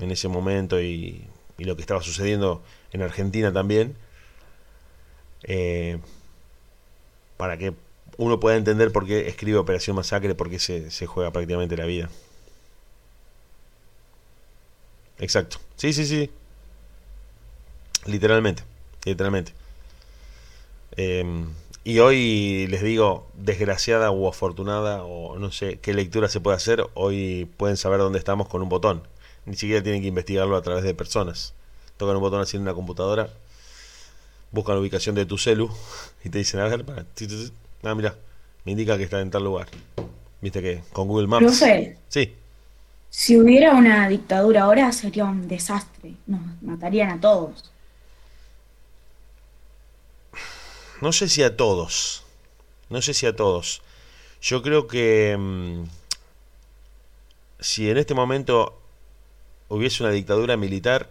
en 0.00 0.10
ese 0.10 0.28
momento 0.28 0.80
y, 0.80 1.26
lo 1.58 1.76
que 1.76 1.82
estaba 1.82 2.02
sucediendo 2.02 2.62
en 2.92 3.02
Argentina 3.02 3.52
también. 3.52 3.96
Eh, 5.44 5.98
para 7.36 7.56
que 7.56 7.74
uno 8.16 8.40
puede 8.40 8.56
entender 8.56 8.92
por 8.92 9.06
qué 9.06 9.28
escribe 9.28 9.58
Operación 9.58 9.96
Masacre, 9.96 10.34
por 10.34 10.50
qué 10.50 10.58
se, 10.58 10.90
se 10.90 11.06
juega 11.06 11.30
prácticamente 11.30 11.76
la 11.76 11.86
vida. 11.86 12.10
Exacto. 15.18 15.58
Sí, 15.76 15.92
sí, 15.92 16.06
sí. 16.06 16.30
Literalmente. 18.06 18.62
Literalmente. 19.04 19.52
Em, 20.96 21.48
y 21.84 21.98
hoy 21.98 22.66
les 22.68 22.82
digo, 22.82 23.26
desgraciada 23.34 24.10
o 24.10 24.28
afortunada, 24.28 25.04
o 25.04 25.38
no 25.38 25.52
sé 25.52 25.78
qué 25.80 25.92
lectura 25.92 26.28
se 26.28 26.40
puede 26.40 26.56
hacer, 26.56 26.84
hoy 26.94 27.48
pueden 27.56 27.76
saber 27.76 27.98
dónde 27.98 28.18
estamos 28.18 28.48
con 28.48 28.62
un 28.62 28.68
botón. 28.68 29.02
Ni 29.46 29.56
siquiera 29.56 29.82
tienen 29.82 30.00
que 30.00 30.08
investigarlo 30.08 30.56
a 30.56 30.62
través 30.62 30.84
de 30.84 30.94
personas. 30.94 31.54
Tocan 31.96 32.16
un 32.16 32.22
botón 32.22 32.40
así 32.40 32.56
en 32.56 32.62
una 32.62 32.74
computadora, 32.74 33.28
buscan 34.50 34.76
la 34.76 34.80
ubicación 34.80 35.14
de 35.14 35.26
tu 35.26 35.36
celu 35.36 35.70
y 36.24 36.30
te 36.30 36.38
dicen, 36.38 36.60
a 36.60 36.68
ver, 36.68 36.84
para, 36.84 37.04
Ah, 37.82 37.94
mira, 37.94 38.14
me 38.64 38.72
indica 38.72 38.96
que 38.96 39.04
está 39.04 39.20
en 39.20 39.30
tal 39.30 39.44
lugar. 39.44 39.68
Viste 40.40 40.62
que 40.62 40.82
con 40.92 41.06
Google 41.06 41.26
Maps. 41.26 41.44
Profe. 41.44 41.98
Sí. 42.08 42.32
Si 43.10 43.36
hubiera 43.36 43.74
una 43.74 44.08
dictadura 44.08 44.62
ahora 44.62 44.90
sería 44.92 45.24
un 45.24 45.46
desastre. 45.46 46.14
Nos 46.26 46.40
matarían 46.62 47.10
a 47.10 47.20
todos. 47.20 47.70
No 51.04 51.12
sé 51.12 51.28
si 51.28 51.42
a 51.42 51.54
todos. 51.54 52.24
No 52.88 53.02
sé 53.02 53.12
si 53.12 53.26
a 53.26 53.36
todos. 53.36 53.82
Yo 54.40 54.62
creo 54.62 54.86
que 54.86 55.36
mm, 55.38 55.82
si 57.60 57.90
en 57.90 57.98
este 57.98 58.14
momento 58.14 58.80
hubiese 59.68 60.02
una 60.02 60.12
dictadura 60.12 60.56
militar, 60.56 61.10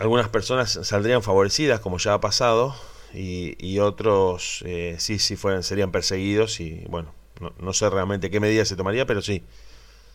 algunas 0.00 0.28
personas 0.30 0.80
saldrían 0.82 1.22
favorecidas, 1.22 1.78
como 1.78 1.98
ya 1.98 2.14
ha 2.14 2.20
pasado, 2.20 2.74
y, 3.12 3.78
otros 3.78 4.64
eh, 4.66 4.96
sí, 4.98 5.20
sí 5.20 5.36
fueran, 5.36 5.62
serían 5.62 5.92
perseguidos 5.92 6.58
y 6.58 6.84
bueno, 6.88 7.14
no, 7.60 7.72
sé 7.72 7.88
realmente 7.88 8.32
qué 8.32 8.40
medidas 8.40 8.66
se 8.66 8.74
tomaría, 8.74 9.06
pero 9.06 9.22
sí. 9.22 9.44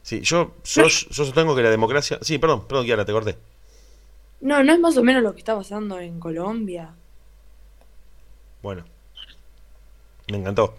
Sí, 0.02 0.20
yo, 0.20 0.56
yo, 0.66 0.90
sostengo 0.90 1.56
que 1.56 1.64
la 1.64 1.70
democracia... 1.70 2.20
Sí, 2.22 2.38
perdón, 2.38 2.68
perdón, 2.68 2.86
Kiara, 2.86 3.06
te 3.06 3.14
corté. 3.14 3.38
No, 4.42 4.62
no 4.62 4.74
es 4.74 4.80
más 4.82 4.98
o 4.98 5.04
menos 5.04 5.24
lo 5.24 5.32
que 5.32 5.40
está 5.40 5.56
pasando 5.56 6.02
en 6.02 6.20
Colombia. 6.20 6.96
Bueno, 8.62 8.86
me 10.32 10.38
encantó, 10.38 10.76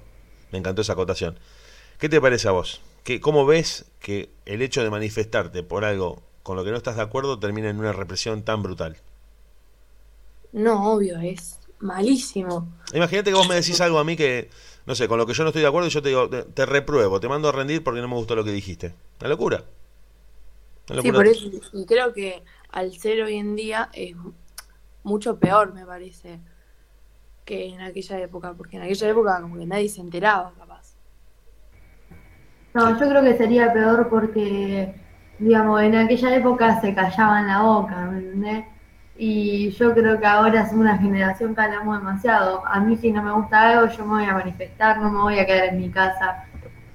me 0.53 0.59
encantó 0.59 0.83
esa 0.83 0.93
acotación. 0.95 1.39
¿Qué 1.99 2.09
te 2.09 2.21
parece 2.21 2.49
a 2.49 2.53
vos? 2.53 2.81
¿Qué, 3.05 3.21
¿Cómo 3.21 3.47
ves 3.47 3.87
que 4.01 4.31
el 4.47 4.63
hecho 4.63 4.83
de 4.85 4.91
manifestarte 4.91 5.63
por 5.63 5.85
algo 5.85 6.23
con 6.43 6.57
lo 6.57 6.65
que 6.65 6.71
no 6.73 6.79
estás 6.79 6.97
de 6.97 7.03
acuerdo 7.03 7.39
termina 7.39 7.71
en 7.71 7.79
una 7.79 7.93
represión 7.93 8.43
tan 8.45 8.63
brutal? 8.63 8.99
No, 10.53 10.93
obvio, 10.93 11.19
es 11.19 11.59
malísimo. 11.81 12.69
Imagínate 12.93 13.31
que 13.31 13.35
vos 13.37 13.47
me 13.47 13.55
decís 13.55 13.81
algo 13.81 13.99
a 13.99 14.05
mí 14.05 14.17
que, 14.17 14.51
no 14.87 14.95
sé, 14.95 15.07
con 15.09 15.19
lo 15.19 15.27
que 15.27 15.35
yo 15.35 15.45
no 15.45 15.51
estoy 15.51 15.63
de 15.63 15.69
acuerdo 15.69 15.89
y 15.89 15.91
yo 15.93 16.03
te 16.03 16.09
digo, 16.09 16.29
te, 16.29 16.67
repruebo, 16.67 17.21
te 17.21 17.29
mando 17.29 17.49
a 17.49 17.53
rendir 17.53 17.85
porque 17.85 18.01
no 18.01 18.09
me 18.09 18.15
gustó 18.17 18.35
lo 18.35 18.45
que 18.45 18.53
dijiste. 18.53 18.95
Una 19.21 19.29
locura. 19.31 19.65
Una 20.89 20.97
Sí, 20.97 20.97
locura. 20.97 21.13
por 21.13 21.27
eso. 21.27 21.49
Y 21.73 21.87
creo 21.87 22.13
que 22.13 22.45
al 22.71 22.93
ser 22.99 23.23
hoy 23.23 23.37
en 23.37 23.57
día 23.57 23.91
es 23.93 24.15
mucho 25.05 25.39
peor, 25.41 25.75
me 25.75 25.87
parece, 25.87 26.41
que 27.51 27.67
en 27.67 27.81
aquella 27.81 28.21
época, 28.21 28.55
porque 28.57 28.77
en 28.77 28.85
aquella 28.85 29.09
época 29.09 29.41
como 29.41 29.59
que 29.59 29.67
nadie 29.67 29.89
se 29.89 30.01
enteraba, 30.01 30.53
capaz. 30.57 30.95
No, 32.73 32.97
yo 32.97 33.09
creo 33.09 33.23
que 33.25 33.37
sería 33.37 33.73
peor 33.73 34.09
porque, 34.09 34.95
digamos, 35.41 35.83
en 35.83 35.97
aquella 35.97 36.37
época 36.37 36.81
se 36.81 36.95
callaban 36.95 37.49
la 37.49 37.63
boca, 37.63 37.97
¿me 38.07 38.19
entendés? 38.19 38.65
Y 39.19 39.71
yo 39.71 39.93
creo 39.93 40.21
que 40.21 40.27
ahora 40.27 40.63
es 40.63 40.73
una 40.73 40.97
generación 40.97 41.53
que 41.57 41.61
hablamos 41.61 41.99
demasiado. 41.99 42.65
A 42.65 42.79
mí 42.79 42.97
si 42.97 43.11
no 43.11 43.21
me 43.21 43.33
gusta 43.33 43.71
algo, 43.71 43.93
yo 43.93 44.07
me 44.07 44.21
voy 44.21 44.25
a 44.27 44.35
manifestar, 44.35 45.01
no 45.01 45.11
me 45.11 45.19
voy 45.19 45.39
a 45.41 45.45
quedar 45.45 45.65
en 45.71 45.81
mi 45.81 45.91
casa 45.91 46.45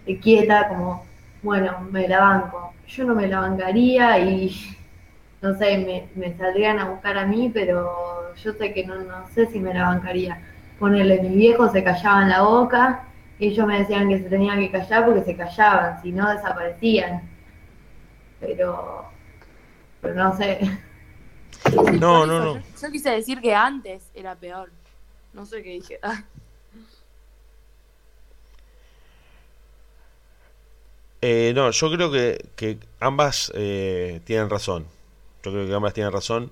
eh, 0.06 0.18
quieta 0.20 0.70
como, 0.70 1.04
bueno, 1.44 1.82
me 1.92 2.08
la 2.08 2.22
banco. 2.22 2.74
Yo 2.88 3.04
no 3.04 3.14
me 3.14 3.28
la 3.28 3.42
bancaría 3.42 4.20
y, 4.20 4.56
no 5.46 5.58
sé, 5.58 5.78
me, 5.78 6.10
me 6.16 6.36
saldrían 6.38 6.80
a 6.80 6.90
buscar 6.90 7.18
a 7.18 7.26
mí, 7.26 7.50
pero 7.54 8.34
yo 8.36 8.54
sé 8.54 8.74
que 8.74 8.86
no, 8.86 8.96
no 9.04 9.28
sé 9.30 9.48
si 9.48 9.60
me 9.60 9.74
la 9.74 9.84
bancaría. 9.90 10.42
Ponerle, 10.80 11.22
mis 11.22 11.36
viejos 11.36 11.72
se 11.72 11.84
callaban 11.84 12.30
la 12.30 12.42
boca 12.42 13.06
y 13.40 13.48
ellos 13.48 13.68
me 13.68 13.80
decían 13.80 14.10
que 14.10 14.20
se 14.20 14.30
tenían 14.30 14.60
que 14.60 14.72
callar 14.72 15.06
porque 15.06 15.24
se 15.24 15.36
callaban, 15.38 16.02
si 16.02 16.12
no 16.12 16.30
desaparecían. 16.30 17.22
Pero, 18.40 19.06
pero 20.02 20.16
no 20.16 20.38
sé. 20.38 20.60
No, 21.92 22.26
no, 22.26 22.40
no. 22.40 22.54
Yo, 22.54 22.62
yo 22.82 22.92
quise 22.92 23.12
decir 23.12 23.42
que 23.42 23.54
antes 23.56 24.12
era 24.14 24.36
peor. 24.36 24.72
No 25.34 25.46
sé 25.46 25.64
qué 25.64 25.70
dije. 25.72 26.00
Ah, 26.04 26.24
Eh, 31.22 31.54
no, 31.56 31.72
yo 31.72 31.92
creo 31.92 32.12
que, 32.12 32.50
que 32.56 32.78
ambas 33.00 33.52
eh, 33.56 34.22
tienen 34.26 34.50
razón. 34.50 34.86
Yo 35.46 35.52
creo 35.52 35.68
que 35.68 35.74
ambas 35.74 35.94
tienen 35.94 36.12
razón. 36.12 36.52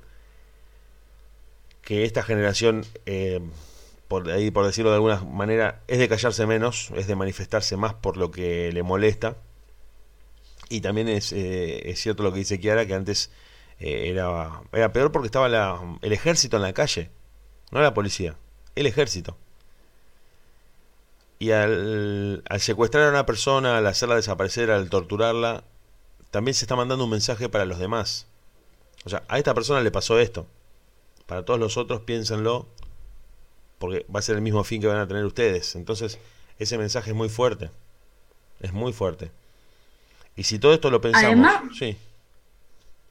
Que 1.81 2.05
esta 2.05 2.23
generación, 2.23 2.85
eh, 3.05 3.41
por 4.07 4.29
ahí, 4.29 4.51
por 4.51 4.65
decirlo 4.65 4.91
de 4.91 4.95
alguna 4.95 5.21
manera, 5.23 5.81
es 5.87 5.99
de 5.99 6.07
callarse 6.07 6.45
menos, 6.45 6.91
es 6.95 7.07
de 7.07 7.15
manifestarse 7.15 7.75
más 7.77 7.93
por 7.93 8.15
lo 8.17 8.31
que 8.31 8.71
le 8.71 8.83
molesta. 8.83 9.35
Y 10.69 10.81
también 10.81 11.09
es, 11.09 11.33
eh, 11.33 11.89
es 11.89 11.99
cierto 12.01 12.23
lo 12.23 12.31
que 12.31 12.39
dice 12.39 12.59
Kiara, 12.59 12.85
que 12.85 12.93
antes 12.95 13.31
eh, 13.79 14.09
era, 14.09 14.61
era 14.71 14.93
peor 14.93 15.11
porque 15.11 15.27
estaba 15.27 15.49
la- 15.49 15.79
el 16.01 16.13
ejército 16.13 16.55
en 16.57 16.63
la 16.63 16.73
calle, 16.73 17.09
no 17.71 17.81
la 17.81 17.93
policía, 17.93 18.35
el 18.75 18.85
ejército. 18.87 19.37
Y 21.39 21.51
al, 21.51 22.43
al 22.47 22.61
secuestrar 22.61 23.07
a 23.07 23.09
una 23.09 23.25
persona, 23.25 23.77
al 23.77 23.87
hacerla 23.87 24.15
desaparecer, 24.15 24.71
al 24.71 24.89
torturarla, 24.89 25.63
también 26.31 26.55
se 26.55 26.65
está 26.65 26.75
mandando 26.75 27.03
un 27.05 27.11
mensaje 27.11 27.49
para 27.49 27.65
los 27.65 27.79
demás. 27.79 28.27
O 29.05 29.09
sea, 29.09 29.23
a 29.27 29.37
esta 29.37 29.53
persona 29.53 29.81
le 29.81 29.91
pasó 29.91 30.19
esto. 30.19 30.47
Para 31.25 31.43
todos 31.45 31.59
los 31.59 31.77
otros, 31.77 32.01
piénsenlo, 32.01 32.67
porque 33.79 34.05
va 34.13 34.19
a 34.19 34.23
ser 34.23 34.35
el 34.35 34.41
mismo 34.41 34.63
fin 34.63 34.81
que 34.81 34.87
van 34.87 34.97
a 34.97 35.07
tener 35.07 35.25
ustedes. 35.25 35.75
Entonces, 35.75 36.19
ese 36.59 36.77
mensaje 36.77 37.11
es 37.11 37.15
muy 37.15 37.29
fuerte. 37.29 37.69
Es 38.59 38.73
muy 38.73 38.93
fuerte. 38.93 39.31
Y 40.35 40.43
si 40.43 40.59
todo 40.59 40.73
esto 40.73 40.89
lo 40.89 41.01
pensamos, 41.01 41.25
Además- 41.27 41.61
sí, 41.77 41.97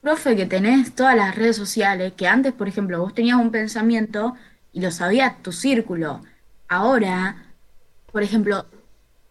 Profe, 0.01 0.35
que 0.35 0.47
tenés 0.47 0.97
todas 0.97 1.15
las 1.15 1.37
redes 1.37 1.57
sociales, 1.57 2.13
que 2.17 2.27
antes, 2.27 2.53
por 2.53 2.67
ejemplo, 2.67 2.99
vos 2.99 3.15
tenías 3.15 3.37
un 3.39 3.53
pensamiento 3.53 4.35
y 4.73 4.81
lo 4.81 4.91
sabía 4.91 5.37
tu 5.43 5.53
círculo. 5.53 6.21
Ahora, 6.69 7.47
por 8.11 8.25
ejemplo, 8.25 8.67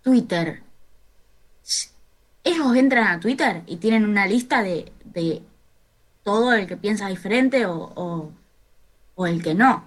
Twitter. 0.02 0.64
Ellos 2.44 2.76
entran 2.76 3.08
a 3.08 3.20
Twitter 3.20 3.64
y 3.68 3.78
tienen 3.78 4.06
una 4.06 4.26
lista 4.26 4.64
de, 4.64 4.92
de 5.04 5.42
todo 6.24 6.54
el 6.54 6.68
que 6.68 6.78
piensa 6.78 7.08
diferente 7.08 7.66
o, 7.66 8.32
o, 9.16 9.28
el 9.28 9.44
que 9.44 9.54
no. 9.54 9.86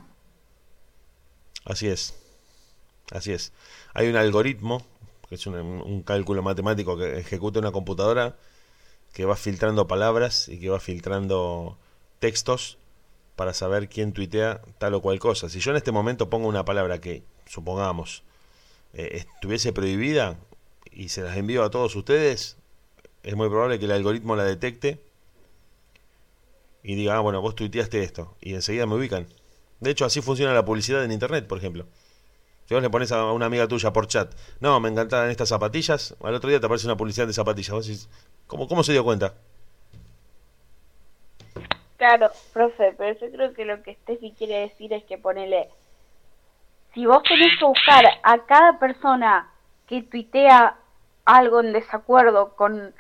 Así 1.65 1.89
es. 1.89 2.15
Así 3.11 3.33
es. 3.33 3.53
Hay 3.95 4.09
un 4.09 4.17
algoritmo, 4.17 4.85
que 5.29 5.37
es 5.37 5.47
un, 5.47 5.55
un 5.55 6.03
cálculo 6.03 6.43
matemático 6.43 6.97
que 6.97 7.19
ejecuta 7.19 7.59
una 7.59 7.73
computadora, 7.73 8.37
que 9.13 9.25
va 9.25 9.37
filtrando 9.37 9.87
palabras 9.87 10.49
y 10.49 10.59
que 10.59 10.71
va 10.71 10.81
filtrando 10.81 11.79
textos 12.19 12.79
para 13.37 13.55
saber 13.55 13.89
quién 13.89 14.13
tuitea 14.13 14.61
tal 14.79 14.95
o 14.95 15.03
cual 15.03 15.19
cosa. 15.19 15.49
Si 15.49 15.61
yo 15.61 15.71
en 15.71 15.77
este 15.77 15.93
momento 15.93 16.31
pongo 16.31 16.49
una 16.49 16.65
palabra 16.65 17.01
que, 17.01 17.25
supongamos, 17.47 18.23
eh, 18.93 19.25
estuviese 19.25 19.73
prohibida 19.73 20.39
y 20.91 21.09
se 21.09 21.23
las 21.23 21.37
envío 21.37 21.65
a 21.65 21.71
todos 21.71 21.97
ustedes, 21.97 22.57
es 23.23 23.37
muy 23.37 23.49
probable 23.49 23.79
que 23.79 23.87
el 23.87 23.93
algoritmo 23.93 24.37
la 24.37 24.45
detecte 24.45 25.04
y 26.85 26.95
diga, 26.95 27.17
ah, 27.17 27.21
bueno, 27.21 27.41
vos 27.41 27.57
tuiteaste 27.57 28.03
esto, 28.03 28.37
y 28.41 28.55
enseguida 28.55 28.87
me 28.87 28.95
ubican. 28.95 29.27
De 29.81 29.91
hecho, 29.91 30.05
así 30.05 30.21
funciona 30.21 30.53
la 30.53 30.65
publicidad 30.65 31.03
en 31.03 31.11
internet, 31.11 31.49
por 31.49 31.59
ejemplo. 31.59 31.87
Si 32.67 32.75
vos 32.75 32.83
le 32.83 32.91
pones 32.91 33.11
a 33.11 33.33
una 33.33 33.47
amiga 33.47 33.67
tuya 33.67 33.93
por 33.93 34.07
chat, 34.07 34.33
no, 34.61 34.79
me 34.81 34.91
encantan 34.91 35.31
estas 35.31 35.49
zapatillas, 35.49 36.15
al 36.23 36.35
otro 36.35 36.49
día 36.49 36.61
te 36.61 36.67
aparece 36.67 36.87
una 36.87 36.97
publicidad 36.97 37.27
de 37.27 37.33
zapatillas. 37.33 37.73
Vos 37.73 37.87
decís, 37.87 38.09
¿cómo, 38.47 38.69
cómo 38.69 38.85
se 38.85 38.93
dio 38.93 39.03
cuenta? 39.03 39.35
Claro, 41.97 42.31
profe, 42.53 42.95
pero 42.99 43.19
yo 43.19 43.31
creo 43.33 43.55
que 43.55 43.65
lo 43.65 43.83
que 43.83 43.95
Steffi 43.95 44.33
quiere 44.33 44.61
decir 44.61 44.93
es 44.93 45.05
que 45.05 45.17
ponele, 45.17 45.71
si 46.93 47.07
vos 47.07 47.23
tenés 47.23 47.59
que 47.59 47.65
buscar 47.65 48.05
a 48.23 48.39
cada 48.45 48.79
persona 48.79 49.51
que 49.87 50.03
tuitea 50.03 50.77
algo 51.25 51.61
en 51.61 51.73
desacuerdo 51.73 52.55
con, 52.57 52.95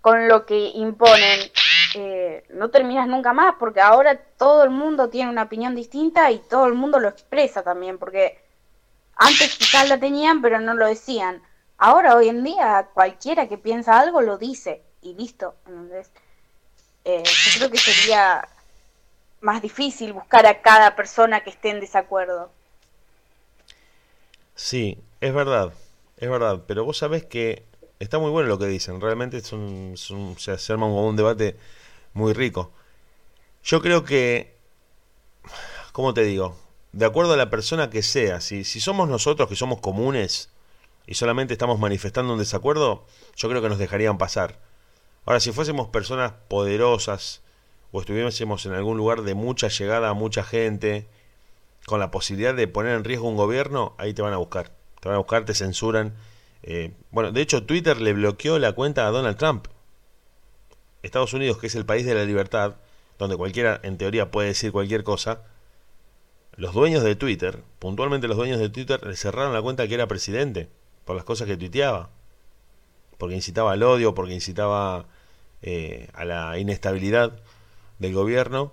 con 0.00 0.28
lo 0.28 0.46
que 0.46 0.70
imponen, 0.74 1.50
eh, 1.94 2.44
no 2.50 2.70
terminas 2.70 3.08
nunca 3.08 3.32
más, 3.32 3.54
porque 3.58 3.80
ahora 3.80 4.16
todo 4.36 4.64
el 4.64 4.70
mundo 4.70 5.08
tiene 5.10 5.30
una 5.30 5.44
opinión 5.44 5.74
distinta 5.74 6.30
y 6.30 6.38
todo 6.40 6.66
el 6.66 6.74
mundo 6.74 6.98
lo 7.00 7.08
expresa 7.08 7.62
también, 7.62 7.98
porque 7.98 8.38
antes 9.16 9.56
quizás 9.56 9.88
la 9.88 9.98
tenían 10.00 10.42
pero 10.42 10.60
no 10.60 10.74
lo 10.74 10.86
decían. 10.86 11.42
Ahora, 11.78 12.16
hoy 12.16 12.28
en 12.28 12.44
día, 12.44 12.88
cualquiera 12.94 13.48
que 13.48 13.58
piensa 13.58 14.00
algo 14.00 14.20
lo 14.22 14.38
dice 14.38 14.82
y 15.02 15.14
listo. 15.14 15.54
¿entendés? 15.66 16.10
Eh, 17.04 17.22
yo 17.24 17.58
creo 17.58 17.70
que 17.70 17.78
sería 17.78 18.48
más 19.40 19.62
difícil 19.62 20.12
buscar 20.12 20.46
a 20.46 20.62
cada 20.62 20.96
persona 20.96 21.42
que 21.42 21.50
esté 21.50 21.70
en 21.70 21.80
desacuerdo. 21.80 22.50
Sí, 24.54 24.98
es 25.20 25.32
verdad, 25.34 25.72
es 26.16 26.28
verdad, 26.28 26.62
pero 26.66 26.84
vos 26.84 26.98
sabés 26.98 27.24
que 27.24 27.64
está 27.98 28.18
muy 28.18 28.30
bueno 28.30 28.48
lo 28.48 28.58
que 28.58 28.66
dicen, 28.66 29.00
realmente 29.00 29.36
es 29.38 29.52
un- 29.52 29.92
es 29.94 30.10
un- 30.10 30.36
se, 30.38 30.72
arma 30.72 30.86
un 30.86 31.16
debate 31.16 31.56
muy 32.18 32.34
rico. 32.34 32.72
Yo 33.64 33.80
creo 33.80 34.04
que, 34.04 34.56
¿cómo 35.92 36.12
te 36.12 36.24
digo? 36.24 36.56
De 36.92 37.06
acuerdo 37.06 37.32
a 37.32 37.36
la 37.36 37.48
persona 37.48 37.88
que 37.88 38.02
sea, 38.02 38.40
si, 38.40 38.64
si 38.64 38.80
somos 38.80 39.08
nosotros 39.08 39.48
que 39.48 39.56
somos 39.56 39.80
comunes 39.80 40.50
y 41.06 41.14
solamente 41.14 41.54
estamos 41.54 41.78
manifestando 41.78 42.32
un 42.32 42.38
desacuerdo, 42.38 43.06
yo 43.36 43.48
creo 43.48 43.62
que 43.62 43.68
nos 43.68 43.78
dejarían 43.78 44.18
pasar. 44.18 44.58
Ahora, 45.24 45.40
si 45.40 45.52
fuésemos 45.52 45.88
personas 45.88 46.32
poderosas 46.48 47.42
o 47.92 48.00
estuviésemos 48.00 48.66
en 48.66 48.72
algún 48.72 48.96
lugar 48.96 49.22
de 49.22 49.34
mucha 49.34 49.68
llegada 49.68 50.10
a 50.10 50.14
mucha 50.14 50.42
gente, 50.42 51.06
con 51.86 52.00
la 52.00 52.10
posibilidad 52.10 52.54
de 52.54 52.68
poner 52.68 52.96
en 52.96 53.04
riesgo 53.04 53.28
un 53.28 53.36
gobierno, 53.36 53.94
ahí 53.98 54.14
te 54.14 54.22
van 54.22 54.32
a 54.32 54.38
buscar. 54.38 54.72
Te 55.00 55.08
van 55.08 55.16
a 55.16 55.18
buscar, 55.18 55.44
te 55.44 55.54
censuran. 55.54 56.14
Eh, 56.62 56.92
bueno, 57.10 57.32
de 57.32 57.40
hecho, 57.40 57.64
Twitter 57.64 58.00
le 58.00 58.12
bloqueó 58.12 58.58
la 58.58 58.72
cuenta 58.72 59.06
a 59.06 59.10
Donald 59.10 59.36
Trump. 59.36 59.68
Estados 61.08 61.32
Unidos, 61.32 61.58
que 61.58 61.66
es 61.66 61.74
el 61.74 61.84
país 61.84 62.06
de 62.06 62.14
la 62.14 62.24
libertad, 62.24 62.76
donde 63.18 63.36
cualquiera, 63.36 63.80
en 63.82 63.98
teoría, 63.98 64.30
puede 64.30 64.48
decir 64.48 64.72
cualquier 64.72 65.02
cosa, 65.02 65.42
los 66.56 66.74
dueños 66.74 67.04
de 67.04 67.14
Twitter, 67.14 67.62
puntualmente 67.78 68.28
los 68.28 68.36
dueños 68.36 68.58
de 68.58 68.68
Twitter, 68.68 69.04
le 69.06 69.16
cerraron 69.16 69.52
la 69.52 69.62
cuenta 69.62 69.86
que 69.86 69.94
era 69.94 70.08
presidente 70.08 70.68
por 71.04 71.16
las 71.16 71.24
cosas 71.24 71.46
que 71.46 71.56
tuiteaba. 71.56 72.10
Porque 73.16 73.34
incitaba 73.34 73.72
al 73.72 73.82
odio, 73.82 74.14
porque 74.14 74.34
incitaba 74.34 75.06
eh, 75.62 76.08
a 76.14 76.24
la 76.24 76.58
inestabilidad 76.58 77.32
del 77.98 78.12
gobierno. 78.12 78.72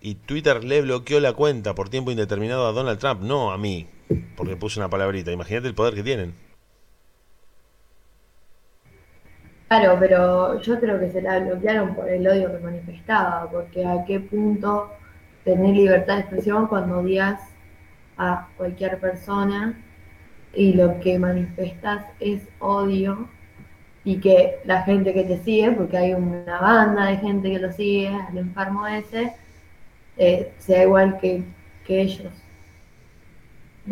Y 0.00 0.16
Twitter 0.16 0.64
le 0.64 0.82
bloqueó 0.82 1.20
la 1.20 1.32
cuenta 1.32 1.74
por 1.74 1.88
tiempo 1.88 2.10
indeterminado 2.10 2.66
a 2.66 2.72
Donald 2.72 2.98
Trump, 2.98 3.22
no 3.22 3.52
a 3.52 3.58
mí, 3.58 3.88
porque 4.36 4.56
puse 4.56 4.78
una 4.78 4.90
palabrita. 4.90 5.32
Imagínate 5.32 5.68
el 5.68 5.74
poder 5.74 5.94
que 5.94 6.02
tienen. 6.02 6.45
Claro, 9.68 9.96
pero 9.98 10.60
yo 10.60 10.78
creo 10.78 11.00
que 11.00 11.10
se 11.10 11.20
la 11.20 11.40
bloquearon 11.40 11.94
por 11.94 12.08
el 12.08 12.26
odio 12.26 12.52
que 12.52 12.64
manifestaba, 12.64 13.50
porque 13.50 13.84
a 13.84 14.04
qué 14.04 14.20
punto 14.20 14.92
tener 15.44 15.74
libertad 15.74 16.14
de 16.14 16.20
expresión 16.20 16.68
cuando 16.68 17.00
odias 17.00 17.40
a 18.16 18.48
cualquier 18.56 18.98
persona 19.00 19.74
y 20.54 20.72
lo 20.72 21.00
que 21.00 21.18
manifestas 21.18 22.04
es 22.20 22.42
odio 22.60 23.28
y 24.04 24.20
que 24.20 24.60
la 24.64 24.82
gente 24.82 25.12
que 25.12 25.24
te 25.24 25.42
sigue, 25.42 25.72
porque 25.72 25.96
hay 25.96 26.14
una 26.14 26.60
banda 26.60 27.06
de 27.06 27.16
gente 27.16 27.50
que 27.50 27.58
lo 27.58 27.72
sigue, 27.72 28.08
al 28.08 28.38
enfermo 28.38 28.86
ese, 28.86 29.32
eh, 30.16 30.52
sea 30.58 30.84
igual 30.84 31.18
que, 31.18 31.42
que 31.84 32.02
ellos. 32.02 32.32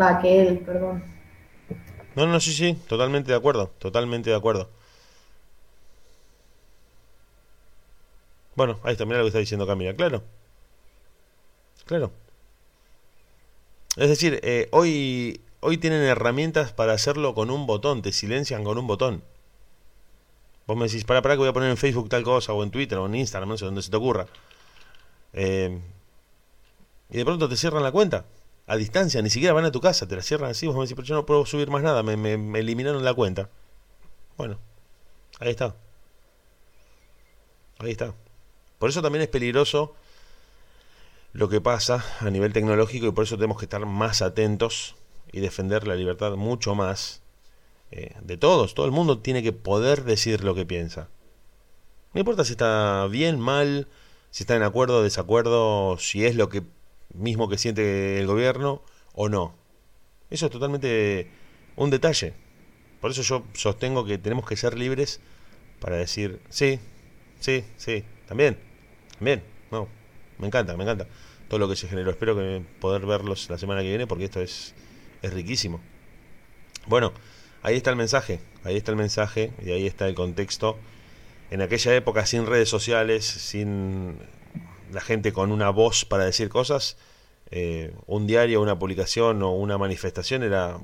Va, 0.01 0.21
que 0.21 0.41
él, 0.41 0.59
perdón. 0.59 1.03
No, 2.15 2.27
no, 2.29 2.39
sí, 2.39 2.53
sí, 2.53 2.79
totalmente 2.89 3.33
de 3.33 3.37
acuerdo, 3.37 3.73
totalmente 3.79 4.31
de 4.31 4.37
acuerdo. 4.37 4.71
Bueno, 8.57 8.79
ahí 8.85 8.93
está, 8.93 9.05
mirá 9.05 9.19
lo 9.19 9.25
que 9.25 9.29
está 9.29 9.39
diciendo 9.41 9.67
Camila, 9.67 9.95
claro. 9.95 10.23
Claro. 11.87 12.13
Es 13.97 14.09
decir, 14.09 14.41
eh, 14.43 14.69
hoy, 14.73 15.41
hoy 15.61 15.79
tienen 15.79 16.03
herramientas 16.03 16.73
para 16.73 16.93
hacerlo 16.93 17.35
con 17.35 17.51
un 17.51 17.67
botón, 17.67 18.03
te 18.03 18.13
silencian 18.13 18.65
con 18.65 18.79
un 18.79 18.87
botón. 18.87 19.23
Vos 20.67 20.77
me 20.77 20.87
decís, 20.87 21.05
para, 21.05 21.23
para 21.23 21.35
que 21.35 21.41
voy 21.41 21.49
a 21.49 21.53
poner 21.53 21.71
en 21.71 21.77
Facebook 21.77 22.09
tal 22.09 22.23
cosa, 22.23 22.53
o 22.53 22.63
en 22.63 22.71
Twitter, 22.71 22.99
o 22.99 23.07
en 23.07 23.15
Instagram, 23.15 23.51
no 23.51 23.59
sé, 23.59 23.67
donde 23.67 23.83
se 23.83 23.91
te 23.91 23.97
ocurra. 23.97 24.27
Eh, 25.33 25.79
y 27.11 27.17
de 27.19 27.25
pronto 27.25 27.49
te 27.49 27.57
cierran 27.57 27.83
la 27.83 27.93
cuenta, 27.93 28.25
a 28.67 28.77
distancia, 28.77 29.21
ni 29.21 29.31
siquiera 29.31 29.53
van 29.53 29.67
a 29.67 29.73
tu 29.73 29.81
casa, 29.81 30.09
te 30.09 30.17
la 30.17 30.23
cierran 30.23 30.51
así, 30.51 30.67
vos 30.67 30.75
me 30.75 30.83
decís, 30.83 30.97
pero 30.97 31.07
yo 31.07 31.15
no 31.15 31.27
puedo 31.27 31.45
subir 31.47 31.71
más 31.71 31.83
nada, 31.83 32.03
me, 32.03 32.17
me 32.17 32.59
eliminaron 32.59 33.05
la 33.05 33.15
cuenta. 33.15 33.51
Bueno, 34.37 34.59
ahí 35.39 35.51
está. 35.51 35.77
Ahí 37.79 37.93
está. 37.93 38.15
Por 38.79 38.91
eso 38.91 39.03
también 39.03 39.23
es 39.23 39.29
peligroso 39.29 39.95
lo 41.33 41.49
que 41.49 41.61
pasa 41.61 42.05
a 42.21 42.31
nivel 42.31 42.53
tecnológico 42.53 43.07
y 43.07 43.13
por 43.13 43.25
eso 43.25 43.37
tenemos 43.37 43.59
que 43.59 43.65
estar 43.65 43.85
más 43.87 44.23
atentos 44.23 44.95
y 45.33 45.41
defender 45.41 45.87
la 45.87 45.97
libertad 45.97 46.37
mucho 46.37 46.75
más 46.75 47.23
eh, 47.91 48.15
de 48.23 48.37
todos. 48.37 48.75
Todo 48.75 48.87
el 48.87 48.93
mundo 48.93 49.19
tiene 49.19 49.43
que 49.43 49.53
poder 49.53 50.05
decir 50.05 50.45
lo 50.45 50.55
que 50.55 50.65
piensa. 50.65 51.09
No 52.13 52.21
importa 52.21 52.45
si 52.45 52.53
está 52.53 53.07
bien, 53.11 53.41
mal, 53.41 53.89
si 54.31 54.45
está 54.45 54.55
en 54.55 54.63
acuerdo 54.63 54.99
o 54.99 55.03
desacuerdo, 55.03 55.99
si 55.99 56.25
es 56.25 56.37
lo 56.37 56.49
que 56.49 56.63
mismo 57.13 57.49
que 57.49 57.59
siente 57.59 58.21
el 58.21 58.27
gobierno 58.27 58.83
o 59.13 59.29
no. 59.29 59.55
Eso 60.31 60.47
es 60.47 60.53
totalmente 60.53 61.31
un 61.77 61.91
detalle. 61.91 62.35
Por 63.01 63.11
eso 63.11 63.23
yo 63.23 63.45
sostengo 63.55 64.05
que 64.05 64.19
tenemos 64.19 64.47
que 64.47 64.57
ser 64.57 64.79
libres 64.79 65.21
para 65.81 65.97
decir, 65.97 66.41
sí, 66.49 66.79
sí, 67.41 67.65
sí, 67.77 68.05
también, 68.27 68.59
también, 69.19 69.43
no, 69.71 69.89
me 70.39 70.47
encanta, 70.47 70.77
me 70.77 70.85
encanta 70.85 71.07
todo 71.49 71.59
lo 71.59 71.69
que 71.69 71.77
se 71.77 71.89
generó. 71.89 72.11
Espero 72.11 72.35
que 72.37 72.63
poder 72.81 73.07
verlos 73.07 73.49
la 73.51 73.59
semana 73.59 73.83
que 73.83 73.89
viene 73.89 74.07
porque 74.07 74.25
esto 74.25 74.41
es, 74.41 74.75
es 75.23 75.33
riquísimo. 75.33 75.81
Bueno, 76.87 77.13
ahí 77.63 77.77
está 77.77 77.91
el 77.91 77.97
mensaje, 77.97 78.41
ahí 78.65 78.77
está 78.77 78.91
el 78.91 78.97
mensaje 78.97 79.53
y 79.65 79.71
ahí 79.71 79.87
está 79.87 80.07
el 80.07 80.15
contexto. 80.15 80.79
En 81.51 81.63
aquella 81.63 81.95
época 81.95 82.27
sin 82.27 82.47
redes 82.47 82.69
sociales, 82.69 83.25
sin 83.25 84.19
la 84.93 85.01
gente 85.01 85.33
con 85.33 85.53
una 85.53 85.71
voz 85.71 86.05
para 86.05 86.25
decir 86.25 86.49
cosas, 86.49 86.97
eh, 87.51 87.95
un 88.07 88.27
diario, 88.27 88.61
una 88.61 88.79
publicación 88.79 89.43
o 89.43 89.53
una 89.53 89.79
manifestación 89.79 90.43
era 90.43 90.79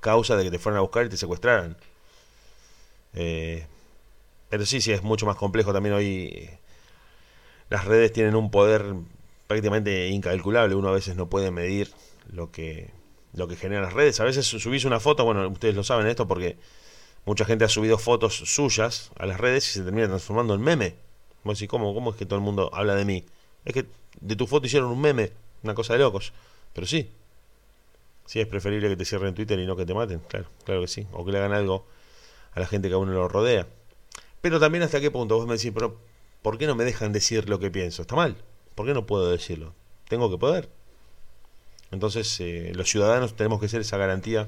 causa 0.00 0.36
de 0.36 0.44
que 0.44 0.50
te 0.50 0.58
fueran 0.58 0.78
a 0.78 0.82
buscar 0.82 1.06
y 1.06 1.08
te 1.08 1.16
secuestraran. 1.16 1.76
Eh, 3.14 3.66
pero 4.50 4.66
sí, 4.66 4.80
sí, 4.80 4.92
es 4.92 5.02
mucho 5.02 5.26
más 5.26 5.36
complejo 5.36 5.72
también 5.72 5.94
hoy. 5.94 6.50
Las 7.74 7.86
redes 7.86 8.12
tienen 8.12 8.36
un 8.36 8.52
poder 8.52 8.94
prácticamente 9.48 10.06
incalculable. 10.06 10.76
Uno 10.76 10.90
a 10.90 10.92
veces 10.92 11.16
no 11.16 11.28
puede 11.28 11.50
medir 11.50 11.90
lo 12.30 12.52
que, 12.52 12.92
lo 13.32 13.48
que 13.48 13.56
generan 13.56 13.82
las 13.82 13.94
redes. 13.94 14.20
A 14.20 14.24
veces 14.24 14.46
subís 14.46 14.84
una 14.84 15.00
foto, 15.00 15.24
bueno, 15.24 15.48
ustedes 15.48 15.74
lo 15.74 15.82
saben 15.82 16.06
esto 16.06 16.28
porque 16.28 16.56
mucha 17.24 17.44
gente 17.44 17.64
ha 17.64 17.68
subido 17.68 17.98
fotos 17.98 18.36
suyas 18.36 19.10
a 19.18 19.26
las 19.26 19.40
redes 19.40 19.68
y 19.68 19.72
se 19.72 19.82
termina 19.82 20.06
transformando 20.06 20.54
en 20.54 20.60
meme. 20.60 20.94
Vos 21.42 21.58
decís, 21.58 21.68
¿cómo, 21.68 21.92
¿cómo 21.94 22.10
es 22.10 22.16
que 22.16 22.26
todo 22.26 22.36
el 22.36 22.44
mundo 22.44 22.70
habla 22.72 22.94
de 22.94 23.04
mí? 23.04 23.24
Es 23.64 23.74
que 23.74 23.86
de 24.20 24.36
tu 24.36 24.46
foto 24.46 24.68
hicieron 24.68 24.92
un 24.92 25.00
meme, 25.00 25.32
una 25.64 25.74
cosa 25.74 25.94
de 25.94 25.98
locos. 25.98 26.32
Pero 26.74 26.86
sí. 26.86 27.10
Sí, 28.24 28.38
es 28.38 28.46
preferible 28.46 28.88
que 28.88 28.96
te 28.96 29.04
cierren 29.04 29.34
Twitter 29.34 29.58
y 29.58 29.66
no 29.66 29.74
que 29.74 29.84
te 29.84 29.94
maten. 29.94 30.20
Claro, 30.28 30.46
claro 30.62 30.80
que 30.82 30.86
sí. 30.86 31.08
O 31.10 31.24
que 31.24 31.32
le 31.32 31.38
hagan 31.38 31.52
algo 31.52 31.88
a 32.52 32.60
la 32.60 32.68
gente 32.68 32.86
que 32.86 32.94
a 32.94 32.98
uno 32.98 33.10
lo 33.10 33.26
rodea. 33.26 33.66
Pero 34.40 34.60
también 34.60 34.84
hasta 34.84 35.00
qué 35.00 35.10
punto 35.10 35.34
vos 35.34 35.48
me 35.48 35.54
decís, 35.54 35.72
pero 35.74 36.13
¿por 36.44 36.58
qué 36.58 36.66
no 36.66 36.74
me 36.74 36.84
dejan 36.84 37.10
decir 37.10 37.48
lo 37.48 37.58
que 37.58 37.70
pienso? 37.70 38.02
Está 38.02 38.16
mal. 38.16 38.36
¿Por 38.74 38.84
qué 38.84 38.92
no 38.92 39.06
puedo 39.06 39.30
decirlo? 39.30 39.72
Tengo 40.10 40.30
que 40.30 40.36
poder. 40.36 40.68
Entonces, 41.90 42.38
eh, 42.38 42.72
los 42.74 42.90
ciudadanos 42.90 43.34
tenemos 43.34 43.58
que 43.60 43.66
ser 43.66 43.80
esa 43.80 43.96
garantía. 43.96 44.46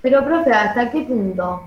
Pero, 0.00 0.24
profe, 0.24 0.50
¿hasta 0.50 0.90
qué 0.90 1.02
punto? 1.02 1.62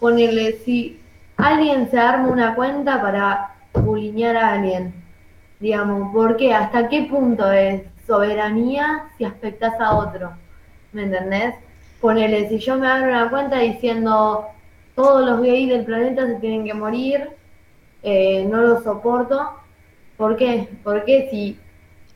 Ponerle, 0.00 0.58
si 0.64 1.00
alguien 1.36 1.88
se 1.92 1.96
arma 1.96 2.26
una 2.26 2.56
cuenta 2.56 3.00
para 3.00 3.54
bulinear 3.72 4.36
a 4.36 4.54
alguien, 4.54 4.92
digamos, 5.60 6.12
¿por 6.12 6.36
qué? 6.36 6.52
¿Hasta 6.52 6.88
qué 6.88 7.02
punto 7.02 7.52
es 7.52 7.82
soberanía 8.04 9.10
si 9.16 9.24
afectas 9.24 9.74
a 9.80 9.94
otro? 9.94 10.32
¿Me 10.92 11.04
entendés? 11.04 11.54
Ponele, 12.00 12.48
si 12.48 12.58
yo 12.58 12.76
me 12.76 12.88
abro 12.88 13.10
una 13.10 13.30
cuenta 13.30 13.60
diciendo 13.60 14.44
todos 14.96 15.24
los 15.24 15.40
gays 15.40 15.68
del 15.68 15.84
planeta 15.84 16.26
se 16.26 16.34
tienen 16.40 16.64
que 16.64 16.74
morir, 16.74 17.37
eh, 18.08 18.44
no 18.44 18.62
lo 18.62 18.82
soporto, 18.82 19.58
¿Por 20.18 20.36
qué? 20.36 20.68
Porque 20.82 21.28
si 21.30 21.56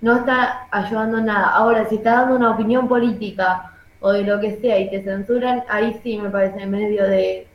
no 0.01 0.16
está 0.16 0.66
ayudando 0.72 1.20
nada. 1.20 1.51
Ahora, 1.51 1.88
si 1.88 1.95
está 1.95 2.22
dando 2.22 2.34
una 2.36 2.51
opinión 2.51 2.88
política 2.88 3.72
o 4.01 4.11
de 4.11 4.24
lo 4.24 4.40
que 4.40 4.57
sea 4.57 4.78
y 4.80 4.90
te 4.90 5.05
censuran, 5.05 5.62
ahí 5.68 6.01
sí 6.03 6.18
me 6.18 6.28
parece 6.28 6.66
medio 6.66 7.05
de, 7.05 7.47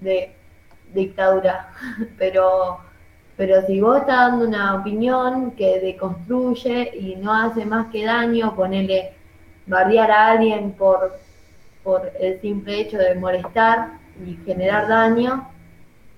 de 0.00 0.34
dictadura. 0.94 1.68
Pero, 2.18 2.80
pero 3.36 3.64
si 3.66 3.80
vos 3.80 3.98
estás 4.00 4.32
dando 4.32 4.48
una 4.48 4.74
opinión 4.74 5.52
que 5.52 5.78
deconstruye 5.78 6.90
y 6.98 7.14
no 7.14 7.32
hace 7.32 7.64
más 7.64 7.86
que 7.92 8.04
daño, 8.04 8.56
ponerle 8.56 9.12
bardear 9.66 10.10
a 10.10 10.30
alguien 10.32 10.72
por, 10.72 11.16
por 11.84 12.10
el 12.18 12.40
simple 12.40 12.80
hecho 12.80 12.98
de 12.98 13.14
molestar 13.14 13.90
y 14.26 14.34
generar 14.44 14.88
daño, 14.88 15.48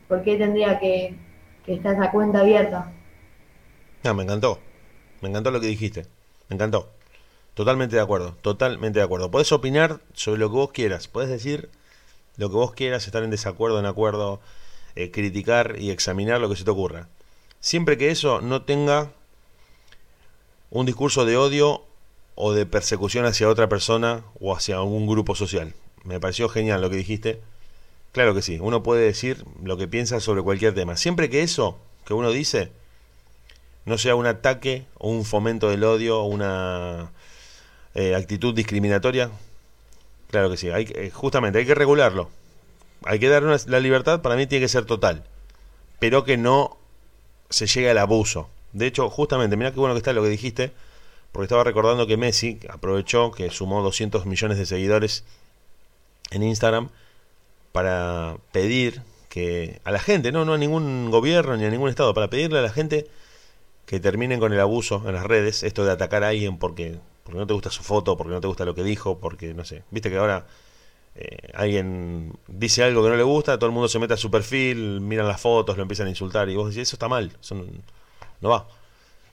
¿por 0.08 0.22
qué 0.22 0.36
tendría 0.38 0.78
que, 0.78 1.14
que 1.70 1.76
estar 1.76 1.94
esa 1.94 2.10
cuenta 2.10 2.40
abierta? 2.40 2.92
No, 4.02 4.14
me 4.14 4.24
encantó. 4.24 4.58
Me 5.20 5.28
encantó 5.28 5.52
lo 5.52 5.60
que 5.60 5.68
dijiste. 5.68 6.06
Me 6.48 6.56
encantó. 6.56 6.90
Totalmente 7.54 7.94
de 7.94 8.02
acuerdo. 8.02 8.34
Totalmente 8.42 8.98
de 8.98 9.04
acuerdo. 9.04 9.30
Puedes 9.30 9.52
opinar 9.52 10.00
sobre 10.12 10.40
lo 10.40 10.48
que 10.48 10.56
vos 10.56 10.72
quieras. 10.72 11.06
Puedes 11.06 11.30
decir 11.30 11.70
lo 12.36 12.48
que 12.48 12.56
vos 12.56 12.72
quieras, 12.72 13.06
estar 13.06 13.22
en 13.22 13.30
desacuerdo, 13.30 13.78
en 13.78 13.86
acuerdo, 13.86 14.40
eh, 14.96 15.12
criticar 15.12 15.76
y 15.78 15.90
examinar 15.90 16.40
lo 16.40 16.48
que 16.48 16.56
se 16.56 16.64
te 16.64 16.70
ocurra. 16.70 17.08
Siempre 17.60 17.96
que 17.96 18.10
eso 18.10 18.40
no 18.40 18.62
tenga 18.62 19.12
un 20.70 20.86
discurso 20.86 21.24
de 21.24 21.36
odio 21.36 21.84
o 22.34 22.52
de 22.52 22.66
persecución 22.66 23.26
hacia 23.26 23.48
otra 23.48 23.68
persona 23.68 24.24
o 24.40 24.56
hacia 24.56 24.76
algún 24.76 25.06
grupo 25.06 25.36
social. 25.36 25.74
Me 26.02 26.18
pareció 26.18 26.48
genial 26.48 26.80
lo 26.80 26.90
que 26.90 26.96
dijiste. 26.96 27.40
Claro 28.12 28.34
que 28.34 28.42
sí, 28.42 28.58
uno 28.60 28.82
puede 28.82 29.04
decir 29.04 29.44
lo 29.62 29.76
que 29.76 29.86
piensa 29.86 30.20
sobre 30.20 30.42
cualquier 30.42 30.74
tema. 30.74 30.96
Siempre 30.96 31.30
que 31.30 31.42
eso 31.42 31.78
que 32.04 32.14
uno 32.14 32.30
dice 32.30 32.72
no 33.84 33.98
sea 33.98 34.14
un 34.14 34.26
ataque 34.26 34.86
o 34.98 35.10
un 35.10 35.24
fomento 35.24 35.68
del 35.68 35.84
odio 35.84 36.20
o 36.20 36.26
una 36.26 37.12
eh, 37.94 38.14
actitud 38.14 38.54
discriminatoria. 38.54 39.30
Claro 40.30 40.50
que 40.50 40.56
sí, 40.56 40.70
hay, 40.70 40.90
eh, 40.94 41.10
justamente 41.12 41.58
hay 41.58 41.66
que 41.66 41.74
regularlo. 41.74 42.30
Hay 43.04 43.18
que 43.18 43.28
dar 43.28 43.42
la 43.42 43.80
libertad, 43.80 44.20
para 44.20 44.36
mí 44.36 44.46
tiene 44.46 44.64
que 44.64 44.68
ser 44.68 44.84
total, 44.84 45.24
pero 45.98 46.24
que 46.24 46.36
no 46.36 46.76
se 47.48 47.66
llegue 47.66 47.90
al 47.90 47.98
abuso. 47.98 48.50
De 48.72 48.86
hecho, 48.86 49.08
justamente, 49.08 49.56
mira 49.56 49.72
qué 49.72 49.80
bueno 49.80 49.94
que 49.94 49.98
está 49.98 50.12
lo 50.12 50.22
que 50.22 50.28
dijiste, 50.28 50.72
porque 51.32 51.44
estaba 51.44 51.64
recordando 51.64 52.06
que 52.06 52.16
Messi 52.16 52.60
aprovechó 52.68 53.32
que 53.32 53.50
sumó 53.50 53.82
200 53.82 54.26
millones 54.26 54.58
de 54.58 54.66
seguidores 54.66 55.24
en 56.30 56.42
Instagram 56.42 56.90
para 57.72 58.36
pedir 58.52 59.02
que 59.28 59.80
a 59.84 59.92
la 59.92 60.00
gente, 60.00 60.32
no, 60.32 60.44
no 60.44 60.54
a 60.54 60.58
ningún 60.58 61.10
gobierno 61.10 61.56
ni 61.56 61.64
a 61.64 61.70
ningún 61.70 61.88
estado, 61.88 62.14
para 62.14 62.28
pedirle 62.28 62.58
a 62.58 62.62
la 62.62 62.70
gente 62.70 63.06
que 63.86 64.00
terminen 64.00 64.40
con 64.40 64.52
el 64.52 64.60
abuso 64.60 65.02
en 65.06 65.14
las 65.14 65.24
redes, 65.24 65.62
esto 65.62 65.84
de 65.84 65.92
atacar 65.92 66.24
a 66.24 66.28
alguien 66.28 66.58
porque, 66.58 66.98
porque 67.24 67.38
no 67.38 67.46
te 67.46 67.54
gusta 67.54 67.70
su 67.70 67.82
foto, 67.82 68.16
porque 68.16 68.32
no 68.32 68.40
te 68.40 68.46
gusta 68.46 68.64
lo 68.64 68.74
que 68.74 68.82
dijo, 68.82 69.18
porque 69.18 69.54
no 69.54 69.64
sé, 69.64 69.84
viste 69.90 70.10
que 70.10 70.16
ahora 70.16 70.46
eh, 71.14 71.50
alguien 71.54 72.32
dice 72.46 72.84
algo 72.84 73.02
que 73.02 73.08
no 73.08 73.16
le 73.16 73.22
gusta, 73.22 73.58
todo 73.58 73.66
el 73.66 73.72
mundo 73.72 73.88
se 73.88 73.98
mete 73.98 74.14
a 74.14 74.16
su 74.16 74.30
perfil, 74.30 75.00
miran 75.00 75.26
las 75.26 75.40
fotos, 75.40 75.76
lo 75.76 75.82
empiezan 75.82 76.06
a 76.06 76.10
insultar 76.10 76.48
y 76.48 76.56
vos 76.56 76.68
decís, 76.68 76.88
eso 76.88 76.96
está 76.96 77.08
mal, 77.08 77.32
eso 77.40 77.56
no, 78.40 78.48
va. 78.48 78.68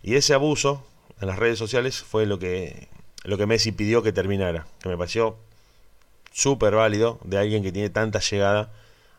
Y 0.01 0.15
ese 0.15 0.33
abuso 0.33 0.83
en 1.21 1.27
las 1.27 1.37
redes 1.37 1.59
sociales 1.59 2.01
fue 2.01 2.25
lo 2.25 2.39
que, 2.39 2.87
lo 3.23 3.37
que 3.37 3.45
Messi 3.45 3.71
pidió 3.71 4.03
que 4.03 4.11
terminara, 4.11 4.67
que 4.79 4.89
me 4.89 4.97
pareció 4.97 5.37
súper 6.37 6.75
válido 6.75 7.19
de 7.23 7.39
alguien 7.39 7.63
que 7.63 7.71
tiene 7.71 7.89
tanta 7.89 8.19
llegada 8.19 8.71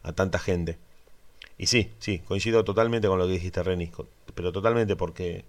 a 0.05 0.13
tanta 0.13 0.39
gente. 0.39 0.79
Y 1.59 1.67
sí, 1.67 1.93
sí, 1.99 2.21
coincido 2.21 2.63
totalmente 2.65 3.09
con 3.09 3.19
lo 3.19 3.27
que 3.27 3.33
dijiste, 3.33 3.61
Reni 3.65 3.91
pero 4.37 4.53
totalmente 4.53 4.95
porque 4.95 5.45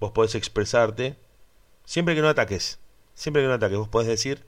vos 0.00 0.12
podés 0.12 0.34
expresarte 0.34 1.16
siempre 1.86 2.14
que 2.14 2.20
no 2.20 2.28
ataques, 2.28 2.78
siempre 3.14 3.40
que 3.40 3.48
no 3.48 3.54
ataques, 3.54 3.78
vos 3.78 3.88
podés 3.88 4.06
decir 4.06 4.44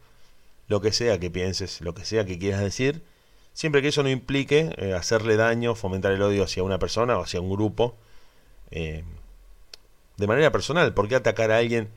lo 0.68 0.82
que 0.82 0.92
sea 0.92 1.18
que 1.18 1.30
pienses, 1.30 1.80
lo 1.80 1.94
que 1.94 2.04
sea 2.04 2.26
que 2.26 2.38
quieras 2.38 2.61
decir, 2.61 3.02
siempre 3.54 3.80
que 3.80 3.88
eso 3.88 4.02
no 4.02 4.11
implique 4.11 4.74
eh, 4.76 4.92
hacerle 4.92 5.36
daño, 5.36 5.74
fomentar 5.74 6.12
el 6.12 6.20
odio 6.20 6.44
hacia 6.44 6.62
una 6.62 6.78
persona 6.78 7.18
o 7.18 7.22
hacia 7.22 7.40
un 7.40 7.50
grupo, 7.50 7.96
eh, 8.70 9.02
de 10.18 10.26
manera 10.26 10.52
personal, 10.52 10.92
¿por 10.92 11.08
qué 11.08 11.14
atacar 11.14 11.52
a 11.52 11.56
alguien 11.56 11.88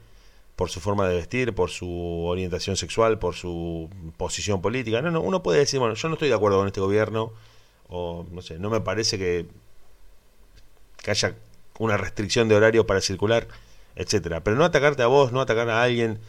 por 0.55 0.69
su 0.69 0.79
forma 0.79 1.07
de 1.07 1.15
vestir, 1.15 1.53
por 1.53 1.69
su 1.69 2.25
orientación 2.25 2.77
sexual, 2.77 3.19
por 3.19 3.35
su 3.35 3.89
posición 4.17 4.61
política? 4.61 5.01
No, 5.01 5.11
no, 5.11 5.21
uno 5.21 5.43
puede 5.43 5.59
decir, 5.59 5.79
bueno, 5.79 5.95
yo 5.95 6.07
no 6.07 6.15
estoy 6.15 6.29
de 6.29 6.35
acuerdo 6.35 6.59
con 6.59 6.67
este 6.67 6.81
gobierno, 6.81 7.31
o 7.89 8.25
no 8.31 8.41
sé, 8.41 8.59
no 8.59 8.69
me 8.69 8.81
parece 8.81 9.17
que, 9.17 9.45
haya 11.07 11.35
una 11.79 11.97
restricción 11.97 12.47
de 12.47 12.55
horario 12.55 12.87
para 12.87 13.01
circular, 13.01 13.47
etcétera. 13.95 14.43
Pero 14.43 14.55
no 14.55 14.63
atacarte 14.63 15.03
a 15.03 15.07
vos, 15.07 15.31
no 15.31 15.41
atacar 15.41 15.69
a 15.69 15.83
alguien 15.83 16.19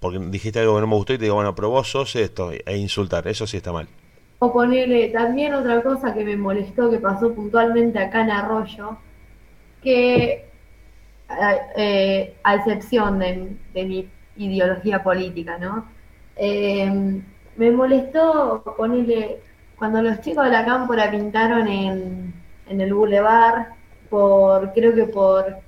porque 0.00 0.18
dijiste 0.18 0.60
algo 0.60 0.76
que 0.76 0.80
no 0.80 0.86
me 0.86 0.94
gustó 0.94 1.12
y 1.12 1.18
te 1.18 1.24
digo, 1.24 1.36
bueno, 1.36 1.54
pero 1.54 1.70
vos 1.70 1.90
sos 1.90 2.14
esto, 2.16 2.52
e 2.52 2.76
insultar, 2.76 3.26
eso 3.26 3.46
sí 3.46 3.56
está 3.56 3.72
mal. 3.72 3.88
O 4.38 4.52
ponerle 4.52 5.08
también 5.08 5.54
otra 5.54 5.82
cosa 5.82 6.14
que 6.14 6.24
me 6.24 6.36
molestó, 6.36 6.90
que 6.90 6.98
pasó 6.98 7.34
puntualmente 7.34 7.98
acá 7.98 8.22
en 8.22 8.30
Arroyo, 8.30 8.98
que 9.82 10.47
eh, 11.76 12.36
a 12.42 12.54
excepción 12.54 13.18
de, 13.18 13.56
mi 13.74 14.08
ideología 14.36 15.02
política, 15.02 15.58
¿no? 15.58 15.86
Eh, 16.36 17.22
me 17.56 17.70
molestó 17.70 18.62
ponerle, 18.76 19.40
cuando 19.76 20.00
los 20.02 20.20
chicos 20.20 20.44
de 20.44 20.50
la 20.52 20.64
cámpora 20.64 21.10
pintaron 21.10 21.66
en, 21.68 22.34
en 22.68 22.80
el 22.80 22.94
boulevard, 22.94 23.66
por, 24.08 24.72
creo 24.72 24.94
que 24.94 25.04
por 25.04 25.58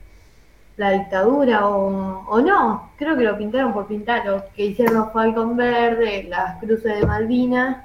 la 0.77 0.93
dictadura 0.93 1.69
o, 1.69 2.41
no, 2.41 2.91
creo 2.97 3.17
que 3.17 3.25
lo 3.25 3.37
pintaron 3.37 3.75
por 3.75 3.87
pintar, 3.87 4.49
que 4.57 4.65
hicieron 4.65 4.95
los 4.95 5.13
Falcon 5.13 5.57
Verde, 5.57 6.25
las 6.29 6.59
cruces 6.59 6.99
de 6.99 7.07
Malvinas, 7.07 7.85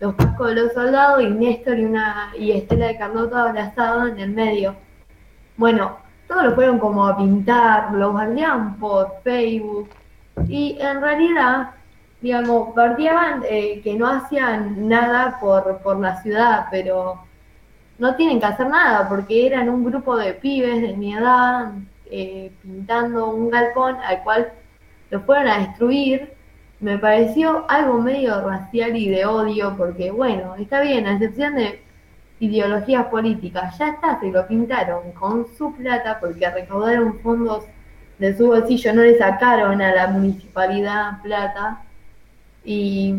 los 0.00 0.14
cascos 0.16 0.48
de 0.48 0.54
los 0.56 0.72
soldados 0.72 1.22
y 1.22 1.28
Néstor 1.28 1.78
y 1.78 1.84
una 1.84 2.32
y 2.36 2.50
Estela 2.50 2.88
de 2.88 2.98
Carlotto 2.98 3.36
abrazado 3.36 4.08
en 4.08 4.18
el 4.18 4.30
medio. 4.30 4.74
Bueno, 5.56 5.98
todos 6.26 6.44
lo 6.44 6.54
fueron 6.54 6.78
como 6.78 7.06
a 7.06 7.16
pintar, 7.16 7.92
lo 7.92 8.12
bardeaban 8.12 8.76
por 8.76 9.20
Facebook. 9.22 9.88
Y 10.48 10.76
en 10.80 11.00
realidad, 11.00 11.70
digamos, 12.20 12.74
bardeaban 12.74 13.42
eh, 13.48 13.80
que 13.82 13.94
no 13.94 14.08
hacían 14.08 14.88
nada 14.88 15.38
por, 15.40 15.78
por 15.78 16.00
la 16.00 16.20
ciudad, 16.22 16.66
pero 16.70 17.20
no 17.98 18.16
tienen 18.16 18.40
que 18.40 18.46
hacer 18.46 18.68
nada 18.68 19.08
porque 19.08 19.46
eran 19.46 19.68
un 19.68 19.84
grupo 19.84 20.16
de 20.16 20.34
pibes 20.34 20.82
de 20.82 20.96
mi 20.96 21.14
edad, 21.14 21.72
eh, 22.06 22.52
pintando 22.62 23.28
un 23.28 23.50
galpón 23.50 23.96
al 23.96 24.22
cual 24.22 24.52
lo 25.10 25.20
fueron 25.22 25.48
a 25.48 25.58
destruir, 25.58 26.32
me 26.80 26.98
pareció 26.98 27.64
algo 27.68 28.00
medio 28.00 28.40
racial 28.40 28.96
y 28.96 29.08
de 29.08 29.24
odio, 29.24 29.74
porque 29.76 30.10
bueno, 30.10 30.54
está 30.56 30.80
bien, 30.80 31.06
a 31.06 31.12
excepción 31.14 31.54
de 31.54 31.82
ideologías 32.40 33.06
políticas, 33.06 33.78
ya 33.78 33.88
está, 33.88 34.18
se 34.20 34.30
lo 34.30 34.46
pintaron 34.46 35.12
con 35.12 35.46
su 35.56 35.74
plata 35.74 36.18
porque 36.20 36.48
recaudaron 36.50 37.20
fondos 37.20 37.64
de 38.18 38.36
su 38.36 38.48
bolsillo, 38.48 38.94
no 38.94 39.02
le 39.02 39.18
sacaron 39.18 39.80
a 39.80 39.94
la 39.94 40.08
municipalidad 40.08 41.22
plata 41.22 41.82
y, 42.64 43.14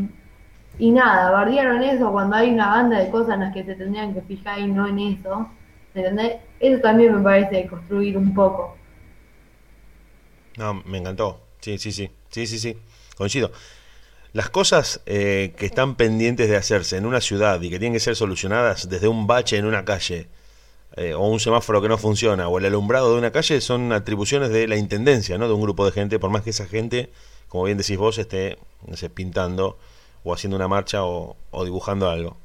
y 0.77 0.91
nada, 0.91 1.31
bardearon 1.31 1.83
eso 1.83 2.11
cuando 2.11 2.35
hay 2.35 2.51
una 2.51 2.69
banda 2.69 2.99
de 2.99 3.09
cosas 3.09 3.35
en 3.35 3.41
las 3.41 3.53
que 3.53 3.63
se 3.63 3.75
tendrían 3.75 4.13
que 4.13 4.21
fijar 4.21 4.59
y 4.59 4.67
no 4.67 4.87
en 4.87 4.99
eso, 4.99 5.49
¿entendés? 5.93 6.37
Eso 6.59 6.81
también 6.81 7.15
me 7.15 7.21
parece 7.21 7.67
construir 7.67 8.17
un 8.17 8.33
poco. 8.33 8.75
No, 10.57 10.73
me 10.85 10.97
encantó. 10.99 11.41
Sí, 11.59 11.77
sí, 11.77 11.91
sí. 11.91 12.09
Sí, 12.29 12.47
sí, 12.47 12.59
sí. 12.59 12.77
Coincido. 13.17 13.51
Las 14.35 14.49
cosas 14.49 14.99
eh, 15.05 15.53
que 15.55 15.65
están 15.65 15.95
pendientes 15.95 16.49
de 16.49 16.57
hacerse 16.57 16.97
en 16.97 17.05
una 17.05 17.21
ciudad 17.21 17.61
y 17.61 17.69
que 17.69 17.79
tienen 17.79 17.93
que 17.93 18.01
ser 18.01 18.17
solucionadas 18.17 18.89
desde 18.89 19.07
un 19.07 19.27
bache 19.27 19.55
en 19.55 19.63
una 19.63 19.85
calle, 19.85 20.27
eh, 20.97 21.13
o 21.13 21.25
un 21.25 21.39
semáforo 21.39 21.81
que 21.81 21.87
no 21.87 21.97
funciona, 21.97 22.49
o 22.49 22.57
el 22.59 22.65
alumbrado 22.65 23.13
de 23.13 23.19
una 23.19 23.31
calle, 23.31 23.61
son 23.61 23.93
atribuciones 23.93 24.49
de 24.49 24.67
la 24.67 24.75
intendencia, 24.75 25.37
¿no? 25.37 25.47
De 25.47 25.53
un 25.53 25.61
grupo 25.61 25.85
de 25.85 25.93
gente, 25.93 26.19
por 26.19 26.31
más 26.31 26.41
que 26.41 26.49
esa 26.49 26.67
gente, 26.67 27.09
como 27.47 27.63
bien 27.63 27.77
decís 27.77 27.97
vos, 27.97 28.17
esté 28.17 28.57
pintando 29.13 29.77
o 30.25 30.33
haciendo 30.33 30.57
una 30.57 30.67
marcha 30.67 31.05
o, 31.05 31.37
dibujando 31.63 32.09
algo. 32.09 32.35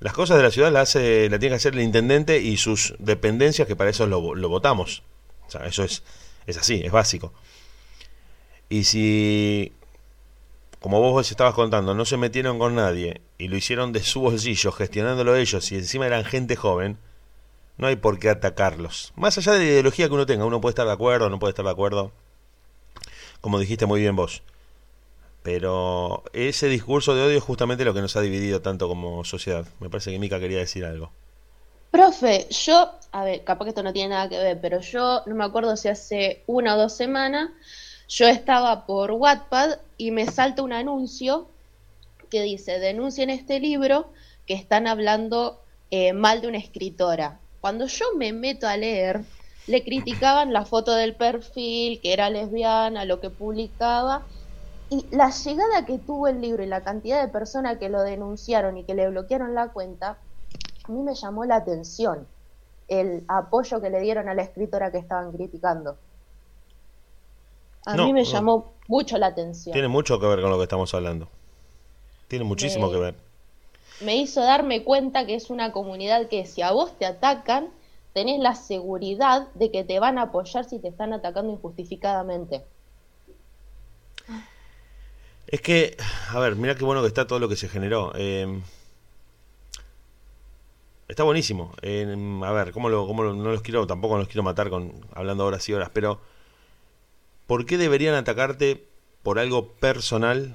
Las 0.00 0.12
cosas 0.12 0.36
de 0.36 0.42
la 0.42 0.50
ciudad 0.50 0.70
las 0.70 0.94
la 0.94 1.38
tiene 1.38 1.48
que 1.48 1.54
hacer 1.54 1.72
el 1.72 1.80
intendente 1.80 2.38
y 2.38 2.58
sus 2.58 2.94
dependencias, 2.98 3.66
que 3.66 3.76
para 3.76 3.88
eso 3.88 4.06
lo, 4.06 4.34
lo 4.34 4.48
votamos. 4.50 5.02
O 5.46 5.50
sea, 5.50 5.64
eso 5.64 5.84
es 5.84 6.02
es 6.48 6.56
así, 6.56 6.80
es 6.82 6.90
básico. 6.90 7.32
Y 8.70 8.84
si, 8.84 9.72
como 10.80 11.00
vos 11.00 11.30
estabas 11.30 11.54
contando, 11.54 11.94
no 11.94 12.04
se 12.04 12.16
metieron 12.16 12.58
con 12.58 12.76
nadie 12.76 13.20
y 13.36 13.48
lo 13.48 13.56
hicieron 13.56 13.92
de 13.92 14.02
su 14.02 14.20
bolsillo, 14.20 14.70
gestionándolo 14.72 15.36
ellos 15.36 15.70
y 15.72 15.76
encima 15.76 16.06
eran 16.06 16.24
gente 16.24 16.56
joven, 16.56 16.98
no 17.78 17.86
hay 17.86 17.96
por 17.96 18.18
qué 18.18 18.30
atacarlos. 18.30 19.12
Más 19.16 19.38
allá 19.38 19.52
de 19.52 19.58
la 19.58 19.64
ideología 19.64 20.08
que 20.08 20.14
uno 20.14 20.26
tenga, 20.26 20.44
uno 20.44 20.60
puede 20.60 20.72
estar 20.72 20.86
de 20.86 20.92
acuerdo, 20.92 21.30
no 21.30 21.38
puede 21.38 21.50
estar 21.50 21.64
de 21.64 21.70
acuerdo, 21.70 22.12
como 23.40 23.58
dijiste 23.58 23.86
muy 23.86 24.00
bien 24.00 24.16
vos. 24.16 24.42
Pero 25.42 26.24
ese 26.32 26.68
discurso 26.68 27.14
de 27.14 27.22
odio 27.22 27.38
es 27.38 27.44
justamente 27.44 27.84
lo 27.84 27.94
que 27.94 28.00
nos 28.00 28.16
ha 28.16 28.20
dividido 28.20 28.60
tanto 28.60 28.88
como 28.88 29.24
sociedad. 29.24 29.66
Me 29.80 29.88
parece 29.88 30.10
que 30.10 30.18
Mika 30.18 30.38
quería 30.38 30.58
decir 30.58 30.84
algo. 30.84 31.10
Profe, 31.90 32.46
yo, 32.50 32.92
a 33.12 33.24
ver, 33.24 33.44
capaz 33.44 33.64
que 33.64 33.70
esto 33.70 33.82
no 33.82 33.92
tiene 33.92 34.10
nada 34.10 34.28
que 34.28 34.38
ver, 34.38 34.60
pero 34.60 34.80
yo 34.80 35.22
no 35.26 35.34
me 35.34 35.44
acuerdo 35.44 35.74
si 35.76 35.88
hace 35.88 36.42
una 36.46 36.74
o 36.74 36.78
dos 36.78 36.94
semanas 36.94 37.50
yo 38.08 38.26
estaba 38.26 38.86
por 38.86 39.12
Wattpad 39.12 39.78
y 39.98 40.10
me 40.10 40.26
salta 40.26 40.62
un 40.62 40.72
anuncio 40.72 41.48
que 42.30 42.42
dice, 42.42 42.78
denuncien 42.78 43.30
este 43.30 43.60
libro 43.60 44.08
que 44.46 44.54
están 44.54 44.86
hablando 44.86 45.60
eh, 45.90 46.12
mal 46.12 46.40
de 46.40 46.48
una 46.48 46.58
escritora. 46.58 47.38
Cuando 47.60 47.86
yo 47.86 48.06
me 48.16 48.32
meto 48.32 48.66
a 48.66 48.76
leer, 48.76 49.24
le 49.66 49.84
criticaban 49.84 50.52
la 50.52 50.64
foto 50.64 50.94
del 50.94 51.14
perfil, 51.14 52.00
que 52.00 52.12
era 52.12 52.30
lesbiana, 52.30 53.04
lo 53.04 53.20
que 53.20 53.30
publicaba, 53.30 54.26
y 54.90 55.04
la 55.10 55.30
llegada 55.30 55.84
que 55.84 55.98
tuvo 55.98 56.28
el 56.28 56.40
libro 56.40 56.62
y 56.62 56.66
la 56.66 56.82
cantidad 56.82 57.22
de 57.22 57.30
personas 57.30 57.76
que 57.76 57.90
lo 57.90 58.02
denunciaron 58.02 58.78
y 58.78 58.84
que 58.84 58.94
le 58.94 59.08
bloquearon 59.10 59.54
la 59.54 59.68
cuenta, 59.68 60.18
a 60.84 60.92
mí 60.92 61.02
me 61.02 61.14
llamó 61.14 61.44
la 61.44 61.56
atención 61.56 62.26
el 62.88 63.24
apoyo 63.28 63.82
que 63.82 63.90
le 63.90 64.00
dieron 64.00 64.30
a 64.30 64.34
la 64.34 64.42
escritora 64.42 64.90
que 64.90 64.96
estaban 64.96 65.30
criticando. 65.30 65.98
A 67.86 67.96
mí 67.96 68.12
me 68.12 68.24
llamó 68.24 68.72
mucho 68.86 69.18
la 69.18 69.28
atención. 69.28 69.72
Tiene 69.72 69.88
mucho 69.88 70.18
que 70.20 70.26
ver 70.26 70.40
con 70.40 70.50
lo 70.50 70.56
que 70.56 70.64
estamos 70.64 70.92
hablando. 70.94 71.28
Tiene 72.28 72.44
muchísimo 72.44 72.90
que 72.90 72.98
ver. 72.98 73.14
Me 74.00 74.16
hizo 74.16 74.40
darme 74.40 74.84
cuenta 74.84 75.26
que 75.26 75.34
es 75.34 75.50
una 75.50 75.72
comunidad 75.72 76.28
que 76.28 76.46
si 76.46 76.62
a 76.62 76.70
vos 76.70 76.96
te 76.98 77.06
atacan, 77.06 77.70
tenés 78.12 78.40
la 78.40 78.54
seguridad 78.54 79.48
de 79.54 79.70
que 79.70 79.84
te 79.84 79.98
van 79.98 80.18
a 80.18 80.22
apoyar 80.22 80.64
si 80.64 80.78
te 80.78 80.88
están 80.88 81.12
atacando 81.12 81.52
injustificadamente. 81.52 82.64
Es 85.46 85.60
que, 85.62 85.96
a 86.30 86.38
ver, 86.38 86.56
mira 86.56 86.74
qué 86.74 86.84
bueno 86.84 87.00
que 87.00 87.08
está 87.08 87.26
todo 87.26 87.38
lo 87.38 87.48
que 87.48 87.56
se 87.56 87.68
generó. 87.68 88.12
Eh, 88.14 88.60
Está 91.08 91.22
buenísimo. 91.22 91.72
a 91.82 92.52
ver, 92.52 92.72
¿cómo, 92.72 92.90
lo, 92.90 93.06
cómo 93.06 93.24
no 93.24 93.50
los 93.50 93.62
quiero, 93.62 93.86
tampoco 93.86 94.18
los 94.18 94.28
quiero 94.28 94.42
matar 94.42 94.68
con 94.68 94.92
hablando 95.14 95.46
horas 95.46 95.66
y 95.68 95.72
horas, 95.72 95.90
pero 95.90 96.20
¿por 97.48 97.64
qué 97.64 97.78
deberían 97.78 98.14
atacarte 98.14 98.86
por 99.24 99.40
algo 99.40 99.72
personal 99.72 100.54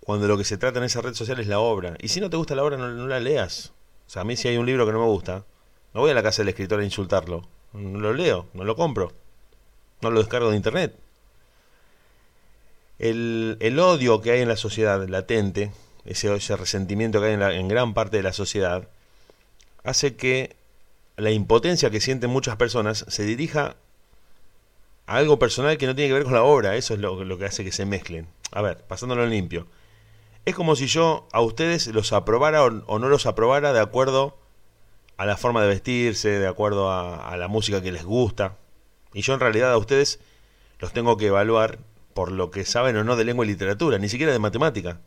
cuando 0.00 0.26
lo 0.26 0.36
que 0.36 0.44
se 0.44 0.56
trata 0.56 0.78
en 0.78 0.86
esa 0.86 1.02
red 1.02 1.14
social 1.14 1.38
es 1.38 1.46
la 1.46 1.60
obra? 1.60 1.96
Y 2.00 2.08
si 2.08 2.18
no 2.18 2.30
te 2.30 2.36
gusta 2.36 2.56
la 2.56 2.64
obra, 2.64 2.76
no, 2.76 3.06
la 3.06 3.20
leas. 3.20 3.72
O 4.08 4.10
sea, 4.10 4.22
a 4.22 4.24
mí 4.24 4.34
si 4.34 4.48
hay 4.48 4.56
un 4.56 4.66
libro 4.66 4.86
que 4.86 4.92
no 4.92 5.00
me 5.00 5.06
gusta, 5.06 5.44
no 5.92 6.00
voy 6.00 6.10
a 6.10 6.14
la 6.14 6.22
casa 6.22 6.42
del 6.42 6.48
escritor 6.48 6.80
a 6.80 6.84
insultarlo. 6.84 7.46
No 7.74 8.00
lo 8.00 8.14
leo, 8.14 8.48
no 8.54 8.64
lo 8.64 8.74
compro. 8.74 9.12
No 10.00 10.10
lo 10.10 10.18
descargo 10.18 10.50
de 10.50 10.56
internet. 10.56 10.96
El, 12.98 13.78
odio 13.78 14.22
que 14.22 14.30
hay 14.30 14.40
en 14.40 14.48
la 14.48 14.56
sociedad 14.56 15.06
latente, 15.06 15.72
ese, 16.06 16.34
ese 16.34 16.56
resentimiento 16.56 17.20
que 17.20 17.26
hay 17.26 17.34
en, 17.34 17.42
en 17.42 17.68
gran 17.68 17.92
parte 17.92 18.16
de 18.16 18.22
la 18.22 18.32
sociedad, 18.32 18.88
hace 19.82 20.16
que 20.16 20.56
la 21.16 21.30
impotencia 21.32 21.90
que 21.90 22.00
sienten 22.00 22.30
muchas 22.30 22.56
personas 22.56 23.04
se 23.08 23.24
dirija 23.24 23.76
algo 25.06 25.38
personal 25.38 25.76
que 25.78 25.86
no 25.86 25.94
tiene 25.94 26.08
que 26.08 26.14
ver 26.14 26.24
con 26.24 26.34
la 26.34 26.42
obra. 26.42 26.76
Eso 26.76 26.94
es 26.94 27.00
lo, 27.00 27.38
que 27.38 27.44
hace 27.44 27.64
que 27.64 27.72
se 27.72 27.86
mezclen. 27.86 28.28
A 28.52 28.62
ver, 28.62 28.84
pasándolo 28.86 29.24
en 29.24 29.30
limpio. 29.30 29.66
Es 30.44 30.54
como 30.54 30.76
si 30.76 30.86
yo 30.86 31.28
a 31.32 31.40
ustedes 31.40 31.86
los 31.88 32.12
aprobara 32.12 32.62
o, 32.64 32.98
no 32.98 33.08
los 33.08 33.26
aprobara 33.26 33.72
de 33.72 33.80
acuerdo 33.80 34.38
a 35.16 35.26
la 35.26 35.36
forma 35.36 35.62
de 35.62 35.68
vestirse, 35.68 36.38
de 36.38 36.46
acuerdo 36.46 36.90
a, 36.90 37.28
a 37.28 37.36
la 37.36 37.48
música 37.48 37.82
que 37.82 37.92
les 37.92 38.04
gusta. 38.04 38.58
Y 39.12 39.22
yo 39.22 39.34
en 39.34 39.40
realidad 39.40 39.72
a 39.72 39.78
ustedes 39.78 40.20
los 40.78 40.92
tengo 40.92 41.16
que 41.16 41.28
evaluar 41.28 41.78
por 42.14 42.30
lo 42.30 42.50
que 42.50 42.64
saben 42.64 42.96
o 42.96 43.04
no 43.04 43.16
de 43.16 43.24
lengua 43.24 43.44
y 43.44 43.48
literatura, 43.48 43.98
ni 43.98 44.08
siquiera 44.08 44.32
de 44.32 44.38
matemática. 44.38 45.00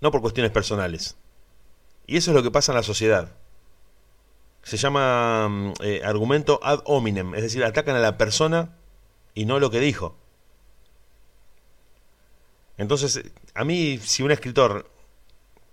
No 0.00 0.10
por 0.10 0.20
cuestiones 0.20 0.52
personales. 0.52 1.16
Y 2.06 2.16
eso 2.16 2.30
es 2.30 2.34
lo 2.34 2.42
que 2.42 2.50
pasa 2.50 2.72
en 2.72 2.76
la 2.76 2.82
sociedad. 2.82 3.32
Se 4.62 4.76
llama 4.76 5.48
mm, 5.48 5.72
eh, 5.82 6.02
argumento 6.04 6.60
ad 6.62 6.80
hominem, 6.84 7.34
es 7.34 7.42
decir, 7.42 7.64
atacan 7.64 7.96
a 7.96 8.00
la 8.00 8.16
persona 8.16 8.76
y 9.34 9.44
no 9.44 9.58
lo 9.58 9.70
que 9.70 9.80
dijo. 9.80 10.16
Entonces, 12.78 13.22
a 13.54 13.64
mí, 13.64 13.98
si 14.02 14.22
un 14.22 14.30
escritor 14.30 14.90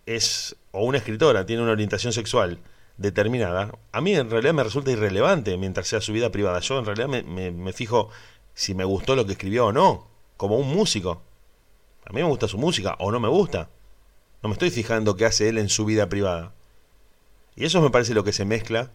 es, 0.06 0.56
o 0.72 0.84
una 0.84 0.98
escritora 0.98 1.46
tiene 1.46 1.62
una 1.62 1.72
orientación 1.72 2.14
sexual 2.14 2.60
determinada, 2.98 3.72
a 3.92 4.02
mí 4.02 4.16
en 4.16 4.30
realidad 4.30 4.54
me 4.54 4.64
resulta 4.64 4.92
irrelevante 4.92 5.58
mientras 5.58 5.88
sea 5.88 6.02
su 6.02 6.14
vida 6.14 6.32
privada. 6.32 6.60
Yo 6.60 6.80
en 6.80 6.86
realidad 6.86 7.08
me, 7.08 7.52
me 7.52 7.74
fijo 7.74 8.10
si 8.54 8.76
me 8.76 8.84
gustó 8.84 9.16
lo 9.16 9.26
que 9.26 9.34
escribió 9.34 9.68
o 9.68 9.72
no, 9.72 10.08
como 10.36 10.58
un 10.58 10.68
músico. 10.68 11.22
A 12.06 12.12
mí 12.12 12.22
me 12.22 12.28
gusta 12.28 12.48
su 12.48 12.58
música 12.58 12.96
o 13.00 13.12
no 13.12 13.20
me 13.20 13.30
gusta. 13.30 13.70
No 14.42 14.50
me 14.50 14.54
estoy 14.54 14.70
fijando 14.70 15.16
qué 15.16 15.26
hace 15.26 15.50
él 15.50 15.58
en 15.58 15.70
su 15.70 15.86
vida 15.86 16.10
privada. 16.10 16.54
Y 17.60 17.66
eso 17.66 17.82
me 17.82 17.89
parece 17.89 18.14
lo 18.14 18.24
que 18.24 18.32
se 18.32 18.45
mezcla, 18.45 18.89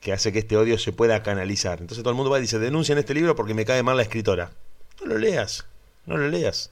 que 0.00 0.12
hace 0.12 0.30
que 0.30 0.40
este 0.40 0.58
odio 0.58 0.78
se 0.78 0.92
pueda 0.92 1.22
canalizar. 1.22 1.80
Entonces 1.80 2.02
todo 2.02 2.10
el 2.10 2.16
mundo 2.16 2.30
va 2.30 2.38
y 2.38 2.42
dice, 2.42 2.58
denuncian 2.58 2.98
este 2.98 3.14
libro 3.14 3.34
porque 3.34 3.54
me 3.54 3.64
cae 3.64 3.82
mal 3.82 3.96
la 3.96 4.02
escritora. 4.02 4.52
No 5.00 5.06
lo 5.06 5.18
leas, 5.18 5.64
no 6.04 6.18
lo 6.18 6.28
leas. 6.28 6.70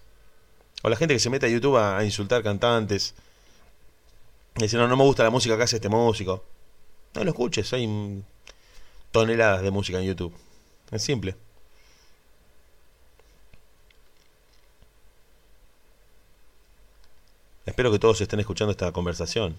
O 0.83 0.91
la 0.91 0.97
gente 0.97 1.15
que 1.15 1.21
se 1.21 1.31
mete 1.31 1.47
a 1.47 1.49
YouTube 1.49 1.79
a, 1.79 2.05
insultar 2.05 2.43
cantantes. 2.43 3.15
Y 4.59 4.65
dice, 4.65 4.77
no, 4.77 4.87
no 4.87 4.95
me 4.95 5.05
gusta 5.05 5.25
la 5.25 5.31
música 5.31 5.57
que 5.57 5.63
hace 5.63 5.77
este 5.77 5.89
músico. 5.89 6.45
No 7.15 7.25
lo 7.25 7.31
escuches, 7.31 7.73
hay 7.73 8.23
toneladas 9.11 9.63
de 9.63 9.71
música 9.71 9.99
en 10.01 10.05
YouTube. 10.05 10.35
Es 10.91 11.03
simple. 11.03 11.35
Espero 17.65 17.91
que 17.91 17.99
todos 17.99 18.21
estén 18.21 18.41
escuchando 18.41 18.73
esta 18.73 18.93
conversación. 18.93 19.57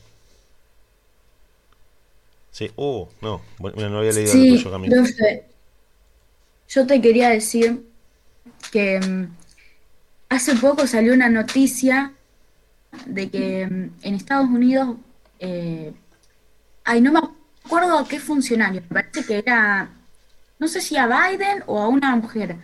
Sí, 2.53 2.71
uh, 2.77 3.07
no, 3.21 3.41
bueno, 3.57 3.89
no 3.89 3.99
había 3.99 4.13
leído 4.13 4.37
Sí, 4.37 4.47
tuyo, 4.47 4.71
Camila. 4.71 4.97
profe, 4.97 5.49
yo 6.69 6.85
te 6.87 7.01
quería 7.01 7.29
decir 7.29 7.83
que 8.71 8.99
mm, 8.99 9.27
hace 10.29 10.55
poco 10.57 10.85
salió 10.87 11.13
una 11.13 11.29
noticia 11.29 12.13
de 13.05 13.29
que 13.31 13.67
mm, 13.67 13.89
en 14.03 14.15
Estados 14.15 14.49
Unidos, 14.49 14.97
eh, 15.39 15.93
ay, 16.83 17.01
no 17.01 17.11
me 17.11 17.21
acuerdo 17.65 17.97
a 17.99 18.07
qué 18.07 18.19
funcionario, 18.19 18.81
me 18.81 18.87
parece 19.01 19.25
que 19.25 19.39
era, 19.39 19.89
no 20.59 20.67
sé 20.67 20.81
si 20.81 20.97
a 20.97 21.07
Biden 21.07 21.63
o 21.67 21.79
a 21.79 21.87
una 21.87 22.15
mujer, 22.15 22.57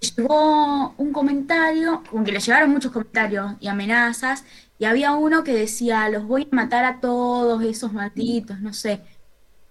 llegó 0.00 0.94
un 0.96 1.12
comentario, 1.12 2.02
como 2.10 2.24
que 2.24 2.32
le 2.32 2.40
llegaron 2.40 2.70
muchos 2.70 2.92
comentarios 2.92 3.52
y 3.60 3.68
amenazas, 3.68 4.44
y 4.82 4.84
había 4.84 5.12
uno 5.12 5.44
que 5.44 5.54
decía, 5.54 6.08
los 6.08 6.26
voy 6.26 6.48
a 6.50 6.56
matar 6.56 6.84
a 6.84 6.98
todos 6.98 7.62
esos 7.62 7.92
malditos, 7.92 8.58
no 8.58 8.72
sé. 8.72 9.00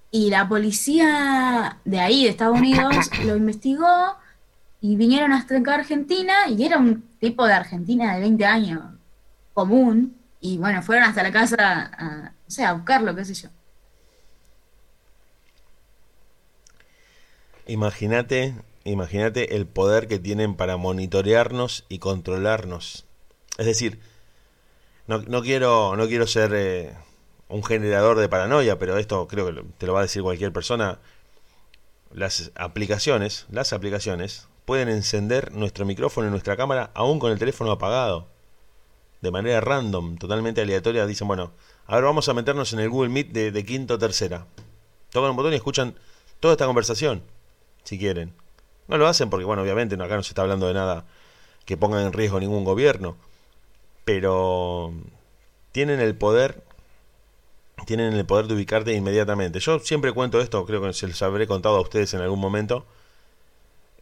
Y 0.09 0.29
la 0.29 0.47
policía 0.47 1.81
de 1.83 1.99
ahí, 1.99 2.23
de 2.23 2.29
Estados 2.29 2.57
Unidos, 2.57 3.09
lo 3.25 3.35
investigó 3.35 4.15
y 4.79 4.95
vinieron 4.95 5.33
hasta 5.33 5.57
acá 5.57 5.73
a 5.73 5.79
Argentina 5.79 6.33
y 6.47 6.63
era 6.63 6.77
un 6.77 7.01
tipo 7.19 7.45
de 7.45 7.51
Argentina 7.51 8.15
de 8.15 8.21
20 8.21 8.45
años, 8.45 8.83
común, 9.53 10.15
y 10.39 10.57
bueno, 10.57 10.81
fueron 10.81 11.03
hasta 11.03 11.23
la 11.23 11.31
casa 11.33 11.57
a, 11.59 12.31
a 12.65 12.73
buscarlo, 12.73 13.13
qué 13.13 13.25
sé 13.25 13.33
yo. 13.33 13.49
Imagínate, 17.67 18.55
imagínate 18.85 19.57
el 19.57 19.67
poder 19.67 20.07
que 20.07 20.19
tienen 20.19 20.55
para 20.55 20.77
monitorearnos 20.77 21.85
y 21.89 21.99
controlarnos. 21.99 23.05
Es 23.57 23.65
decir, 23.65 23.99
no, 25.19 25.41
quiero, 25.41 25.95
no 25.95 26.07
quiero 26.07 26.27
ser 26.27 26.51
eh, 26.53 26.93
un 27.49 27.63
generador 27.63 28.17
de 28.19 28.29
paranoia, 28.29 28.77
pero 28.79 28.97
esto 28.97 29.27
creo 29.27 29.47
que 29.47 29.63
te 29.77 29.87
lo 29.87 29.93
va 29.93 29.99
a 29.99 30.03
decir 30.03 30.21
cualquier 30.21 30.53
persona. 30.53 30.99
Las 32.13 32.51
aplicaciones, 32.55 33.45
las 33.49 33.73
aplicaciones 33.73 34.47
pueden 34.65 34.89
encender 34.89 35.51
nuestro 35.53 35.85
micrófono 35.85 36.27
y 36.27 36.31
nuestra 36.31 36.57
cámara 36.57 36.91
aún 36.93 37.19
con 37.19 37.31
el 37.31 37.39
teléfono 37.39 37.71
apagado. 37.71 38.27
De 39.21 39.31
manera 39.31 39.61
random, 39.61 40.17
totalmente 40.17 40.61
aleatoria. 40.61 41.05
Dicen, 41.05 41.27
bueno, 41.27 41.51
a 41.85 41.95
ver, 41.95 42.03
vamos 42.03 42.27
a 42.27 42.33
meternos 42.33 42.73
en 42.73 42.79
el 42.79 42.89
Google 42.89 43.09
Meet 43.09 43.31
de, 43.31 43.51
de 43.51 43.65
quinto 43.65 43.95
o 43.95 43.97
tercera. 43.99 44.47
Tocan 45.11 45.31
un 45.31 45.35
botón 45.35 45.53
y 45.53 45.57
escuchan 45.57 45.95
toda 46.39 46.53
esta 46.53 46.65
conversación, 46.65 47.21
si 47.83 47.99
quieren. 47.99 48.33
No 48.87 48.97
lo 48.97 49.07
hacen 49.07 49.29
porque, 49.29 49.45
bueno, 49.45 49.61
obviamente 49.61 49.95
acá 49.95 50.15
no 50.15 50.23
se 50.23 50.29
está 50.29 50.41
hablando 50.41 50.67
de 50.67 50.73
nada 50.73 51.05
que 51.65 51.77
ponga 51.77 52.01
en 52.01 52.13
riesgo 52.13 52.39
ningún 52.39 52.63
gobierno. 52.63 53.17
Pero 54.05 54.93
tienen 55.71 55.99
el 55.99 56.15
poder 56.15 56.63
tienen 57.85 58.13
el 58.13 58.25
poder 58.25 58.47
de 58.47 58.53
ubicarte 58.55 58.93
inmediatamente. 58.93 59.59
Yo 59.59 59.79
siempre 59.79 60.11
cuento 60.11 60.41
esto, 60.41 60.65
creo 60.65 60.81
que 60.81 60.93
se 60.93 61.07
los 61.07 61.21
habré 61.21 61.47
contado 61.47 61.77
a 61.77 61.81
ustedes 61.81 62.13
en 62.13 62.21
algún 62.21 62.39
momento. 62.39 62.85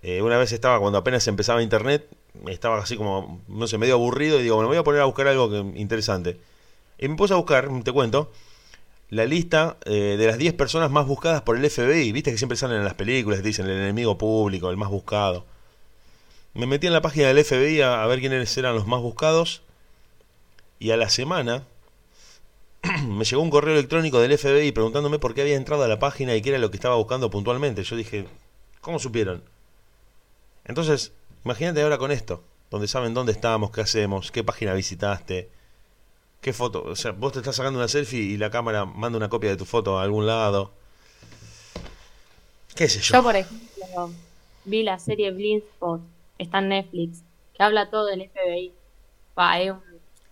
Eh, 0.02 0.22
una 0.22 0.38
vez 0.38 0.52
estaba, 0.52 0.80
cuando 0.80 0.98
apenas 0.98 1.28
empezaba 1.28 1.62
internet, 1.62 2.08
estaba 2.48 2.80
así 2.80 2.96
como, 2.96 3.42
no 3.48 3.68
sé, 3.68 3.78
medio 3.78 3.96
aburrido 3.96 4.40
y 4.40 4.44
digo, 4.44 4.60
me 4.62 4.68
voy 4.68 4.78
a 4.78 4.84
poner 4.84 5.02
a 5.02 5.06
buscar 5.06 5.28
algo 5.28 5.50
que, 5.50 5.58
interesante. 5.80 6.40
Y 6.98 7.08
me 7.08 7.16
puse 7.16 7.34
a 7.34 7.38
buscar, 7.38 7.70
te 7.84 7.92
cuento, 7.92 8.32
la 9.10 9.26
lista 9.26 9.78
eh, 9.86 10.16
de 10.18 10.28
las 10.28 10.38
10 10.38 10.54
personas 10.54 10.92
más 10.92 11.08
buscadas 11.08 11.42
por 11.42 11.58
el 11.58 11.70
FBI. 11.70 12.12
Viste 12.12 12.32
que 12.32 12.38
siempre 12.38 12.58
salen 12.58 12.78
en 12.78 12.86
las 12.86 12.94
películas, 12.94 13.44
dicen 13.44 13.66
el 13.66 13.78
enemigo 13.78 14.18
público, 14.18 14.70
el 14.70 14.78
más 14.78 14.90
buscado. 14.90 15.46
Me 16.54 16.66
metí 16.66 16.88
en 16.88 16.94
la 16.94 17.02
página 17.02 17.28
del 17.28 17.44
FBI 17.44 17.82
a 17.82 18.06
ver 18.08 18.20
quiénes 18.20 18.58
eran 18.58 18.76
los 18.76 18.88
más 18.88 19.02
buscados. 19.02 19.64
Y 20.80 20.92
a 20.92 20.98
la 20.98 21.10
semana 21.10 21.64
me 23.08 23.26
llegó 23.26 23.42
un 23.42 23.50
correo 23.50 23.74
electrónico 23.74 24.20
del 24.20 24.38
FBI 24.38 24.72
preguntándome 24.72 25.20
por 25.20 25.34
qué 25.34 25.42
había 25.42 25.56
entrado 25.58 25.84
a 25.84 25.88
la 25.88 26.00
página 26.00 26.36
y 26.36 26.42
qué 26.42 26.50
era 26.50 26.58
lo 26.60 26.72
que 26.72 26.78
estaba 26.78 26.96
buscando 26.96 27.30
puntualmente. 27.30 27.84
Yo 27.84 27.96
dije, 27.96 28.26
¿cómo 28.82 29.00
supieron? 29.00 29.44
Entonces, 30.66 31.12
imagínate 31.44 31.82
ahora 31.82 31.98
con 31.98 32.12
esto, 32.12 32.44
donde 32.72 32.88
saben 32.88 33.14
dónde 33.14 33.32
estamos, 33.34 33.72
qué 33.72 33.82
hacemos, 33.82 34.32
qué 34.32 34.44
página 34.44 34.74
visitaste, 34.74 35.50
qué 36.42 36.54
foto. 36.54 36.84
O 36.84 36.96
sea, 36.96 37.12
vos 37.12 37.34
te 37.34 37.40
estás 37.40 37.56
sacando 37.56 37.80
una 37.80 37.88
selfie 37.88 38.20
y 38.22 38.38
la 38.38 38.50
cámara 38.52 38.86
manda 38.86 39.18
una 39.18 39.30
copia 39.30 39.50
de 39.50 39.58
tu 39.58 39.66
foto 39.66 40.00
a 40.00 40.04
algún 40.04 40.26
lado. 40.28 40.72
¿Qué 42.76 42.88
sé 42.88 43.00
yo? 43.02 43.16
Yo, 43.16 43.24
por 43.24 43.36
ejemplo, 43.36 44.12
vi 44.66 44.84
la 44.84 45.00
serie 45.00 45.32
Blind 45.32 45.64
Spot, 45.74 46.02
está 46.38 46.60
en 46.60 46.70
Netflix, 46.70 47.24
que 47.58 47.64
habla 47.64 47.90
todo 47.90 48.06
del 48.06 48.30
FBI. 48.30 48.72
Pa, 49.34 49.58
un- 49.64 49.82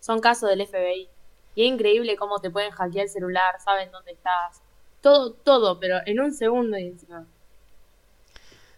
son 0.08 0.22
casos 0.22 0.50
del 0.50 0.62
FBI. 0.66 1.10
Y 1.56 1.64
es 1.66 1.74
increíble 1.74 2.16
cómo 2.16 2.40
te 2.40 2.50
pueden 2.50 2.72
hackear 2.72 3.06
el 3.08 3.10
celular, 3.12 3.56
saben 3.64 3.92
dónde 3.92 4.14
estás. 4.14 4.62
Todo, 5.02 5.34
todo, 5.34 5.80
pero 5.82 5.98
en 6.06 6.20
un 6.22 6.34
segundo 6.34 6.78
y 6.78 6.88
encima. 6.88 7.26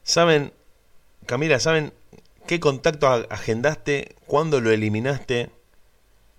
¿Saben, 0.03 0.51
Camila, 1.27 1.59
saben 1.59 1.93
qué 2.47 2.59
contacto 2.59 3.07
agendaste, 3.07 4.15
cuándo 4.25 4.59
lo 4.59 4.71
eliminaste? 4.71 5.51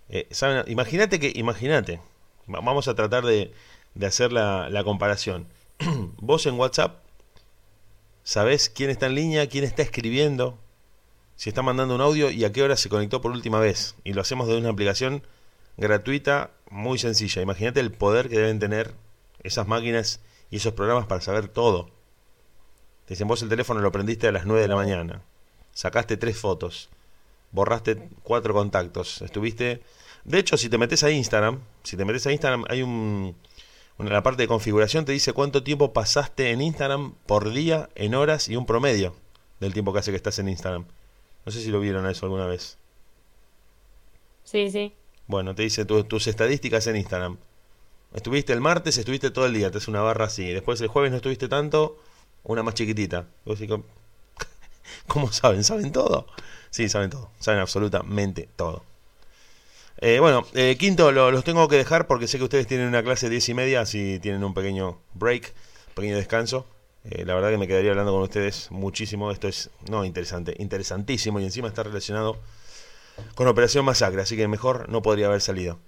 Eh. 0.09 0.29
Imagínate 0.67 1.21
que, 1.21 1.33
imagínate, 1.37 2.01
va- 2.53 2.61
vamos 2.61 2.89
a 2.89 2.95
tratar 2.97 3.25
de, 3.25 3.53
de 3.95 4.07
hacer 4.07 4.33
la, 4.33 4.69
la 4.71 4.83
comparación. 4.83 5.47
Vos 6.19 6.47
en 6.47 6.59
WhatsApp 6.59 6.97
sabés 8.25 8.71
quién 8.71 8.91
está 8.91 9.07
en 9.07 9.15
línea, 9.15 9.49
quién 9.49 9.63
está 9.65 9.83
escribiendo, 9.83 10.59
si 11.41 11.49
está 11.49 11.63
mandando 11.63 11.95
un 11.95 12.03
audio 12.03 12.31
y 12.31 12.45
a 12.45 12.53
qué 12.53 12.63
hora 12.63 12.77
se 12.77 12.91
conectó 12.91 13.23
por 13.23 13.31
última 13.31 13.59
vez. 13.61 13.95
Y 14.05 14.13
lo 14.13 14.21
hacemos 14.21 14.47
de 14.47 14.59
una 14.59 14.69
aplicación 14.69 15.23
gratuita, 15.79 16.51
muy 16.69 16.99
sencilla. 16.99 17.41
Imagínate 17.41 17.81
el 17.81 17.93
poder 17.93 18.29
que 18.29 18.37
deben 18.37 18.59
tener 18.59 18.93
esas 19.43 19.67
máquinas 19.67 20.21
y 20.51 20.57
esos 20.57 20.75
programas 20.75 21.07
para 21.07 21.23
saber 21.23 21.49
todo. 21.49 21.89
Te 23.07 23.15
dicen, 23.15 23.27
vos 23.27 23.41
el 23.41 23.49
teléfono 23.49 23.81
lo 23.81 23.91
prendiste 23.91 24.29
a 24.29 24.33
las 24.33 24.45
9 24.45 24.61
de 24.61 24.69
la 24.69 24.77
mañana. 24.77 25.23
Sacaste 25.73 26.19
tres 26.19 26.37
fotos. 26.37 26.91
Borraste 27.53 28.11
cuatro 28.23 28.53
contactos. 28.53 29.23
Estuviste... 29.23 29.81
De 30.25 30.39
hecho, 30.39 30.59
si 30.59 30.69
te 30.69 30.77
metes 30.77 31.05
a 31.05 31.11
Instagram, 31.11 31.61
si 31.85 31.97
te 31.97 32.05
metes 32.05 32.27
a 32.27 32.33
Instagram, 32.33 32.67
hay 32.69 32.83
un... 32.83 33.35
La 33.97 34.23
parte 34.23 34.43
de 34.43 34.47
configuración 34.47 35.07
te 35.07 35.13
dice 35.13 35.33
cuánto 35.33 35.63
tiempo 35.63 35.95
pasaste 35.95 36.51
en 36.51 36.61
Instagram 36.61 37.15
por 37.25 37.51
día, 37.51 37.89
en 37.95 38.15
horas 38.15 38.51
y 38.51 38.57
un 38.57 38.67
promedio 38.67 39.17
del 39.59 39.73
tiempo 39.73 39.95
que 39.95 40.01
hace 40.01 40.11
que 40.11 40.19
estás 40.19 40.39
en 40.39 40.51
Instagram. 40.51 40.85
No 41.47 41.53
sé 41.53 41.61
si 41.61 41.71
lo 41.71 41.81
vieron 41.81 42.07
eso 42.09 42.27
alguna 42.27 42.47
vez. 42.47 42.79
Sí, 44.45 44.71
sí. 44.71 44.93
Bueno, 45.27 45.55
te 45.55 45.63
dice 45.63 45.85
tu- 45.85 46.05
tus 46.05 46.27
estadísticas 46.27 46.87
en 46.87 46.97
Instagram. 46.97 47.39
Estuviste 48.15 48.53
el 48.53 48.61
martes, 48.61 48.99
estuviste 48.99 49.31
todo 49.31 49.47
el 49.47 49.53
día, 49.55 49.71
te 49.71 49.79
hace 49.79 49.91
una 49.91 50.01
barra 50.03 50.25
así. 50.27 50.49
Después 50.53 50.81
el 50.81 50.89
jueves 50.89 51.11
no 51.13 51.17
estuviste 51.19 51.49
tanto, 51.49 51.99
una 52.43 52.63
más 52.63 52.75
chiquitita. 52.75 53.27
¿cómo- 53.69 53.85
¿Cómo 55.07 55.33
saben? 55.33 55.63
¿Saben 55.65 55.93
todo? 55.93 56.27
Sí, 56.71 56.89
saben 56.89 57.11
todo. 57.11 57.31
Saben 57.39 57.61
absolutamente 57.61 58.49
todo. 58.57 58.85
Eh, 59.99 60.19
bueno, 60.19 60.47
eh, 60.55 60.77
quinto, 60.79 61.13
lo- 61.13 61.31
los 61.31 61.45
tengo 61.45 61.69
que 61.69 61.77
dejar 61.77 62.07
porque 62.07 62.27
sé 62.27 62.39
que 62.39 62.45
ustedes 62.45 62.67
tienen 62.67 62.89
una 62.89 63.03
clase 63.03 63.27
de 63.27 63.33
10 63.33 63.49
y 63.51 63.55
media, 63.55 63.83
así 63.83 64.19
tienen 64.21 64.43
un 64.43 64.55
pequeño 64.55 64.99
break, 65.15 65.53
pequeño 65.95 66.17
descanso. 66.17 66.67
Eh, 67.05 67.25
la 67.25 67.35
verdad 67.35 67.51
que 67.51 67.59
me 67.59 67.67
quedaría 67.67 67.91
hablando 67.91 68.13
con 68.13 68.23
ustedes 68.23 68.71
muchísimo. 68.71 69.31
Esto 69.31 69.49
es, 69.49 69.71
no, 69.89 70.05
interesante, 70.05 70.55
interesantísimo 70.59 71.41
y 71.41 71.45
encima 71.45 71.69
está 71.69 71.83
relacionado 71.83 72.39
con 73.35 73.49
Operación 73.49 73.85
Masacre, 73.85 74.23
así 74.23 74.37
que 74.37 74.49
mejor 74.49 74.89
no 74.89 75.03
podría 75.03 75.27
haber 75.27 75.41
salido. 75.41 75.79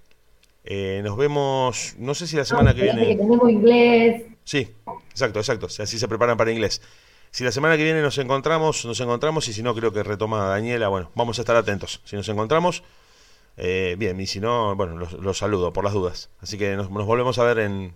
Eh, 0.64 1.00
nos 1.02 1.16
vemos, 1.16 1.94
no 1.98 2.14
sé 2.14 2.26
si 2.26 2.36
la 2.36 2.44
semana 2.44 2.74
que 2.74 2.82
Fíjate 2.82 3.00
que 3.00 3.06
viene... 3.06 3.22
tenemos 3.22 3.50
inglés. 3.50 4.22
Sí, 4.44 4.68
exacto, 5.10 5.38
exacto. 5.40 5.66
Así 5.66 5.98
se 5.98 6.08
preparan 6.08 6.36
para 6.36 6.52
inglés. 6.52 6.82
Si 7.30 7.44
la 7.44 7.52
semana 7.52 7.76
que 7.76 7.84
viene 7.84 8.02
nos 8.02 8.18
encontramos, 8.18 8.84
nos 8.84 9.00
encontramos 9.00 9.48
y 9.48 9.52
si 9.52 9.62
no 9.62 9.74
creo 9.74 9.92
que 9.92 10.02
retoma 10.02 10.44
Daniela, 10.46 10.88
bueno, 10.88 11.10
vamos 11.14 11.38
a 11.38 11.42
estar 11.42 11.56
atentos. 11.56 12.00
Si 12.04 12.14
nos 12.14 12.28
encontramos, 12.28 12.82
eh, 13.56 13.96
bien, 13.98 14.20
y 14.20 14.26
si 14.26 14.38
no, 14.38 14.76
bueno, 14.76 14.96
los, 14.96 15.14
los 15.14 15.38
saludo 15.38 15.72
por 15.72 15.84
las 15.84 15.94
dudas. 15.94 16.30
Así 16.40 16.58
que 16.58 16.76
nos, 16.76 16.90
nos 16.90 17.06
volvemos 17.06 17.38
a 17.38 17.44
ver 17.44 17.58
en, 17.60 17.94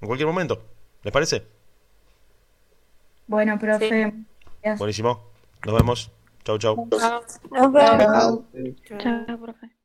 en 0.00 0.06
cualquier 0.06 0.26
momento. 0.26 0.62
¿Les 1.02 1.12
parece? 1.12 1.55
Bueno, 3.26 3.58
profe. 3.58 4.12
Buenísimo. 4.78 5.30
Nos 5.64 5.74
vemos. 5.74 6.12
Chau, 6.44 6.58
chau. 6.58 6.88
Nos 7.50 7.72
vemos. 7.72 8.40
Chao, 8.98 9.38
profe. 9.38 9.70